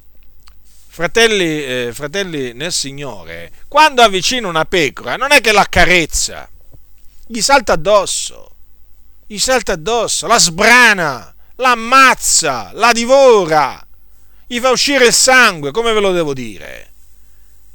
fratelli, 0.88 1.64
eh, 1.64 1.90
fratelli 1.94 2.54
nel 2.54 2.72
Signore, 2.72 3.52
quando 3.68 4.04
avvicina 4.04 4.48
una 4.48 4.66
pecora, 4.66 5.16
non 5.16 5.32
è 5.32 5.42
che 5.42 5.52
la 5.52 5.66
carezza, 5.68 6.48
gli 7.26 7.42
salta 7.42 7.74
addosso, 7.74 8.52
gli 9.26 9.40
salta 9.40 9.74
addosso, 9.74 10.28
la 10.28 10.38
sbrana, 10.38 11.34
la 11.56 11.72
ammazza, 11.72 12.70
la 12.74 12.92
divora, 12.92 13.84
gli 14.46 14.60
fa 14.60 14.70
uscire 14.70 15.08
il 15.08 15.14
sangue, 15.14 15.72
come 15.72 15.92
ve 15.92 16.00
lo 16.00 16.12
devo 16.12 16.34
dire? 16.34 16.92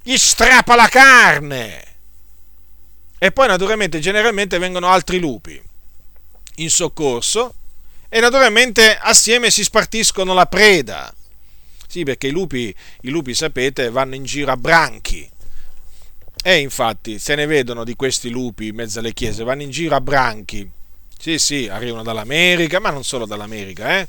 Gli 0.03 0.17
strappa 0.17 0.77
la 0.77 0.89
carne. 0.89 1.83
E 3.19 3.33
poi 3.33 3.49
naturalmente, 3.49 3.99
generalmente 3.99 4.59
vengono 4.59 4.89
altri 4.89 5.19
lupi 5.19 5.61
in 6.57 6.71
soccorso 6.71 7.55
e 8.09 8.21
naturalmente 8.21 8.97
assieme 8.97 9.51
si 9.51 9.65
spartiscono 9.65 10.35
la 10.35 10.47
preda. 10.47 11.13
Sì, 11.95 12.03
perché 12.03 12.27
i 12.27 12.33
lupi, 12.33 12.75
i 13.03 13.09
lupi, 13.09 13.35
sapete, 13.35 13.89
vanno 13.89 14.17
in 14.17 14.25
giro 14.25 14.51
a 14.51 14.57
branchi. 14.57 15.31
E 16.43 16.57
infatti 16.57 17.21
se 17.21 17.37
ne 17.37 17.47
vedono 17.47 17.85
di 17.85 17.95
questi 17.95 18.31
lupi 18.31 18.67
in 18.67 18.75
mezzo 18.75 18.99
alle 18.99 19.13
chiese, 19.13 19.45
vanno 19.45 19.63
in 19.63 19.71
giro 19.71 19.95
a 19.95 20.01
branchi. 20.01 20.69
Sì, 21.17 21.39
sì, 21.39 21.69
arrivano 21.69 22.03
dall'America, 22.03 22.81
ma 22.81 22.91
non 22.91 23.05
solo 23.05 23.27
dall'America, 23.27 24.01
eh 24.01 24.09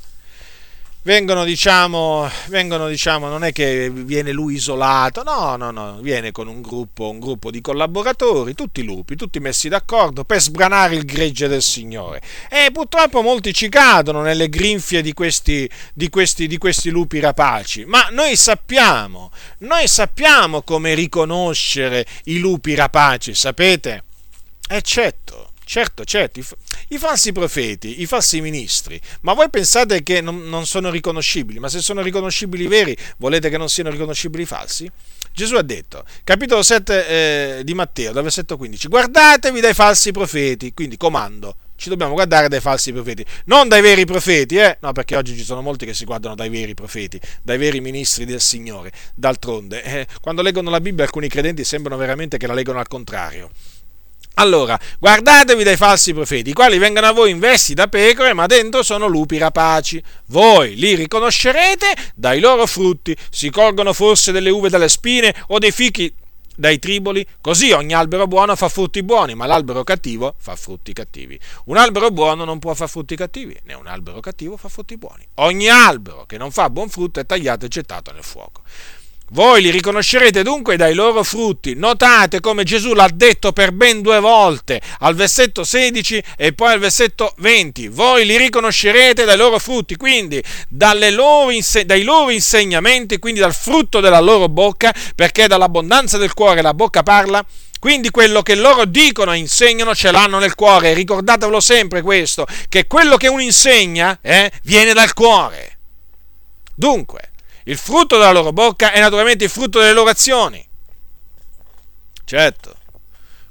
vengono 1.06 1.44
diciamo, 1.44 2.28
vengono, 2.48 2.88
diciamo, 2.88 3.28
non 3.28 3.44
è 3.44 3.52
che 3.52 3.90
viene 3.90 4.32
lui 4.32 4.54
isolato, 4.54 5.22
no, 5.22 5.54
no, 5.54 5.70
no, 5.70 5.98
viene 6.00 6.32
con 6.32 6.48
un 6.48 6.60
gruppo, 6.60 7.08
un 7.08 7.20
gruppo 7.20 7.52
di 7.52 7.60
collaboratori, 7.60 8.54
tutti 8.54 8.82
lupi, 8.82 9.14
tutti 9.14 9.38
messi 9.38 9.68
d'accordo 9.68 10.24
per 10.24 10.40
sbranare 10.40 10.96
il 10.96 11.04
gregge 11.04 11.46
del 11.46 11.62
Signore. 11.62 12.20
E 12.50 12.70
purtroppo 12.72 13.22
molti 13.22 13.54
ci 13.54 13.68
cadono 13.68 14.20
nelle 14.20 14.48
grinfie 14.48 15.00
di 15.00 15.12
questi, 15.12 15.70
di 15.94 16.10
questi, 16.10 16.48
di 16.48 16.58
questi 16.58 16.90
lupi 16.90 17.20
rapaci, 17.20 17.84
ma 17.84 18.08
noi 18.10 18.34
sappiamo, 18.34 19.30
noi 19.58 19.86
sappiamo 19.86 20.62
come 20.62 20.94
riconoscere 20.94 22.04
i 22.24 22.38
lupi 22.38 22.74
rapaci, 22.74 23.32
sapete? 23.32 24.02
E 24.68 24.82
certo, 25.66 26.04
certo, 26.04 26.40
i 26.88 26.96
falsi 26.96 27.32
profeti, 27.32 28.00
i 28.00 28.06
falsi 28.06 28.40
ministri, 28.40 29.00
ma 29.22 29.34
voi 29.34 29.50
pensate 29.50 30.04
che 30.04 30.20
non, 30.20 30.48
non 30.48 30.64
sono 30.64 30.90
riconoscibili? 30.90 31.58
Ma 31.58 31.68
se 31.68 31.80
sono 31.80 32.02
riconoscibili 32.02 32.68
veri, 32.68 32.96
volete 33.18 33.50
che 33.50 33.58
non 33.58 33.68
siano 33.68 33.90
riconoscibili 33.90 34.44
i 34.44 34.46
falsi? 34.46 34.88
Gesù 35.32 35.56
ha 35.56 35.62
detto, 35.62 36.04
capitolo 36.22 36.62
7 36.62 37.08
eh, 37.58 37.64
di 37.64 37.74
Matteo, 37.74 38.12
dal 38.12 38.22
versetto 38.22 38.56
15, 38.56 38.86
guardatevi 38.86 39.60
dai 39.60 39.74
falsi 39.74 40.12
profeti, 40.12 40.72
quindi 40.72 40.96
comando, 40.96 41.56
ci 41.74 41.88
dobbiamo 41.88 42.14
guardare 42.14 42.48
dai 42.48 42.60
falsi 42.60 42.92
profeti, 42.92 43.26
non 43.46 43.66
dai 43.66 43.82
veri 43.82 44.06
profeti, 44.06 44.56
eh? 44.56 44.78
No, 44.80 44.92
perché 44.92 45.16
oggi 45.16 45.36
ci 45.36 45.42
sono 45.42 45.62
molti 45.62 45.84
che 45.84 45.94
si 45.94 46.04
guardano 46.04 46.36
dai 46.36 46.48
veri 46.48 46.74
profeti, 46.74 47.20
dai 47.42 47.58
veri 47.58 47.80
ministri 47.80 48.24
del 48.24 48.40
Signore. 48.40 48.92
D'altronde, 49.14 49.82
eh, 49.82 50.06
quando 50.20 50.42
leggono 50.42 50.70
la 50.70 50.80
Bibbia 50.80 51.04
alcuni 51.04 51.28
credenti 51.28 51.64
sembrano 51.64 51.98
veramente 51.98 52.38
che 52.38 52.46
la 52.46 52.54
leggono 52.54 52.78
al 52.78 52.88
contrario. 52.88 53.50
Allora, 54.38 54.78
guardatevi 54.98 55.64
dai 55.64 55.76
falsi 55.76 56.12
profeti, 56.12 56.50
i 56.50 56.52
quali 56.52 56.76
vengono 56.76 57.06
a 57.06 57.12
voi 57.12 57.30
in 57.30 57.38
vesti 57.38 57.72
da 57.72 57.88
pecore, 57.88 58.34
ma 58.34 58.44
dentro 58.44 58.82
sono 58.82 59.06
lupi 59.06 59.38
rapaci. 59.38 60.02
Voi 60.26 60.74
li 60.74 60.94
riconoscerete 60.94 61.86
dai 62.14 62.38
loro 62.38 62.66
frutti. 62.66 63.16
Si 63.30 63.48
colgono 63.50 63.94
forse 63.94 64.32
delle 64.32 64.50
uve 64.50 64.68
dalle 64.68 64.90
spine 64.90 65.34
o 65.48 65.58
dei 65.58 65.72
fichi 65.72 66.12
dai 66.54 66.78
triboli? 66.78 67.26
Così 67.40 67.72
ogni 67.72 67.94
albero 67.94 68.26
buono 68.26 68.54
fa 68.56 68.68
frutti 68.68 69.02
buoni, 69.02 69.34
ma 69.34 69.46
l'albero 69.46 69.84
cattivo 69.84 70.34
fa 70.38 70.54
frutti 70.54 70.92
cattivi. 70.92 71.38
Un 71.66 71.78
albero 71.78 72.10
buono 72.10 72.44
non 72.44 72.58
può 72.58 72.74
fare 72.74 72.90
frutti 72.90 73.16
cattivi, 73.16 73.58
né 73.64 73.72
un 73.72 73.86
albero 73.86 74.20
cattivo 74.20 74.58
fa 74.58 74.68
frutti 74.68 74.98
buoni. 74.98 75.26
Ogni 75.36 75.68
albero 75.68 76.26
che 76.26 76.36
non 76.36 76.50
fa 76.50 76.68
buon 76.68 76.90
frutto 76.90 77.20
è 77.20 77.26
tagliato 77.26 77.64
e 77.64 77.68
gettato 77.68 78.12
nel 78.12 78.24
fuoco. 78.24 78.62
Voi 79.30 79.60
li 79.60 79.70
riconoscerete 79.70 80.44
dunque 80.44 80.76
dai 80.76 80.94
loro 80.94 81.24
frutti. 81.24 81.74
Notate 81.74 82.38
come 82.38 82.62
Gesù 82.62 82.94
l'ha 82.94 83.10
detto 83.12 83.52
per 83.52 83.72
ben 83.72 84.00
due 84.00 84.20
volte, 84.20 84.80
al 85.00 85.16
versetto 85.16 85.64
16 85.64 86.22
e 86.36 86.52
poi 86.52 86.74
al 86.74 86.78
versetto 86.78 87.34
20. 87.38 87.88
Voi 87.88 88.24
li 88.24 88.36
riconoscerete 88.36 89.24
dai 89.24 89.36
loro 89.36 89.58
frutti, 89.58 89.96
quindi 89.96 90.40
loro 91.10 91.50
inse- 91.50 91.84
dai 91.84 92.04
loro 92.04 92.30
insegnamenti, 92.30 93.18
quindi 93.18 93.40
dal 93.40 93.54
frutto 93.54 93.98
della 93.98 94.20
loro 94.20 94.48
bocca, 94.48 94.94
perché 95.16 95.48
dall'abbondanza 95.48 96.18
del 96.18 96.32
cuore 96.32 96.62
la 96.62 96.74
bocca 96.74 97.02
parla. 97.02 97.44
Quindi 97.80 98.10
quello 98.10 98.42
che 98.42 98.54
loro 98.54 98.84
dicono 98.84 99.32
e 99.32 99.38
insegnano 99.38 99.92
ce 99.94 100.12
l'hanno 100.12 100.38
nel 100.38 100.54
cuore. 100.54 100.94
Ricordatevelo 100.94 101.58
sempre 101.58 102.00
questo, 102.00 102.46
che 102.68 102.86
quello 102.86 103.16
che 103.16 103.26
uno 103.26 103.42
insegna 103.42 104.18
eh, 104.22 104.52
viene 104.62 104.92
dal 104.92 105.12
cuore. 105.14 105.78
Dunque, 106.74 107.30
il 107.68 107.76
frutto 107.76 108.16
della 108.16 108.32
loro 108.32 108.52
bocca 108.52 108.92
è 108.92 109.00
naturalmente 109.00 109.44
il 109.44 109.50
frutto 109.50 109.80
delle 109.80 109.92
loro 109.92 110.10
azioni. 110.10 110.64
Certo, 112.24 112.76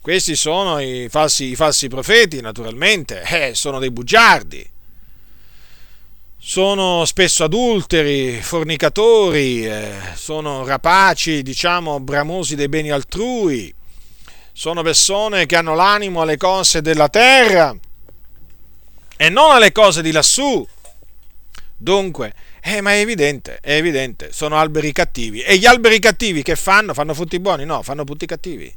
questi 0.01 0.35
sono 0.35 0.79
i 0.79 1.07
falsi, 1.09 1.45
i 1.45 1.55
falsi 1.55 1.87
profeti, 1.87 2.39
naturalmente, 2.39 3.21
eh, 3.23 3.55
sono 3.55 3.79
dei 3.79 3.91
bugiardi, 3.91 4.69
sono 6.37 7.03
spesso 7.05 7.43
adulteri, 7.43 8.41
fornicatori, 8.41 9.65
eh, 9.65 9.93
sono 10.13 10.65
rapaci, 10.65 11.41
diciamo, 11.41 11.99
bramosi 11.99 12.55
dei 12.55 12.69
beni 12.69 12.91
altrui, 12.91 13.73
sono 14.53 14.81
persone 14.81 15.45
che 15.45 15.57
hanno 15.57 15.75
l'animo 15.75 16.21
alle 16.21 16.37
cose 16.37 16.81
della 16.81 17.09
terra 17.09 17.75
e 19.17 19.29
non 19.29 19.51
alle 19.51 19.73
cose 19.73 20.01
di 20.01 20.11
lassù. 20.11 20.65
Dunque, 21.77 22.33
eh, 22.67 22.81
ma 22.81 22.93
è 22.93 22.97
evidente, 22.97 23.59
è 23.61 23.73
evidente, 23.75 24.31
sono 24.31 24.57
alberi 24.57 24.91
cattivi. 24.91 25.41
E 25.41 25.55
gli 25.59 25.67
alberi 25.67 25.99
cattivi 25.99 26.41
che 26.41 26.55
fanno? 26.55 26.95
Fanno 26.95 27.13
frutti 27.13 27.39
buoni? 27.39 27.63
No, 27.63 27.83
fanno 27.83 28.03
frutti 28.03 28.25
cattivi. 28.25 28.75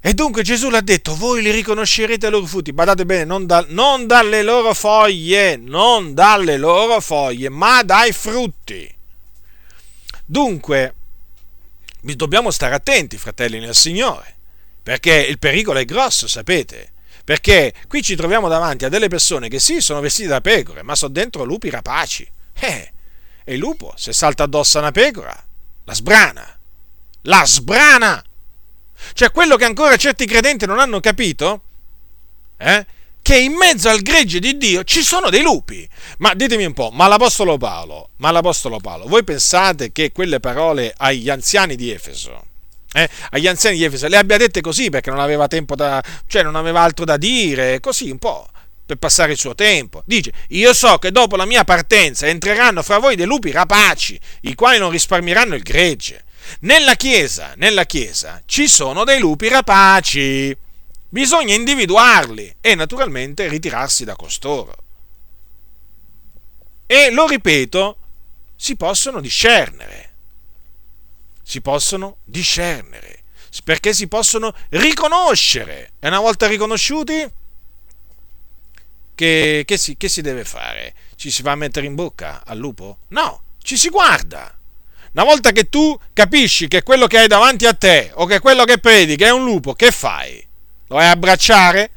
E 0.00 0.14
dunque 0.14 0.42
Gesù 0.42 0.70
l'ha 0.70 0.80
detto, 0.80 1.16
voi 1.16 1.42
li 1.42 1.50
riconoscerete 1.50 2.26
ai 2.26 2.32
loro 2.32 2.46
frutti, 2.46 2.72
badate 2.72 3.04
bene, 3.04 3.24
non, 3.24 3.44
da, 3.44 3.66
non 3.70 4.06
dalle 4.06 4.44
loro 4.44 4.72
foglie, 4.72 5.56
non 5.56 6.14
dalle 6.14 6.58
loro 6.58 7.00
foglie, 7.00 7.48
ma 7.48 7.82
dai 7.82 8.12
frutti. 8.12 8.88
Dunque, 10.24 10.94
dobbiamo 12.00 12.52
stare 12.52 12.76
attenti, 12.76 13.18
fratelli 13.18 13.58
nel 13.58 13.74
Signore, 13.74 14.36
perché 14.80 15.26
il 15.28 15.40
pericolo 15.40 15.80
è 15.80 15.84
grosso, 15.84 16.28
sapete. 16.28 16.92
Perché 17.28 17.74
qui 17.88 18.00
ci 18.00 18.16
troviamo 18.16 18.48
davanti 18.48 18.86
a 18.86 18.88
delle 18.88 19.08
persone 19.08 19.50
che 19.50 19.58
sì, 19.58 19.82
sono 19.82 20.00
vestite 20.00 20.28
da 20.28 20.40
pecore, 20.40 20.82
ma 20.82 20.94
sono 20.94 21.12
dentro 21.12 21.44
lupi 21.44 21.68
rapaci. 21.68 22.26
Eh, 22.54 22.90
e 23.44 23.52
il 23.52 23.58
lupo, 23.58 23.92
se 23.96 24.14
salta 24.14 24.44
addosso 24.44 24.78
a 24.78 24.80
una 24.80 24.92
pecora, 24.92 25.44
la 25.84 25.92
sbrana. 25.92 26.58
La 27.24 27.44
sbrana! 27.44 28.24
Cioè, 29.12 29.30
quello 29.30 29.56
che 29.56 29.66
ancora 29.66 29.94
certi 29.96 30.24
credenti 30.24 30.64
non 30.64 30.78
hanno 30.78 31.00
capito, 31.00 31.60
eh, 32.56 32.86
che 33.20 33.38
in 33.38 33.52
mezzo 33.52 33.90
al 33.90 34.00
gregge 34.00 34.38
di 34.38 34.56
Dio 34.56 34.82
ci 34.84 35.02
sono 35.02 35.28
dei 35.28 35.42
lupi. 35.42 35.86
Ma 36.20 36.32
ditemi 36.32 36.64
un 36.64 36.72
po', 36.72 36.88
ma 36.94 37.08
l'Apostolo 37.08 37.58
Paolo, 37.58 38.08
ma 38.16 38.30
l'Apostolo 38.30 38.78
Paolo, 38.78 39.06
voi 39.06 39.22
pensate 39.22 39.92
che 39.92 40.12
quelle 40.12 40.40
parole 40.40 40.94
agli 40.96 41.28
anziani 41.28 41.76
di 41.76 41.90
Efeso, 41.90 42.42
eh, 42.92 43.08
agli 43.30 43.46
anziani 43.46 43.76
di 43.76 43.84
Efeso, 43.84 44.08
le 44.08 44.16
abbia 44.16 44.38
dette 44.38 44.60
così 44.60 44.88
perché 44.88 45.10
non 45.10 45.20
aveva 45.20 45.46
tempo 45.46 45.74
da, 45.74 46.02
cioè 46.26 46.42
non 46.42 46.56
aveva 46.56 46.80
altro 46.80 47.04
da 47.04 47.16
dire, 47.16 47.80
così 47.80 48.10
un 48.10 48.18
po' 48.18 48.48
per 48.86 48.96
passare 48.96 49.32
il 49.32 49.38
suo 49.38 49.54
tempo. 49.54 50.02
Dice, 50.06 50.32
io 50.48 50.72
so 50.72 50.98
che 50.98 51.12
dopo 51.12 51.36
la 51.36 51.44
mia 51.44 51.64
partenza 51.64 52.26
entreranno 52.26 52.82
fra 52.82 52.98
voi 52.98 53.16
dei 53.16 53.26
lupi 53.26 53.50
rapaci, 53.50 54.18
i 54.42 54.54
quali 54.54 54.78
non 54.78 54.90
risparmieranno 54.90 55.54
il 55.54 55.62
gregge. 55.62 56.24
Nella 56.60 56.94
Chiesa, 56.94 57.52
nella 57.56 57.84
Chiesa 57.84 58.42
ci 58.46 58.66
sono 58.66 59.04
dei 59.04 59.18
lupi 59.18 59.48
rapaci. 59.48 60.56
Bisogna 61.10 61.54
individuarli 61.54 62.56
e 62.60 62.74
naturalmente 62.74 63.48
ritirarsi 63.48 64.04
da 64.04 64.16
costoro. 64.16 64.74
E 66.86 67.10
lo 67.10 67.26
ripeto, 67.26 67.96
si 68.56 68.76
possono 68.76 69.20
discernere 69.20 70.07
si 71.48 71.62
possono 71.62 72.18
discernere, 72.26 73.22
perché 73.64 73.94
si 73.94 74.06
possono 74.06 74.54
riconoscere. 74.68 75.92
E 75.98 76.08
una 76.08 76.20
volta 76.20 76.46
riconosciuti, 76.46 77.26
che, 79.14 79.62
che, 79.64 79.78
si, 79.78 79.96
che 79.96 80.10
si 80.10 80.20
deve 80.20 80.44
fare? 80.44 80.94
Ci 81.16 81.30
si 81.30 81.40
va 81.40 81.52
a 81.52 81.56
mettere 81.56 81.86
in 81.86 81.94
bocca 81.94 82.42
al 82.44 82.58
lupo? 82.58 82.98
No, 83.08 83.44
ci 83.62 83.78
si 83.78 83.88
guarda. 83.88 84.58
Una 85.12 85.24
volta 85.24 85.52
che 85.52 85.70
tu 85.70 85.98
capisci 86.12 86.68
che 86.68 86.82
quello 86.82 87.06
che 87.06 87.16
hai 87.16 87.28
davanti 87.28 87.64
a 87.64 87.72
te 87.72 88.10
o 88.12 88.26
che 88.26 88.40
quello 88.40 88.64
che 88.64 88.76
predichi 88.76 89.24
è 89.24 89.30
un 89.30 89.44
lupo, 89.44 89.72
che 89.72 89.90
fai? 89.90 90.46
Lo 90.88 90.96
vai 90.96 91.06
a 91.06 91.12
abbracciare? 91.12 91.92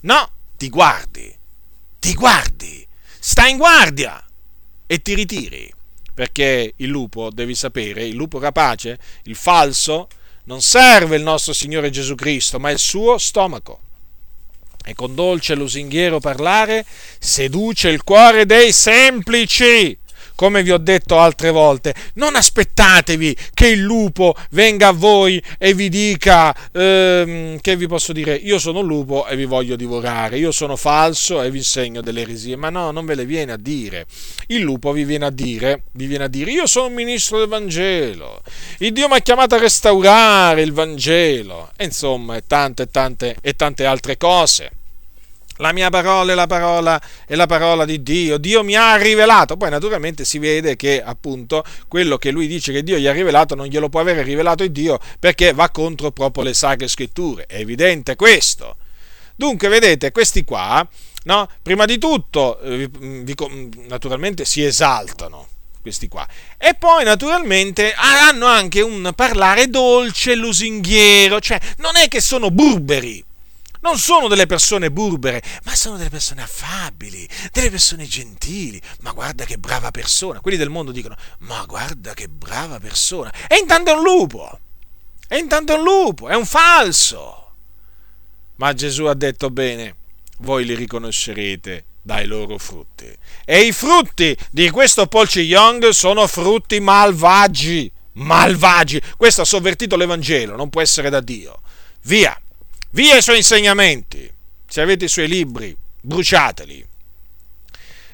No, 0.00 0.30
ti 0.56 0.70
guardi, 0.70 1.30
ti 1.98 2.14
guardi, 2.14 2.88
stai 3.18 3.50
in 3.50 3.58
guardia 3.58 4.24
e 4.86 5.02
ti 5.02 5.14
ritiri. 5.14 5.74
Perché 6.14 6.74
il 6.76 6.88
lupo, 6.88 7.30
devi 7.30 7.54
sapere, 7.54 8.04
il 8.04 8.14
lupo 8.14 8.38
rapace, 8.38 8.98
il 9.24 9.34
falso, 9.34 10.08
non 10.44 10.60
serve 10.60 11.16
il 11.16 11.22
nostro 11.22 11.52
Signore 11.52 11.90
Gesù 11.90 12.14
Cristo, 12.14 12.58
ma 12.58 12.70
il 12.70 12.78
suo 12.78 13.18
stomaco. 13.18 13.80
E 14.84 14.94
con 14.94 15.14
dolce 15.14 15.54
lusinghiero 15.54 16.18
parlare 16.18 16.84
seduce 17.18 17.88
il 17.88 18.02
cuore 18.02 18.46
dei 18.46 18.72
semplici 18.72 19.96
come 20.34 20.62
vi 20.62 20.70
ho 20.70 20.78
detto 20.78 21.18
altre 21.18 21.50
volte, 21.50 21.94
non 22.14 22.36
aspettatevi 22.36 23.36
che 23.54 23.68
il 23.68 23.80
lupo 23.80 24.34
venga 24.50 24.88
a 24.88 24.92
voi 24.92 25.42
e 25.58 25.74
vi 25.74 25.88
dica, 25.88 26.54
ehm, 26.72 27.60
che 27.60 27.76
vi 27.76 27.86
posso 27.86 28.12
dire, 28.12 28.34
io 28.34 28.58
sono 28.58 28.80
un 28.80 28.86
lupo 28.86 29.26
e 29.26 29.36
vi 29.36 29.44
voglio 29.44 29.76
divorare, 29.76 30.38
io 30.38 30.52
sono 30.52 30.76
falso 30.76 31.42
e 31.42 31.50
vi 31.50 31.58
insegno 31.58 32.00
delle 32.00 32.22
eresie, 32.22 32.56
ma 32.56 32.70
no, 32.70 32.90
non 32.90 33.04
ve 33.04 33.14
le 33.14 33.24
viene 33.24 33.52
a 33.52 33.56
dire. 33.56 34.06
Il 34.48 34.60
lupo 34.60 34.92
vi 34.92 35.04
viene 35.04 35.26
a 35.26 35.30
dire, 35.30 35.84
vi 35.92 36.06
viene 36.06 36.24
a 36.24 36.28
dire, 36.28 36.50
io 36.50 36.66
sono 36.66 36.86
un 36.86 36.94
ministro 36.94 37.38
del 37.38 37.48
Vangelo, 37.48 38.42
il 38.78 38.92
Dio 38.92 39.08
mi 39.08 39.14
ha 39.14 39.20
chiamato 39.20 39.54
a 39.54 39.58
restaurare 39.58 40.62
il 40.62 40.72
Vangelo, 40.72 41.70
e 41.76 41.84
insomma, 41.84 42.36
e 42.36 42.42
tante, 42.46 42.86
tante, 42.90 43.36
e 43.40 43.54
tante 43.54 43.84
altre 43.84 44.16
cose. 44.16 44.70
La 45.62 45.72
mia 45.72 45.90
parola 45.90 46.32
è 46.32 46.34
la 46.34 46.48
parola, 46.48 47.00
è 47.24 47.36
la 47.36 47.46
parola 47.46 47.84
di 47.84 48.02
Dio. 48.02 48.36
Dio 48.36 48.64
mi 48.64 48.74
ha 48.74 48.96
rivelato. 48.96 49.56
Poi 49.56 49.70
naturalmente 49.70 50.24
si 50.24 50.40
vede 50.40 50.74
che 50.74 51.00
appunto 51.00 51.64
quello 51.86 52.18
che 52.18 52.32
lui 52.32 52.48
dice 52.48 52.72
che 52.72 52.82
Dio 52.82 52.98
gli 52.98 53.06
ha 53.06 53.12
rivelato 53.12 53.54
non 53.54 53.66
glielo 53.66 53.88
può 53.88 54.00
avere 54.00 54.22
rivelato 54.22 54.64
il 54.64 54.72
Dio 54.72 54.98
perché 55.20 55.52
va 55.52 55.70
contro 55.70 56.10
proprio 56.10 56.42
le 56.42 56.52
sacre 56.52 56.88
scritture. 56.88 57.46
È 57.46 57.58
evidente 57.58 58.16
questo. 58.16 58.76
Dunque, 59.36 59.68
vedete, 59.68 60.10
questi 60.10 60.42
qua, 60.42 60.86
no? 61.24 61.48
prima 61.62 61.84
di 61.84 61.96
tutto, 61.98 62.60
eh, 62.60 62.88
vi, 62.92 63.34
naturalmente 63.86 64.44
si 64.44 64.64
esaltano 64.64 65.46
questi 65.80 66.08
qua. 66.08 66.26
E 66.58 66.74
poi 66.74 67.04
naturalmente 67.04 67.94
hanno 67.94 68.46
anche 68.46 68.80
un 68.80 69.12
parlare 69.14 69.68
dolce, 69.68 70.34
lusinghiero, 70.34 71.40
cioè 71.40 71.60
non 71.76 71.96
è 71.96 72.08
che 72.08 72.20
sono 72.20 72.50
burberi 72.50 73.24
non 73.82 73.98
sono 73.98 74.28
delle 74.28 74.46
persone 74.46 74.90
burbere, 74.90 75.42
ma 75.64 75.74
sono 75.74 75.96
delle 75.96 76.10
persone 76.10 76.42
affabili, 76.42 77.28
delle 77.52 77.70
persone 77.70 78.06
gentili. 78.06 78.80
Ma 79.00 79.12
guarda 79.12 79.44
che 79.44 79.58
brava 79.58 79.90
persona. 79.90 80.40
Quelli 80.40 80.56
del 80.56 80.70
mondo 80.70 80.92
dicono, 80.92 81.16
ma 81.40 81.64
guarda 81.66 82.14
che 82.14 82.28
brava 82.28 82.78
persona. 82.78 83.32
E 83.48 83.56
intanto 83.56 83.90
è 83.90 83.94
un 83.94 84.02
lupo. 84.02 84.58
E 85.28 85.38
intanto 85.38 85.74
è 85.74 85.76
un 85.76 85.82
lupo, 85.82 86.28
è 86.28 86.34
un 86.34 86.46
falso. 86.46 87.54
Ma 88.56 88.72
Gesù 88.74 89.04
ha 89.04 89.14
detto 89.14 89.50
bene, 89.50 89.96
voi 90.38 90.64
li 90.64 90.74
riconoscerete 90.74 91.84
dai 92.02 92.26
loro 92.26 92.58
frutti. 92.58 93.10
E 93.44 93.60
i 93.62 93.72
frutti 93.72 94.36
di 94.50 94.70
questo 94.70 95.06
Polci 95.06 95.40
Young 95.40 95.88
sono 95.88 96.26
frutti 96.26 96.78
malvagi. 96.80 97.90
Malvagi. 98.14 99.00
Questo 99.16 99.40
ha 99.40 99.44
sovvertito 99.44 99.96
l'Evangelo, 99.96 100.54
non 100.54 100.70
può 100.70 100.80
essere 100.80 101.10
da 101.10 101.20
Dio. 101.20 101.60
Via. 102.02 102.36
Via 102.94 103.16
i 103.16 103.22
suoi 103.22 103.38
insegnamenti. 103.38 104.30
Se 104.66 104.82
avete 104.82 105.06
i 105.06 105.08
suoi 105.08 105.26
libri, 105.26 105.74
bruciateli. 106.02 106.86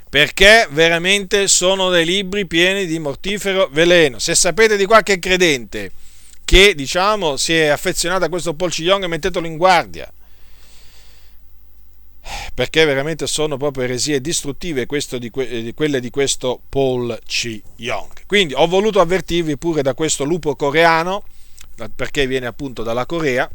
Perché 0.08 0.68
veramente 0.70 1.48
sono 1.48 1.90
dei 1.90 2.04
libri 2.04 2.46
pieni 2.46 2.86
di 2.86 3.00
mortifero 3.00 3.68
veleno. 3.72 4.20
Se 4.20 4.36
sapete 4.36 4.76
di 4.76 4.86
qualche 4.86 5.18
credente 5.18 5.90
che, 6.44 6.76
diciamo, 6.76 7.36
si 7.36 7.54
è 7.54 7.66
affezionato 7.66 8.24
a 8.24 8.28
questo 8.28 8.54
Paul. 8.54 8.70
Young, 8.76 9.04
mettetelo 9.06 9.46
in 9.48 9.56
guardia. 9.56 10.12
Perché 12.54 12.84
veramente 12.84 13.26
sono 13.26 13.56
proprio 13.56 13.82
eresie 13.82 14.20
distruttive 14.20 14.86
di, 15.18 15.30
que- 15.30 15.62
di 15.62 15.74
quelle 15.74 15.98
di 15.98 16.10
questo 16.10 16.62
Paul 16.68 17.18
C. 17.26 17.60
Young. 17.76 18.26
Quindi 18.26 18.54
ho 18.54 18.68
voluto 18.68 19.00
avvertirvi 19.00 19.58
pure 19.58 19.82
da 19.82 19.94
questo 19.94 20.22
lupo 20.22 20.54
coreano, 20.54 21.24
perché 21.96 22.28
viene 22.28 22.46
appunto 22.46 22.84
dalla 22.84 23.06
Corea, 23.06 23.50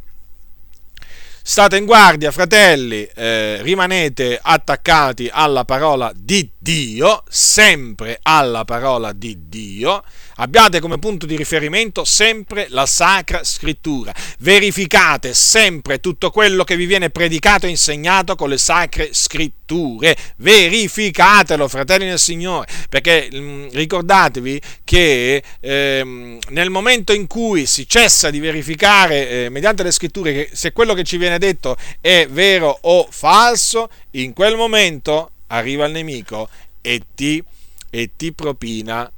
State 1.45 1.75
in 1.75 1.83
guardia, 1.83 2.31
fratelli, 2.31 3.03
eh, 3.03 3.61
rimanete 3.61 4.39
attaccati 4.41 5.29
alla 5.29 5.65
parola 5.65 6.09
di 6.15 6.49
Dio, 6.63 7.23
sempre 7.27 8.19
alla 8.21 8.63
parola 8.63 9.11
di 9.11 9.49
Dio. 9.49 10.01
Abbiate 10.35 10.79
come 10.79 10.97
punto 10.97 11.25
di 11.25 11.35
riferimento 11.35 12.05
sempre 12.05 12.67
la 12.69 12.85
Sacra 12.85 13.43
Scrittura. 13.43 14.13
Verificate 14.39 15.33
sempre 15.33 15.99
tutto 15.99 16.31
quello 16.31 16.63
che 16.63 16.77
vi 16.77 16.85
viene 16.85 17.09
predicato 17.09 17.65
e 17.65 17.69
insegnato 17.69 18.35
con 18.35 18.47
le 18.47 18.57
Sacre 18.57 19.09
Scritture. 19.11 20.15
Verificatelo, 20.37 21.67
fratelli 21.67 22.07
del 22.07 22.17
Signore, 22.17 22.65
perché 22.87 23.27
mh, 23.29 23.37
mm, 23.37 23.67
ricordatevi 23.73 24.61
che 24.85 25.43
eh, 25.59 26.39
nel 26.47 26.69
momento 26.69 27.11
in 27.11 27.27
cui 27.27 27.65
si 27.65 27.85
cessa 27.89 28.29
di 28.29 28.39
verificare 28.39 29.29
eh, 29.29 29.49
mediante 29.49 29.83
le 29.83 29.91
Scritture 29.91 30.49
se 30.53 30.71
quello 30.71 30.93
che 30.93 31.03
ci 31.03 31.17
viene 31.17 31.37
detto 31.39 31.75
è 31.99 32.25
vero 32.31 32.77
o 32.83 33.05
falso, 33.11 33.89
in 34.11 34.31
quel 34.31 34.55
momento 34.55 35.32
arriva 35.57 35.85
il 35.85 35.91
nemico 35.91 36.49
e 36.81 37.01
ti, 37.15 37.43
e 37.89 38.11
ti 38.15 38.33
propina 38.33 39.11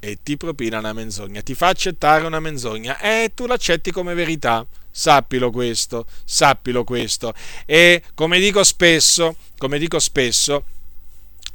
e 0.00 0.18
ti 0.22 0.36
propina 0.36 0.78
una 0.78 0.92
menzogna, 0.92 1.42
ti 1.42 1.54
fa 1.54 1.68
accettare 1.68 2.24
una 2.24 2.38
menzogna 2.38 2.98
e 3.00 3.32
tu 3.34 3.46
l'accetti 3.46 3.90
come 3.90 4.14
verità. 4.14 4.64
Sappilo 4.90 5.50
questo, 5.50 6.06
sappilo 6.24 6.84
questo. 6.84 7.34
E 7.66 8.02
come 8.14 8.38
dico 8.38 8.64
spesso, 8.64 9.36
come 9.56 9.78
dico 9.78 9.98
spesso 9.98 10.64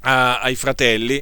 a, 0.02 0.40
ai 0.42 0.56
fratelli, 0.56 1.22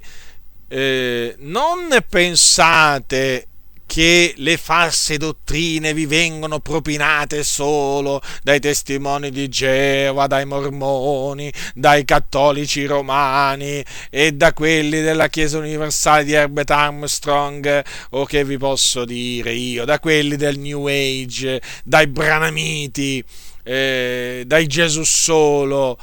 eh, 0.68 1.36
non 1.40 1.90
pensate 2.08 3.48
che 3.91 4.34
le 4.38 4.55
false 4.55 5.18
dottrine 5.18 5.93
vi 5.93 6.05
vengono 6.05 6.61
propinate 6.61 7.43
solo 7.43 8.22
dai 8.41 8.61
testimoni 8.61 9.31
di 9.31 9.49
Geova, 9.49 10.27
dai 10.27 10.45
mormoni, 10.45 11.51
dai 11.73 12.05
cattolici 12.05 12.85
romani 12.85 13.84
e 14.09 14.31
da 14.31 14.53
quelli 14.53 15.01
della 15.01 15.27
Chiesa 15.27 15.57
Universale 15.57 16.23
di 16.23 16.31
Herbert 16.31 16.72
Armstrong 16.72 17.84
o 18.11 18.23
che 18.23 18.45
vi 18.45 18.57
posso 18.57 19.03
dire 19.03 19.51
io, 19.51 19.84
da 19.84 19.99
quelli 19.99 20.38
del 20.38 20.57
New 20.57 20.88
Age, 20.88 21.61
dai 21.84 22.07
Branamiti, 22.07 23.22
eh, 23.61 24.43
dai 24.45 24.68
Gesù 24.68 25.03
solo 25.03 25.97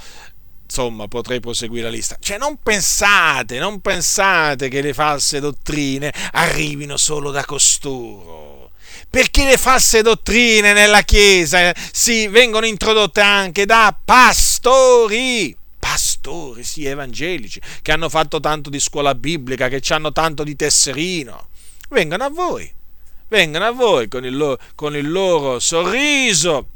insomma 0.69 1.09
potrei 1.09 1.41
proseguire 1.41 1.85
la 1.85 1.91
lista. 1.91 2.17
Cioè 2.21 2.37
non 2.37 2.59
pensate, 2.63 3.59
non 3.59 3.81
pensate 3.81 4.69
che 4.69 4.83
le 4.83 4.93
false 4.93 5.41
dottrine 5.41 6.13
arrivino 6.33 6.97
solo 6.99 7.31
da 7.31 7.45
costoro. 7.45 8.73
Perché 9.11 9.47
le 9.47 9.57
false 9.57 10.03
dottrine 10.03 10.75
nella 10.75 11.01
Chiesa 11.01 11.73
si 11.93 12.29
vengono 12.29 12.67
introdotte 12.67 13.23
anche 13.23 13.65
da 13.65 13.97
pastori. 14.05 15.57
Pastori, 15.79 16.63
sì, 16.63 16.85
evangelici, 16.85 17.61
che 17.81 17.93
hanno 17.93 18.11
fatto 18.11 18.39
tanto 18.39 18.69
di 18.69 18.79
scuola 18.79 19.15
biblica, 19.15 19.69
che 19.69 19.81
hanno 19.95 20.13
tanto 20.13 20.45
di 20.45 20.55
tesserino. 20.55 21.49
Vengono 21.89 22.25
a 22.25 22.29
voi, 22.29 22.71
vengono 23.29 23.65
a 23.65 23.71
voi 23.71 24.09
con 24.09 24.27
il 24.27 24.37
loro, 24.37 24.59
con 24.75 24.95
il 24.95 25.11
loro 25.11 25.59
sorriso, 25.59 26.69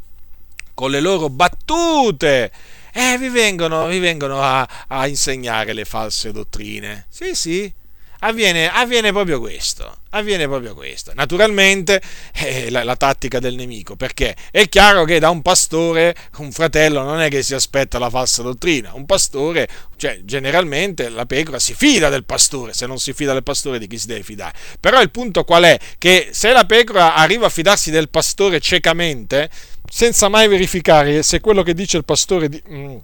con 0.72 0.90
le 0.90 1.00
loro 1.00 1.28
battute, 1.28 2.50
eh, 2.92 3.16
vi 3.18 3.30
vengono, 3.30 3.86
vi 3.86 3.98
vengono 3.98 4.42
a, 4.42 4.68
a, 4.88 5.06
insegnare 5.06 5.72
le 5.72 5.86
false 5.86 6.30
dottrine. 6.30 7.06
Sì, 7.08 7.34
sì, 7.34 7.72
avviene, 8.18 8.70
avviene 8.70 9.12
proprio 9.12 9.40
questo. 9.40 9.96
Avviene 10.10 10.46
proprio 10.46 10.74
questo. 10.74 11.12
Naturalmente 11.14 12.02
è 12.32 12.64
eh, 12.66 12.70
la, 12.70 12.84
la, 12.84 12.96
tattica 12.96 13.38
del 13.38 13.54
nemico, 13.54 13.96
perché 13.96 14.36
è 14.50 14.68
chiaro 14.68 15.04
che 15.04 15.18
da 15.18 15.30
un 15.30 15.40
pastore, 15.40 16.14
un 16.36 16.52
fratello, 16.52 17.02
non 17.02 17.20
è 17.22 17.30
che 17.30 17.42
si 17.42 17.54
aspetta 17.54 17.98
la 17.98 18.10
falsa 18.10 18.42
dottrina. 18.42 18.92
Un 18.92 19.06
pastore, 19.06 19.66
cioè 19.96 20.20
generalmente 20.22 21.08
la 21.08 21.24
pecora 21.24 21.58
si 21.58 21.72
fida 21.72 22.10
del 22.10 22.24
pastore, 22.24 22.74
se 22.74 22.86
non 22.86 22.98
si 22.98 23.14
fida 23.14 23.32
del 23.32 23.42
pastore 23.42 23.78
di 23.78 23.86
chi 23.86 23.96
si 23.96 24.06
deve 24.06 24.22
fidare. 24.22 24.52
Però 24.78 25.00
il 25.00 25.10
punto 25.10 25.44
qual 25.44 25.62
è? 25.62 25.78
Che 25.96 26.28
se 26.32 26.52
la 26.52 26.66
pecora 26.66 27.14
arriva 27.14 27.46
a 27.46 27.50
fidarsi 27.50 27.90
del 27.90 28.10
pastore 28.10 28.60
ciecamente, 28.60 29.48
senza 29.94 30.30
mai 30.30 30.48
verificare 30.48 31.22
se 31.22 31.40
quello 31.40 31.62
che 31.62 31.74
dice 31.74 31.98
il 31.98 32.06
pastore, 32.06 32.48
mm, 32.48 32.96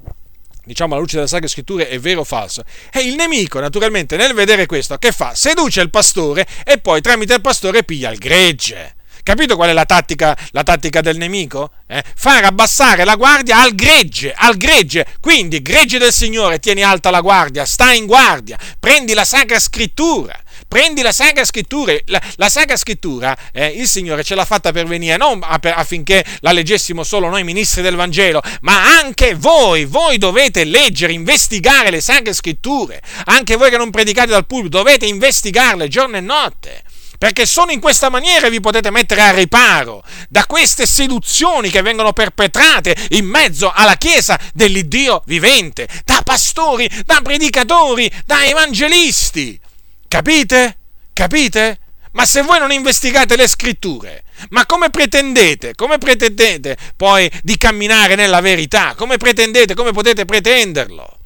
diciamo 0.65 0.95
alla 0.95 1.03
luce 1.03 1.17
delle 1.17 1.29
sacre 1.29 1.47
scritture, 1.47 1.87
è 1.87 1.99
vero 1.99 2.21
o 2.21 2.25
falso. 2.25 2.65
E 2.91 3.01
il 3.01 3.15
nemico, 3.15 3.61
naturalmente, 3.61 4.17
nel 4.17 4.33
vedere 4.33 4.65
questo, 4.65 4.97
che 4.97 5.13
fa? 5.13 5.35
Seduce 5.35 5.83
il 5.83 5.91
pastore 5.91 6.47
e 6.65 6.79
poi 6.79 7.03
tramite 7.03 7.35
il 7.35 7.43
pastore 7.43 7.85
piglia 7.85 8.11
il 8.11 8.17
gregge 8.17 8.97
Capito 9.29 9.57
qual 9.57 9.69
è 9.69 9.73
la 9.75 9.85
tattica, 9.85 10.35
la 10.53 10.63
tattica 10.63 11.03
del 11.03 11.19
nemico? 11.19 11.73
Eh? 11.87 12.03
Far 12.17 12.45
abbassare 12.45 13.05
la 13.05 13.15
guardia 13.15 13.61
al 13.61 13.75
gregge, 13.75 14.33
al 14.33 14.57
gregge. 14.57 15.07
Quindi, 15.21 15.61
gregge 15.61 15.99
del 15.99 16.15
Signore, 16.15 16.59
tieni 16.59 16.83
alta 16.83 17.11
la 17.11 17.21
guardia, 17.21 17.67
stai 17.67 17.99
in 17.99 18.07
guardia, 18.07 18.57
prendi 18.81 19.13
la 19.13 19.27
Sacra 19.27 19.61
Scrittura. 19.61 20.35
Prendi 20.69 21.01
la 21.01 21.13
Sacra 21.13 21.47
Scrittura, 21.47 21.95
la, 22.07 22.21
la 22.37 22.49
Sacra 22.51 22.77
Scrittura 22.77 23.35
eh, 23.53 23.69
il 23.69 23.89
Signore 23.89 24.23
ce 24.23 24.35
l'ha 24.35 24.45
fatta 24.45 24.71
per 24.71 24.87
venire 24.87 25.17
non 25.17 25.41
affinché 25.43 26.23
la 26.41 26.53
leggessimo 26.53 27.05
solo 27.05 27.31
noi 27.31 27.43
ministri 27.43 27.81
del 27.81 27.97
Vangelo, 27.97 28.43
ma 28.61 28.99
anche 28.99 29.35
voi, 29.35 29.87
voi 29.87 30.19
dovete 30.19 30.65
leggere, 30.65 31.13
investigare 31.13 31.91
le 31.91 32.03
Sacre 32.03 32.35
Scritture, 32.35 33.01
anche 33.25 33.57
voi 33.57 33.71
che 33.71 33.79
non 33.79 33.91
predicate 33.91 34.29
dal 34.29 34.47
pubblico 34.47 34.77
dovete 34.77 35.07
investigarle 35.07 35.89
giorno 35.89 36.19
e 36.19 36.21
notte 36.21 36.83
perché 37.19 37.47
solo 37.47 37.73
in 37.73 37.81
questa 37.81 38.11
maniera 38.11 38.49
vi 38.49 38.61
potete 38.61 38.91
mettere 38.91 39.23
a 39.23 39.33
riparo 39.33 40.05
da 40.29 40.47
queste 40.47 40.87
seduzioni 40.87 41.69
che 41.69 41.83
vengono 41.83 42.13
perpetrate 42.13 42.95
in 43.11 43.27
mezzo 43.27 43.73
alla 43.75 43.97
Chiesa 43.97 44.39
dell'Iddio 44.55 45.23
vivente, 45.27 45.89
da 46.05 46.21
pastori, 46.23 46.89
da 47.05 47.19
predicatori, 47.21 48.11
da 48.25 48.45
evangelisti. 48.45 49.61
Capite? 50.09 50.79
Capite? 51.13 51.81
Ma 52.13 52.25
se 52.25 52.41
voi 52.41 52.59
non 52.59 52.73
investigate 52.73 53.37
le 53.37 53.47
scritture, 53.47 54.25
ma 54.49 54.65
come 54.65 54.89
pretendete, 54.89 55.75
come 55.75 55.99
pretendete 55.99 56.77
poi 56.97 57.31
di 57.43 57.59
camminare 57.59 58.15
nella 58.15 58.41
verità? 58.41 58.95
Come 58.97 59.19
pretendete, 59.19 59.75
come 59.75 59.93
potete 59.93 60.25
pretenderlo? 60.25 61.19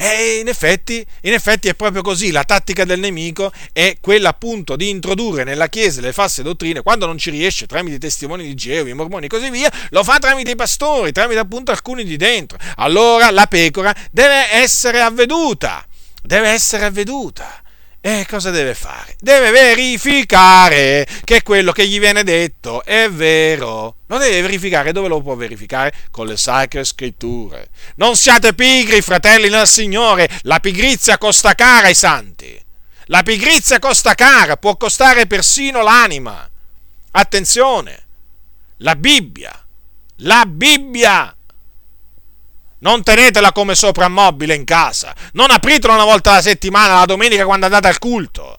E 0.00 0.38
in 0.38 0.46
effetti, 0.46 1.04
in 1.22 1.32
effetti 1.32 1.66
è 1.66 1.74
proprio 1.74 2.02
così, 2.02 2.30
la 2.30 2.44
tattica 2.44 2.84
del 2.84 3.00
nemico 3.00 3.52
è 3.72 3.96
quella 4.00 4.28
appunto 4.28 4.76
di 4.76 4.90
introdurre 4.90 5.42
nella 5.42 5.68
Chiesa 5.68 6.00
le 6.00 6.12
false 6.12 6.44
dottrine, 6.44 6.82
quando 6.82 7.04
non 7.04 7.18
ci 7.18 7.30
riesce 7.30 7.66
tramite 7.66 7.96
i 7.96 7.98
testimoni 7.98 8.44
di 8.44 8.54
Geova, 8.54 8.88
i 8.88 8.94
mormoni 8.94 9.26
e 9.26 9.28
così 9.28 9.50
via, 9.50 9.70
lo 9.90 10.04
fa 10.04 10.20
tramite 10.20 10.52
i 10.52 10.56
pastori, 10.56 11.10
tramite 11.10 11.40
appunto 11.40 11.72
alcuni 11.72 12.04
di 12.04 12.16
dentro. 12.16 12.58
Allora 12.76 13.28
la 13.32 13.46
pecora 13.46 13.92
deve 14.12 14.52
essere 14.52 15.00
avveduta, 15.00 15.84
deve 16.22 16.48
essere 16.48 16.86
avveduta. 16.86 17.62
E 18.00 18.26
cosa 18.28 18.50
deve 18.50 18.74
fare? 18.74 19.16
Deve 19.18 19.50
verificare 19.50 21.06
che 21.24 21.42
quello 21.42 21.72
che 21.72 21.86
gli 21.86 21.98
viene 21.98 22.22
detto 22.22 22.84
è 22.84 23.10
vero. 23.10 23.96
Lo 24.06 24.18
deve 24.18 24.40
verificare. 24.40 24.92
Dove 24.92 25.08
lo 25.08 25.20
può 25.20 25.34
verificare? 25.34 25.92
Con 26.10 26.26
le 26.26 26.36
sacre 26.36 26.84
scritture. 26.84 27.68
Non 27.96 28.14
siate 28.14 28.54
pigri, 28.54 29.02
fratelli 29.02 29.48
nel 29.48 29.66
Signore. 29.66 30.28
La 30.42 30.60
pigrizia 30.60 31.18
costa 31.18 31.54
cara 31.54 31.88
ai 31.88 31.94
santi. 31.94 32.64
La 33.06 33.22
pigrizia 33.22 33.78
costa 33.78 34.14
cara, 34.14 34.56
può 34.56 34.76
costare 34.76 35.26
persino 35.26 35.82
l'anima. 35.82 36.48
Attenzione. 37.10 38.04
La 38.78 38.94
Bibbia. 38.94 39.66
La 40.18 40.44
Bibbia 40.46 41.34
non 42.80 43.02
tenetela 43.02 43.52
come 43.52 43.74
soprammobile 43.74 44.54
in 44.54 44.64
casa. 44.64 45.14
Non 45.32 45.50
apritela 45.50 45.94
una 45.94 46.04
volta 46.04 46.32
alla 46.32 46.42
settimana, 46.42 46.98
la 46.98 47.06
domenica 47.06 47.44
quando 47.44 47.66
andate 47.66 47.88
al 47.88 47.98
culto. 47.98 48.58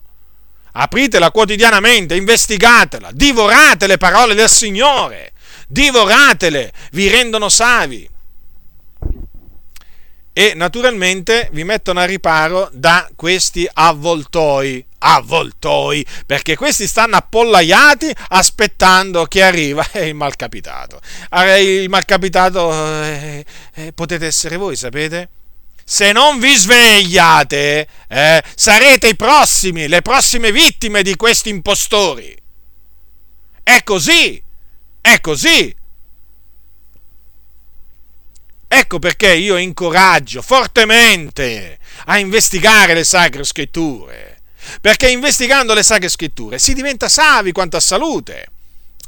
Apritela 0.72 1.30
quotidianamente, 1.30 2.16
investigatela, 2.16 3.10
divorate 3.12 3.86
le 3.86 3.96
parole 3.96 4.34
del 4.34 4.48
Signore. 4.48 5.32
Divoratele, 5.68 6.72
vi 6.92 7.08
rendono 7.08 7.48
savi. 7.48 8.09
E 10.40 10.54
naturalmente 10.54 11.50
vi 11.52 11.64
mettono 11.64 12.00
a 12.00 12.06
riparo 12.06 12.70
da 12.72 13.06
questi 13.14 13.68
avvoltoi 13.70 14.82
avvoltoi, 14.96 16.06
perché 16.24 16.56
questi 16.56 16.86
stanno 16.86 17.16
appollaiati 17.16 18.10
aspettando 18.28 19.26
che 19.26 19.42
arriva 19.42 19.86
il 20.00 20.14
malcapitato. 20.14 20.98
Il 21.58 21.90
malcapitato 21.90 22.72
eh, 22.72 23.44
eh, 23.74 23.92
potete 23.92 24.24
essere 24.24 24.56
voi, 24.56 24.76
sapete? 24.76 25.28
Se 25.84 26.10
non 26.10 26.38
vi 26.38 26.56
svegliate, 26.56 27.86
eh, 28.08 28.42
sarete 28.54 29.08
i 29.08 29.16
prossimi, 29.16 29.88
le 29.88 30.00
prossime 30.00 30.52
vittime 30.52 31.02
di 31.02 31.16
questi 31.16 31.50
impostori. 31.50 32.34
È 33.62 33.82
così, 33.84 34.42
è 35.02 35.20
così. 35.20 35.76
Ecco 38.72 39.00
perché 39.00 39.34
io 39.34 39.56
incoraggio 39.56 40.42
fortemente 40.42 41.78
a 42.06 42.18
investigare 42.18 42.94
le 42.94 43.02
sacre 43.02 43.42
scritture 43.42 44.30
perché 44.80 45.10
investigando 45.10 45.74
le 45.74 45.82
sacre 45.82 46.08
scritture 46.08 46.58
si 46.58 46.74
diventa 46.74 47.08
savi 47.08 47.52
quanto 47.52 47.76
a 47.76 47.80
salute. 47.80 48.46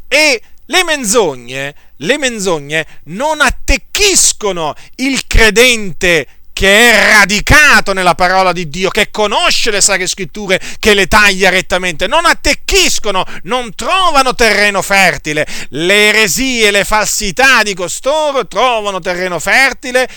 E 0.08 0.42
le 0.66 0.84
menzogne, 0.84 1.74
le 1.96 2.18
menzogne 2.18 2.86
non 3.04 3.40
attecchiscono 3.40 4.74
il 4.96 5.26
credente 5.26 6.26
che 6.52 6.92
è 6.92 7.14
radicato 7.14 7.92
nella 7.92 8.14
parola 8.14 8.52
di 8.52 8.68
Dio, 8.68 8.90
che 8.90 9.10
conosce 9.10 9.70
le 9.70 9.80
sacre 9.80 10.06
scritture, 10.06 10.60
che 10.78 10.94
le 10.94 11.06
taglia 11.06 11.50
rettamente, 11.50 12.06
non 12.06 12.26
attecchiscono, 12.26 13.24
non 13.44 13.74
trovano 13.74 14.34
terreno 14.34 14.82
fertile. 14.82 15.46
Le 15.70 16.08
eresie, 16.08 16.70
le 16.70 16.84
falsità 16.84 17.62
di 17.62 17.74
costoro 17.74 18.46
trovano 18.46 19.00
terreno 19.00 19.38
fertile 19.38 20.08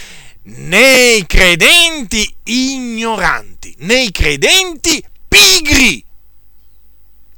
nei 0.44 1.26
credenti 1.26 2.36
ignoranti, 2.44 3.76
nei 3.80 4.12
credenti 4.12 5.04
pigri. 5.28 6.04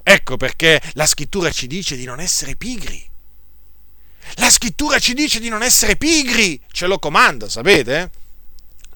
Ecco 0.04 0.38
perché 0.38 0.82
la 0.94 1.06
scrittura 1.06 1.52
ci 1.52 1.68
dice 1.68 1.96
di 1.96 2.06
non 2.06 2.20
essere 2.20 2.56
pigri. 2.56 3.06
La 4.36 4.50
scrittura 4.50 5.00
ci 5.00 5.14
dice 5.14 5.40
di 5.40 5.50
non 5.50 5.64
essere 5.64 5.96
pigri, 5.96 6.60
ce 6.72 6.86
lo 6.88 7.00
comanda, 7.00 7.48
sapete? 7.48 8.12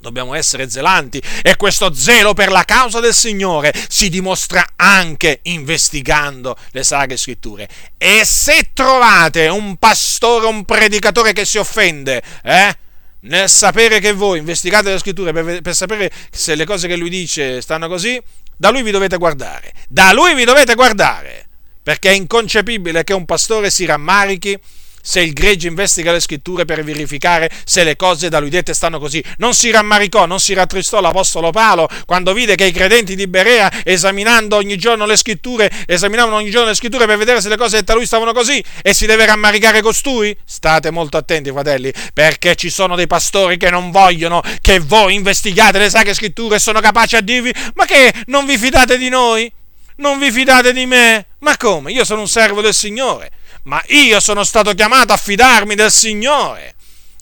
Dobbiamo 0.01 0.33
essere 0.33 0.67
zelanti 0.67 1.21
e 1.43 1.55
questo 1.55 1.93
zelo 1.93 2.33
per 2.33 2.49
la 2.49 2.65
causa 2.65 2.99
del 2.99 3.13
Signore 3.13 3.71
si 3.87 4.09
dimostra 4.09 4.69
anche 4.75 5.41
investigando 5.43 6.57
le 6.71 6.83
sagre 6.83 7.17
scritture. 7.17 7.69
E 7.99 8.23
se 8.25 8.71
trovate 8.73 9.47
un 9.47 9.75
pastore, 9.77 10.47
un 10.47 10.65
predicatore 10.65 11.33
che 11.33 11.45
si 11.45 11.59
offende, 11.59 12.23
eh? 12.43 12.75
Nel 13.23 13.47
sapere 13.47 13.99
che 13.99 14.13
voi 14.13 14.39
investigate 14.39 14.89
le 14.89 14.97
scritture 14.97 15.31
per, 15.31 15.61
per 15.61 15.75
sapere 15.75 16.11
se 16.31 16.55
le 16.55 16.65
cose 16.65 16.87
che 16.87 16.95
lui 16.95 17.09
dice 17.09 17.61
stanno 17.61 17.87
così, 17.87 18.19
da 18.57 18.71
lui 18.71 18.81
vi 18.81 18.89
dovete 18.89 19.17
guardare, 19.17 19.71
da 19.87 20.13
lui 20.13 20.33
vi 20.33 20.45
dovete 20.45 20.73
guardare, 20.73 21.47
perché 21.83 22.09
è 22.09 22.13
inconcepibile 22.13 23.03
che 23.03 23.13
un 23.13 23.25
pastore 23.25 23.69
si 23.69 23.85
rammarichi 23.85 24.59
se 25.01 25.21
il 25.21 25.33
gregge 25.33 25.67
investiga 25.67 26.11
le 26.11 26.19
scritture 26.19 26.65
per 26.65 26.83
verificare 26.83 27.49
se 27.65 27.83
le 27.83 27.95
cose 27.95 28.29
da 28.29 28.39
lui 28.39 28.49
dette 28.49 28.73
stanno 28.73 28.99
così. 28.99 29.23
Non 29.37 29.53
si 29.53 29.71
rammaricò, 29.71 30.25
non 30.25 30.39
si 30.39 30.53
rattristò 30.53 31.01
l'Apostolo 31.01 31.51
Paolo 31.51 31.89
quando 32.05 32.33
vide 32.33 32.55
che 32.55 32.65
i 32.65 32.71
credenti 32.71 33.15
di 33.15 33.27
Berea, 33.27 33.71
esaminando 33.83 34.55
ogni 34.55 34.77
giorno 34.77 35.05
le 35.05 35.17
scritture, 35.17 35.69
esaminavano 35.85 36.35
ogni 36.35 36.49
giorno 36.49 36.69
le 36.69 36.75
scritture 36.75 37.05
per 37.05 37.17
vedere 37.17 37.41
se 37.41 37.49
le 37.49 37.57
cose 37.57 37.77
dette 37.77 37.91
a 37.91 37.95
lui 37.95 38.05
stavano 38.05 38.33
così 38.33 38.63
e 38.81 38.93
si 38.93 39.05
deve 39.05 39.25
rammaricare 39.25 39.81
costui? 39.81 40.35
State 40.45 40.91
molto 40.91 41.17
attenti, 41.17 41.51
fratelli, 41.51 41.91
perché 42.13 42.55
ci 42.55 42.69
sono 42.69 42.95
dei 42.95 43.07
pastori 43.07 43.57
che 43.57 43.69
non 43.69 43.91
vogliono 43.91 44.41
che 44.61 44.79
voi 44.79 45.15
investigate 45.15 45.79
le 45.79 45.89
sacre 45.89 46.13
scritture 46.13 46.55
e 46.55 46.59
sono 46.59 46.79
capaci 46.79 47.15
a 47.15 47.21
dirvi 47.21 47.53
ma 47.75 47.85
che 47.85 48.13
non 48.27 48.45
vi 48.45 48.57
fidate 48.57 48.97
di 48.97 49.09
noi? 49.09 49.51
Non 49.97 50.17
vi 50.19 50.31
fidate 50.31 50.73
di 50.73 50.85
me? 50.85 51.27
Ma 51.39 51.57
come? 51.57 51.91
Io 51.91 52.03
sono 52.03 52.21
un 52.21 52.27
servo 52.27 52.61
del 52.61 52.73
Signore 52.73 53.31
ma 53.63 53.81
io 53.88 54.19
sono 54.19 54.43
stato 54.43 54.73
chiamato 54.73 55.13
a 55.13 55.17
fidarmi 55.17 55.75
del 55.75 55.91
Signore. 55.91 56.75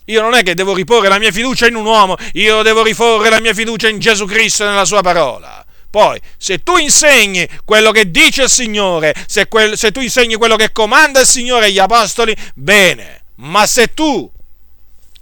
Io 0.06 0.22
non 0.22 0.34
è 0.34 0.41
che 0.44 0.56
devo 0.56 0.74
riporre 0.74 1.07
la 1.07 1.20
mia 1.20 1.32
fiducia 1.32 1.68
in 1.68 1.76
un 1.76 1.86
uomo, 1.86 2.16
io 2.34 2.61
devo 2.64 2.84
riporre 2.84 3.30
la 3.30 3.40
mia 3.40 3.53
fiducia 3.53 3.88
in 3.88 3.99
Gesù 3.99 4.26
Cristo 4.26 4.64
e 4.64 4.68
nella 4.68 4.86
sua 4.86 5.02
parola. 5.02 5.64
Poi, 5.90 6.20
se 6.38 6.61
tu 6.64 6.78
insegni 6.78 7.48
quello 7.66 7.91
che 7.91 8.10
dice 8.11 8.44
il 8.44 8.49
Signore, 8.49 9.14
se, 9.28 9.48
quel, 9.48 9.78
se 9.78 9.91
tu 9.91 10.02
insegni 10.02 10.36
quello 10.36 10.56
che 10.56 10.72
comanda 10.72 11.20
il 11.20 11.28
Signore 11.28 11.68
e 11.68 11.72
gli 11.72 11.80
apostoli, 11.80 12.36
bene. 12.56 13.24
Ma 13.36 13.66
se 13.66 13.94
tu 13.94 14.32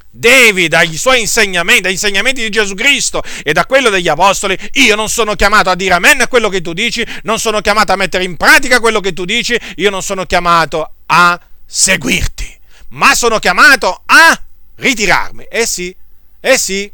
devi 0.10 0.68
dai 0.68 0.98
suoi 0.98 1.22
insegnamenti, 1.22 1.84
dagli 1.84 1.92
insegnamenti 1.92 2.42
di 2.42 2.50
Gesù 2.50 2.74
Cristo 2.74 3.22
e 3.44 3.54
da 3.54 3.66
quello 3.66 3.90
degli 3.90 4.08
apostoli, 4.08 4.58
io 4.74 4.96
non 4.96 5.10
sono 5.10 5.36
chiamato 5.36 5.70
a 5.70 5.76
dire 5.76 5.94
amen 5.94 6.22
a 6.22 6.28
quello 6.28 6.50
che 6.50 6.62
tu 6.62 6.74
dici, 6.74 7.06
non 7.24 7.40
sono 7.40 7.62
chiamato 7.62 7.92
a 7.92 7.96
mettere 7.96 8.24
in 8.24 8.36
pratica 8.36 8.80
quello 8.80 9.00
che 9.00 9.14
tu 9.14 9.26
dici, 9.26 9.58
io 9.76 9.90
non 9.90 10.02
sono 10.02 10.26
chiamato 10.26 10.94
a 11.08 11.40
seguirti, 11.66 12.58
ma 12.90 13.14
sono 13.16 13.40
chiamato 13.40 14.02
a 14.06 14.42
ritirarmi. 14.76 15.46
Eh 15.50 15.66
sì, 15.66 15.96
eh 16.40 16.58
sì. 16.58 16.92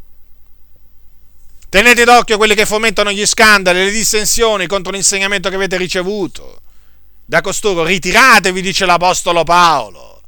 Tenete 1.69 2.03
d'occhio 2.03 2.37
quelli 2.37 2.55
che 2.55 2.65
fomentano 2.65 3.11
gli 3.11 3.25
scandali, 3.25 3.83
le 3.83 3.91
dissensioni 3.91 4.67
contro 4.67 4.91
l'insegnamento 4.91 5.49
che 5.49 5.55
avete 5.55 5.77
ricevuto. 5.77 6.61
Da 7.25 7.41
costoro 7.41 7.83
ritiratevi, 7.83 8.61
dice 8.61 8.85
l'Apostolo 8.85 9.43
Paolo. 9.43 10.21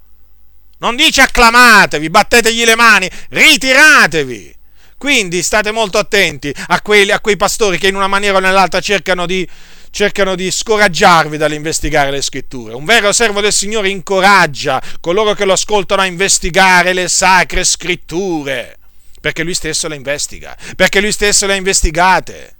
Non 0.79 0.95
dice 0.95 1.21
acclamatevi, 1.21 2.09
battetegli 2.09 2.65
le 2.65 2.75
mani, 2.75 3.09
ritiratevi. 3.29 4.53
Quindi 4.97 5.43
state 5.43 5.71
molto 5.71 5.97
attenti 5.97 6.53
a, 6.67 6.81
quelli, 6.81 7.11
a 7.11 7.19
quei 7.19 7.37
pastori 7.37 7.77
che 7.77 7.87
in 7.87 7.95
una 7.95 8.07
maniera 8.07 8.37
o 8.37 8.39
nell'altra 8.39 8.79
cercano 8.79 9.25
di, 9.25 9.47
cercano 9.95 10.35
di 10.35 10.51
scoraggiarvi 10.51 11.38
dall'investigare 11.38 12.11
le 12.11 12.22
scritture. 12.22 12.73
Un 12.73 12.84
vero 12.84 13.13
servo 13.13 13.39
del 13.39 13.53
Signore 13.53 13.88
incoraggia 13.88 14.84
coloro 14.99 15.34
che 15.34 15.45
lo 15.45 15.53
ascoltano 15.53 16.01
a 16.01 16.05
investigare 16.05 16.91
le 16.91 17.07
sacre 17.07 17.63
scritture, 17.63 18.77
perché 19.22 19.43
lui 19.43 19.53
stesso 19.53 19.88
le 19.88 19.95
investiga, 19.95 20.53
perché 20.76 20.99
lui 20.99 21.13
stesso 21.13 21.45
le 21.45 21.53
ha 21.53 21.55
investigate 21.55 22.53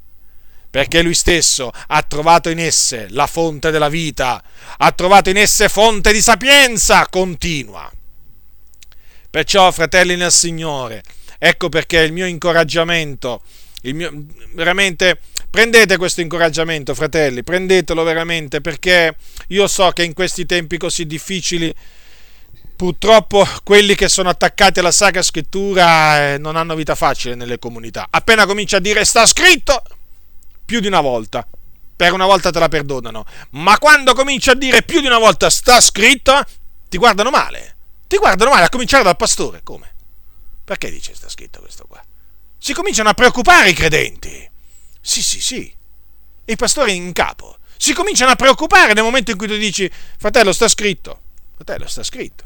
perché 0.76 1.02
lui 1.02 1.14
stesso 1.14 1.72
ha 1.88 2.02
trovato 2.03 2.49
in 2.49 2.60
esse 2.60 3.07
la 3.12 3.28
fonte 3.28 3.72
della 3.72 3.88
vita, 3.88 4.44
ha 4.78 4.91
trovato 4.91 5.30
in 5.30 5.38
esse 5.38 5.70
fonte 5.70 6.12
di 6.12 6.22
sapienza 6.22 7.07
continua. 7.07 7.90
Perciò, 9.30 9.72
fratelli 9.72 10.18
nel 10.18 10.34
Signore, 10.34 11.02
ecco 11.38 11.70
perché 11.70 11.99
il 11.99 12.12
mio 12.12 12.26
incoraggiamento, 12.26 13.41
il 13.84 13.95
mio, 13.95 14.12
veramente 14.52 15.20
prendete 15.56 15.95
questo 15.95 16.19
incoraggiamento, 16.19 16.94
fratelli, 16.94 17.41
prendetelo 17.41 18.03
veramente, 18.03 18.60
perché 18.60 19.15
io 19.48 19.68
so 19.68 19.90
che 19.91 20.03
in 20.03 20.11
questi 20.11 20.45
tempi 20.45 20.77
così 20.77 21.06
difficili, 21.06 21.73
purtroppo 22.76 23.48
quelli 23.64 23.95
che 23.95 24.10
sono 24.10 24.27
attaccati 24.27 24.80
alla 24.80 24.91
Sacra 24.91 25.22
Scrittura 25.22 26.34
eh, 26.34 26.38
non 26.40 26.57
hanno 26.57 26.76
vita 26.76 26.94
facile 26.94 27.36
nelle 27.36 27.57
comunità. 27.57 28.07
Appena 28.10 28.45
comincia 28.45 28.77
a 28.77 28.80
dire 28.82 29.06
sta 29.06 29.26
scritto, 29.26 29.82
più 30.65 30.82
di 30.82 30.88
una 30.88 30.99
volta. 30.99 31.48
Per 31.95 32.11
una 32.11 32.26
volta 32.26 32.52
te 32.52 32.60
la 32.60 32.68
perdonano. 32.68 33.23
Ma 33.52 33.77
quando 33.77 34.14
cominci 34.14 34.49
a 34.49 34.56
dire 34.56 34.82
più 34.82 34.99
di 34.99 35.07
una 35.07 35.19
volta 35.19 35.49
sta 35.49 35.80
scritto, 35.80 36.44
ti 36.90 36.98
guardano 36.98 37.30
male. 37.30 37.77
Ti 38.07 38.18
guardano 38.18 38.49
male, 38.49 38.65
a 38.65 38.69
cominciare 38.69 39.03
dal 39.03 39.15
pastore. 39.15 39.61
Come? 39.64 39.94
Perché 40.65 40.91
dice 40.91 41.15
sta 41.15 41.30
scritto 41.30 41.61
questo 41.61 41.86
qua? 41.88 42.03
Si 42.57 42.73
cominciano 42.73 43.07
a 43.07 43.14
preoccupare 43.14 43.69
i 43.69 43.73
credenti. 43.73 44.52
Sì, 45.07 45.22
sì, 45.22 45.40
sì. 45.40 45.72
I 46.45 46.56
pastori 46.56 46.95
in 46.95 47.14
capo. 47.14 47.57
Si 47.77 47.94
cominciano 47.94 48.32
a 48.32 48.36
preoccupare 48.36 48.94
nel 48.94 49.03
momento 49.03 49.30
in 49.30 49.38
cui 49.38 49.48
tu 49.48 49.56
dici, 49.56 49.90
fratello, 50.18 50.52
sta 50.52 50.68
scritto. 50.68 51.19
Fratello, 51.53 51.86
sta 51.86 52.02
scritto. 52.02 52.44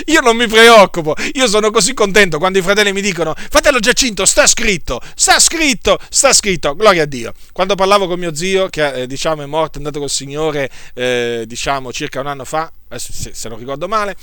Io 0.06 0.22
non 0.22 0.34
mi 0.34 0.46
preoccupo, 0.46 1.14
io 1.34 1.48
sono 1.48 1.70
così 1.70 1.94
contento 1.94 2.38
quando 2.38 2.58
i 2.58 2.62
fratelli 2.62 2.92
mi 2.92 3.00
dicono, 3.00 3.34
fratello 3.34 3.80
Giacinto, 3.80 4.24
sta 4.24 4.46
scritto, 4.46 5.00
sta 5.16 5.38
scritto, 5.40 5.98
sta 6.08 6.32
scritto, 6.32 6.74
gloria 6.76 7.02
a 7.02 7.06
Dio. 7.06 7.34
Quando 7.52 7.74
parlavo 7.74 8.06
con 8.06 8.18
mio 8.18 8.34
zio, 8.34 8.68
che 8.68 9.02
eh, 9.02 9.06
diciamo 9.06 9.42
è 9.42 9.46
morto, 9.46 9.74
è 9.74 9.76
andato 9.78 9.98
col 9.98 10.08
Signore, 10.08 10.70
eh, 10.94 11.42
diciamo 11.46 11.92
circa 11.92 12.20
un 12.20 12.28
anno 12.28 12.44
fa, 12.44 12.72
se, 12.96 13.34
se 13.34 13.48
non 13.48 13.58
ricordo 13.58 13.88
male, 13.88 14.16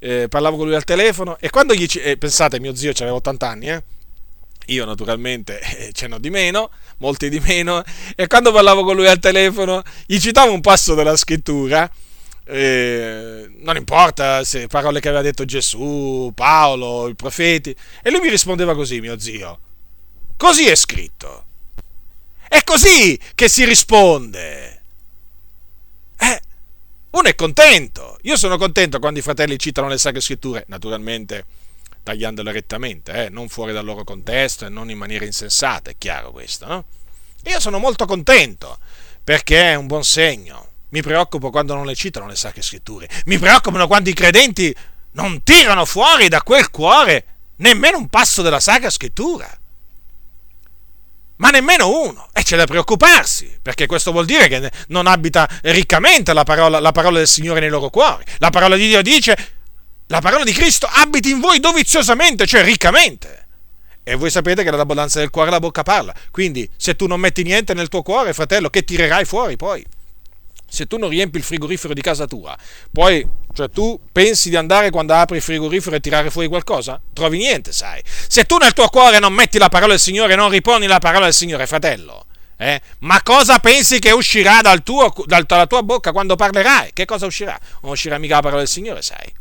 eh, 0.00 0.26
parlavo 0.28 0.56
con 0.56 0.66
lui 0.66 0.74
al 0.74 0.84
telefono 0.84 1.38
e 1.38 1.48
quando 1.50 1.72
gli, 1.72 1.86
eh, 1.98 2.16
pensate, 2.18 2.58
mio 2.58 2.74
zio 2.74 2.90
aveva 2.90 3.14
80 3.14 3.48
anni, 3.48 3.70
eh? 3.70 3.82
Io 4.72 4.84
naturalmente 4.84 5.60
eh, 5.78 5.92
ce 5.92 6.08
n'ho 6.08 6.18
di 6.18 6.30
meno, 6.30 6.70
molti 6.98 7.28
di 7.28 7.40
meno, 7.40 7.82
e 8.16 8.26
quando 8.26 8.52
parlavo 8.52 8.84
con 8.84 8.96
lui 8.96 9.06
al 9.06 9.18
telefono 9.18 9.82
gli 10.06 10.18
citavo 10.18 10.52
un 10.52 10.60
passo 10.60 10.94
della 10.94 11.16
scrittura 11.16 11.90
eh, 12.44 13.50
non 13.58 13.76
importa 13.76 14.42
se 14.44 14.66
parole 14.66 15.00
che 15.00 15.08
aveva 15.08 15.22
detto 15.22 15.44
Gesù, 15.44 16.32
Paolo, 16.34 17.08
i 17.08 17.14
profeti. 17.14 17.74
E 18.02 18.10
lui 18.10 18.20
mi 18.20 18.28
rispondeva 18.28 18.74
così, 18.74 19.00
mio 19.00 19.18
zio. 19.18 19.58
Così 20.36 20.66
è 20.66 20.74
scritto. 20.74 21.44
È 22.48 22.62
così 22.64 23.18
che 23.34 23.48
si 23.48 23.64
risponde. 23.64 24.82
Eh, 26.18 26.40
uno 27.10 27.28
è 27.28 27.34
contento. 27.34 28.18
Io 28.22 28.36
sono 28.36 28.58
contento 28.58 28.98
quando 28.98 29.20
i 29.20 29.22
fratelli 29.22 29.58
citano 29.58 29.88
le 29.88 29.98
sacre 29.98 30.20
scritture, 30.20 30.64
naturalmente 30.68 31.44
tagliandole 32.02 32.52
rettamente, 32.52 33.26
eh, 33.26 33.28
non 33.28 33.48
fuori 33.48 33.72
dal 33.72 33.84
loro 33.84 34.04
contesto 34.04 34.66
e 34.66 34.68
non 34.68 34.90
in 34.90 34.98
maniera 34.98 35.24
insensata, 35.24 35.90
è 35.90 35.94
chiaro 35.96 36.32
questo, 36.32 36.66
no? 36.66 36.84
Io 37.44 37.60
sono 37.60 37.78
molto 37.78 38.06
contento 38.06 38.78
perché 39.22 39.70
è 39.70 39.74
un 39.74 39.86
buon 39.86 40.04
segno 40.04 40.70
mi 40.92 41.02
preoccupo 41.02 41.50
quando 41.50 41.74
non 41.74 41.86
le 41.86 41.94
citano 41.94 42.26
le 42.26 42.36
sacre 42.36 42.60
scritture. 42.62 43.08
Mi 43.24 43.38
preoccupano 43.38 43.86
quando 43.86 44.10
i 44.10 44.14
credenti 44.14 44.74
non 45.12 45.42
tirano 45.42 45.84
fuori 45.86 46.28
da 46.28 46.42
quel 46.42 46.70
cuore 46.70 47.24
nemmeno 47.56 47.96
un 47.96 48.08
passo 48.08 48.42
della 48.42 48.60
sacra 48.60 48.90
scrittura. 48.90 49.50
Ma 51.36 51.48
nemmeno 51.48 51.88
uno. 51.88 52.28
E 52.34 52.42
c'è 52.42 52.58
da 52.58 52.66
preoccuparsi, 52.66 53.58
perché 53.62 53.86
questo 53.86 54.12
vuol 54.12 54.26
dire 54.26 54.48
che 54.48 54.70
non 54.88 55.06
abita 55.06 55.48
riccamente 55.62 56.34
la 56.34 56.44
parola, 56.44 56.78
la 56.78 56.92
parola 56.92 57.18
del 57.18 57.26
Signore 57.26 57.60
nei 57.60 57.70
loro 57.70 57.88
cuori. 57.88 58.24
La 58.36 58.50
parola 58.50 58.76
di 58.76 58.86
Dio 58.86 59.00
dice, 59.00 59.61
la 60.12 60.20
parola 60.20 60.44
di 60.44 60.52
Cristo 60.52 60.86
abiti 60.86 61.30
in 61.30 61.40
voi 61.40 61.58
doviziosamente, 61.58 62.46
cioè 62.46 62.62
riccamente. 62.62 63.46
E 64.04 64.14
voi 64.14 64.28
sapete 64.28 64.62
che 64.62 64.70
dall'abbondanza 64.70 65.20
del 65.20 65.30
cuore 65.30 65.50
la 65.50 65.58
bocca 65.58 65.82
parla. 65.82 66.14
Quindi, 66.30 66.68
se 66.76 66.94
tu 66.96 67.06
non 67.06 67.18
metti 67.18 67.42
niente 67.42 67.72
nel 67.72 67.88
tuo 67.88 68.02
cuore, 68.02 68.34
fratello, 68.34 68.68
che 68.68 68.84
tirerai 68.84 69.24
fuori 69.24 69.56
poi? 69.56 69.84
se 70.72 70.86
tu 70.86 70.96
non 70.96 71.10
riempi 71.10 71.36
il 71.36 71.42
frigorifero 71.42 71.92
di 71.92 72.00
casa 72.00 72.26
tua, 72.26 72.56
poi, 72.90 73.26
cioè 73.52 73.68
tu 73.68 74.00
pensi 74.10 74.48
di 74.48 74.56
andare 74.56 74.88
quando 74.88 75.12
apri 75.12 75.36
il 75.36 75.42
frigorifero 75.42 75.96
e 75.96 76.00
tirare 76.00 76.30
fuori 76.30 76.48
qualcosa? 76.48 76.98
Trovi 77.12 77.36
niente, 77.36 77.72
sai. 77.72 78.02
Se 78.04 78.44
tu 78.44 78.56
nel 78.56 78.72
tuo 78.72 78.88
cuore 78.88 79.18
non 79.18 79.34
metti 79.34 79.58
la 79.58 79.68
parola 79.68 79.90
del 79.90 80.00
Signore, 80.00 80.34
non 80.34 80.48
riponi 80.48 80.86
la 80.86 80.98
parola 80.98 81.24
del 81.26 81.34
Signore, 81.34 81.66
fratello, 81.66 82.24
eh? 82.56 82.80
ma 83.00 83.22
cosa 83.22 83.58
pensi 83.58 83.98
che 83.98 84.12
uscirà 84.12 84.62
dal 84.62 84.82
tuo, 84.82 85.12
dal, 85.26 85.44
dalla 85.44 85.66
tua 85.66 85.82
bocca 85.82 86.10
quando 86.10 86.36
parlerai? 86.36 86.92
Che 86.94 87.04
cosa 87.04 87.26
uscirà? 87.26 87.58
Non 87.82 87.92
uscirà 87.92 88.16
mica 88.16 88.36
la 88.36 88.40
parola 88.40 88.60
del 88.60 88.68
Signore, 88.68 89.02
sai. 89.02 89.40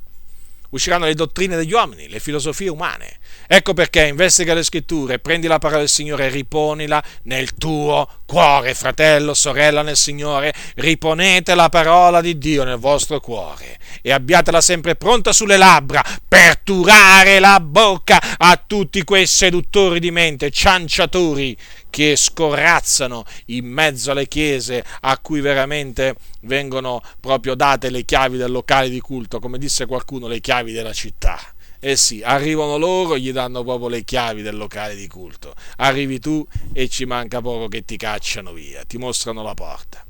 Usciranno 0.71 1.05
le 1.05 1.13
dottrine 1.13 1.55
degli 1.55 1.71
uomini, 1.71 2.09
le 2.09 2.19
filosofie 2.19 2.69
umane. 2.69 3.19
Ecco 3.47 3.73
perché 3.73 4.07
investiga 4.07 4.53
le 4.53 4.63
scritture, 4.63 5.19
prendi 5.19 5.47
la 5.47 5.59
parola 5.59 5.79
del 5.79 5.89
Signore 5.89 6.27
e 6.27 6.29
riponila 6.29 7.03
nel 7.23 7.53
tuo 7.55 8.07
cuore, 8.25 8.73
fratello, 8.73 9.33
sorella 9.33 9.81
nel 9.81 9.97
Signore, 9.97 10.53
riponete 10.75 11.53
la 11.53 11.67
parola 11.67 12.21
di 12.21 12.37
Dio 12.37 12.63
nel 12.63 12.77
vostro 12.77 13.19
cuore 13.19 13.77
e 14.01 14.11
abbiatela 14.11 14.61
sempre 14.61 14.95
pronta 14.95 15.33
sulle 15.33 15.57
labbra 15.57 16.01
per 16.27 16.59
turare 16.59 17.39
la 17.39 17.59
bocca 17.59 18.37
a 18.37 18.61
tutti 18.65 19.03
quei 19.03 19.27
seduttori 19.27 19.99
di 19.99 20.11
mente, 20.11 20.49
cianciatori 20.49 21.57
che 21.89 22.15
scorrazzano 22.15 23.25
in 23.47 23.65
mezzo 23.65 24.11
alle 24.11 24.27
chiese 24.27 24.83
a 25.01 25.17
cui 25.17 25.41
veramente 25.41 26.15
vengono 26.41 27.01
proprio 27.19 27.53
date 27.53 27.89
le 27.89 28.05
chiavi 28.05 28.37
del 28.37 28.49
locale 28.49 28.89
di 28.89 29.01
culto, 29.01 29.39
come 29.39 29.57
disse 29.57 29.85
qualcuno, 29.85 30.27
le 30.27 30.39
chiavi 30.39 30.71
della 30.71 30.93
città. 30.93 31.37
Eh 31.83 31.95
sì, 31.95 32.21
arrivano 32.21 32.77
loro, 32.77 33.17
gli 33.17 33.31
danno 33.31 33.63
proprio 33.63 33.87
le 33.87 34.03
chiavi 34.03 34.43
del 34.43 34.55
locale 34.55 34.93
di 34.93 35.07
culto. 35.07 35.55
Arrivi 35.77 36.19
tu 36.19 36.45
e 36.73 36.87
ci 36.87 37.05
manca 37.05 37.41
poco 37.41 37.67
che 37.69 37.83
ti 37.83 37.97
cacciano 37.97 38.53
via, 38.53 38.83
ti 38.85 38.99
mostrano 38.99 39.41
la 39.41 39.55
porta. 39.55 40.05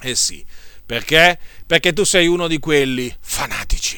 Eh 0.00 0.16
sì, 0.16 0.44
perché? 0.84 1.38
Perché 1.64 1.92
tu 1.92 2.02
sei 2.02 2.26
uno 2.26 2.48
di 2.48 2.58
quelli 2.58 3.14
fanatici. 3.20 3.96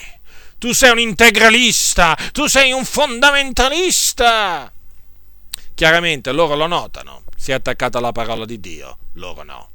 Tu 0.59 0.73
sei 0.73 0.91
un 0.91 0.99
integralista, 0.99 2.15
tu 2.33 2.47
sei 2.49 2.73
un 2.73 2.85
fondamentalista. 2.85 4.71
Chiaramente 5.75 6.33
loro 6.33 6.55
lo 6.55 6.67
notano, 6.67 7.23
si 7.35 7.53
è 7.53 7.55
attaccato 7.55 7.97
alla 7.97 8.13
parola 8.13 8.45
di 8.45 8.61
Dio, 8.61 8.99
loro 9.15 9.43
no. 9.43 9.70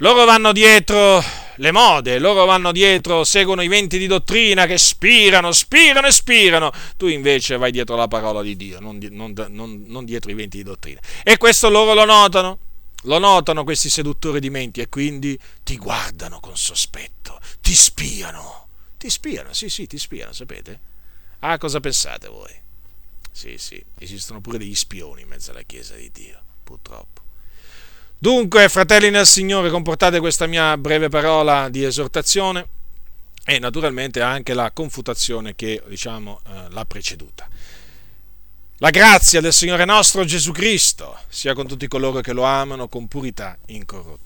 Loro 0.00 0.26
vanno 0.26 0.52
dietro 0.52 1.22
le 1.56 1.72
mode, 1.72 2.18
loro 2.18 2.44
vanno 2.44 2.70
dietro, 2.70 3.24
seguono 3.24 3.62
i 3.62 3.68
venti 3.68 3.96
di 3.96 4.06
dottrina 4.06 4.66
che 4.66 4.76
spirano, 4.76 5.52
spirano 5.52 6.06
e 6.06 6.12
spirano. 6.12 6.70
Tu 6.98 7.06
invece 7.06 7.56
vai 7.56 7.70
dietro 7.70 7.96
la 7.96 8.06
parola 8.06 8.42
di 8.42 8.56
Dio, 8.56 8.78
non, 8.78 8.98
non, 9.10 9.32
non, 9.48 9.84
non 9.86 10.04
dietro 10.04 10.30
i 10.30 10.34
venti 10.34 10.58
di 10.58 10.64
dottrina. 10.64 11.00
E 11.22 11.38
questo 11.38 11.70
loro 11.70 11.94
lo 11.94 12.04
notano, 12.04 12.58
lo 13.04 13.18
notano 13.18 13.64
questi 13.64 13.88
seduttori 13.88 14.38
di 14.38 14.50
menti 14.50 14.82
e 14.82 14.90
quindi 14.90 15.38
ti 15.62 15.78
guardano 15.78 16.40
con 16.40 16.58
sospetto, 16.58 17.40
ti 17.62 17.74
spiano, 17.74 18.68
ti 18.98 19.08
spiano, 19.08 19.54
sì 19.54 19.70
sì, 19.70 19.86
ti 19.86 19.96
spiano, 19.96 20.32
sapete? 20.32 20.78
Ah, 21.38 21.56
cosa 21.56 21.80
pensate 21.80 22.28
voi? 22.28 22.52
Sì 23.32 23.56
sì, 23.56 23.82
esistono 23.98 24.42
pure 24.42 24.58
degli 24.58 24.74
spioni 24.74 25.22
in 25.22 25.28
mezzo 25.28 25.52
alla 25.52 25.62
Chiesa 25.62 25.94
di 25.94 26.10
Dio, 26.12 26.38
purtroppo. 26.62 27.25
Dunque, 28.18 28.70
fratelli 28.70 29.10
nel 29.10 29.26
Signore, 29.26 29.68
comportate 29.68 30.20
questa 30.20 30.46
mia 30.46 30.76
breve 30.78 31.10
parola 31.10 31.68
di 31.68 31.84
esortazione 31.84 32.66
e 33.44 33.58
naturalmente 33.58 34.22
anche 34.22 34.54
la 34.54 34.70
confutazione 34.72 35.54
che 35.54 35.82
diciamo, 35.86 36.40
eh, 36.46 36.70
l'ha 36.70 36.84
preceduta. 36.86 37.46
La 38.78 38.90
grazia 38.90 39.42
del 39.42 39.52
Signore 39.52 39.84
nostro 39.84 40.24
Gesù 40.24 40.52
Cristo 40.52 41.18
sia 41.28 41.52
con 41.52 41.66
tutti 41.66 41.86
coloro 41.88 42.20
che 42.20 42.32
lo 42.32 42.44
amano 42.44 42.88
con 42.88 43.06
purità 43.06 43.56
incorrotta. 43.66 44.25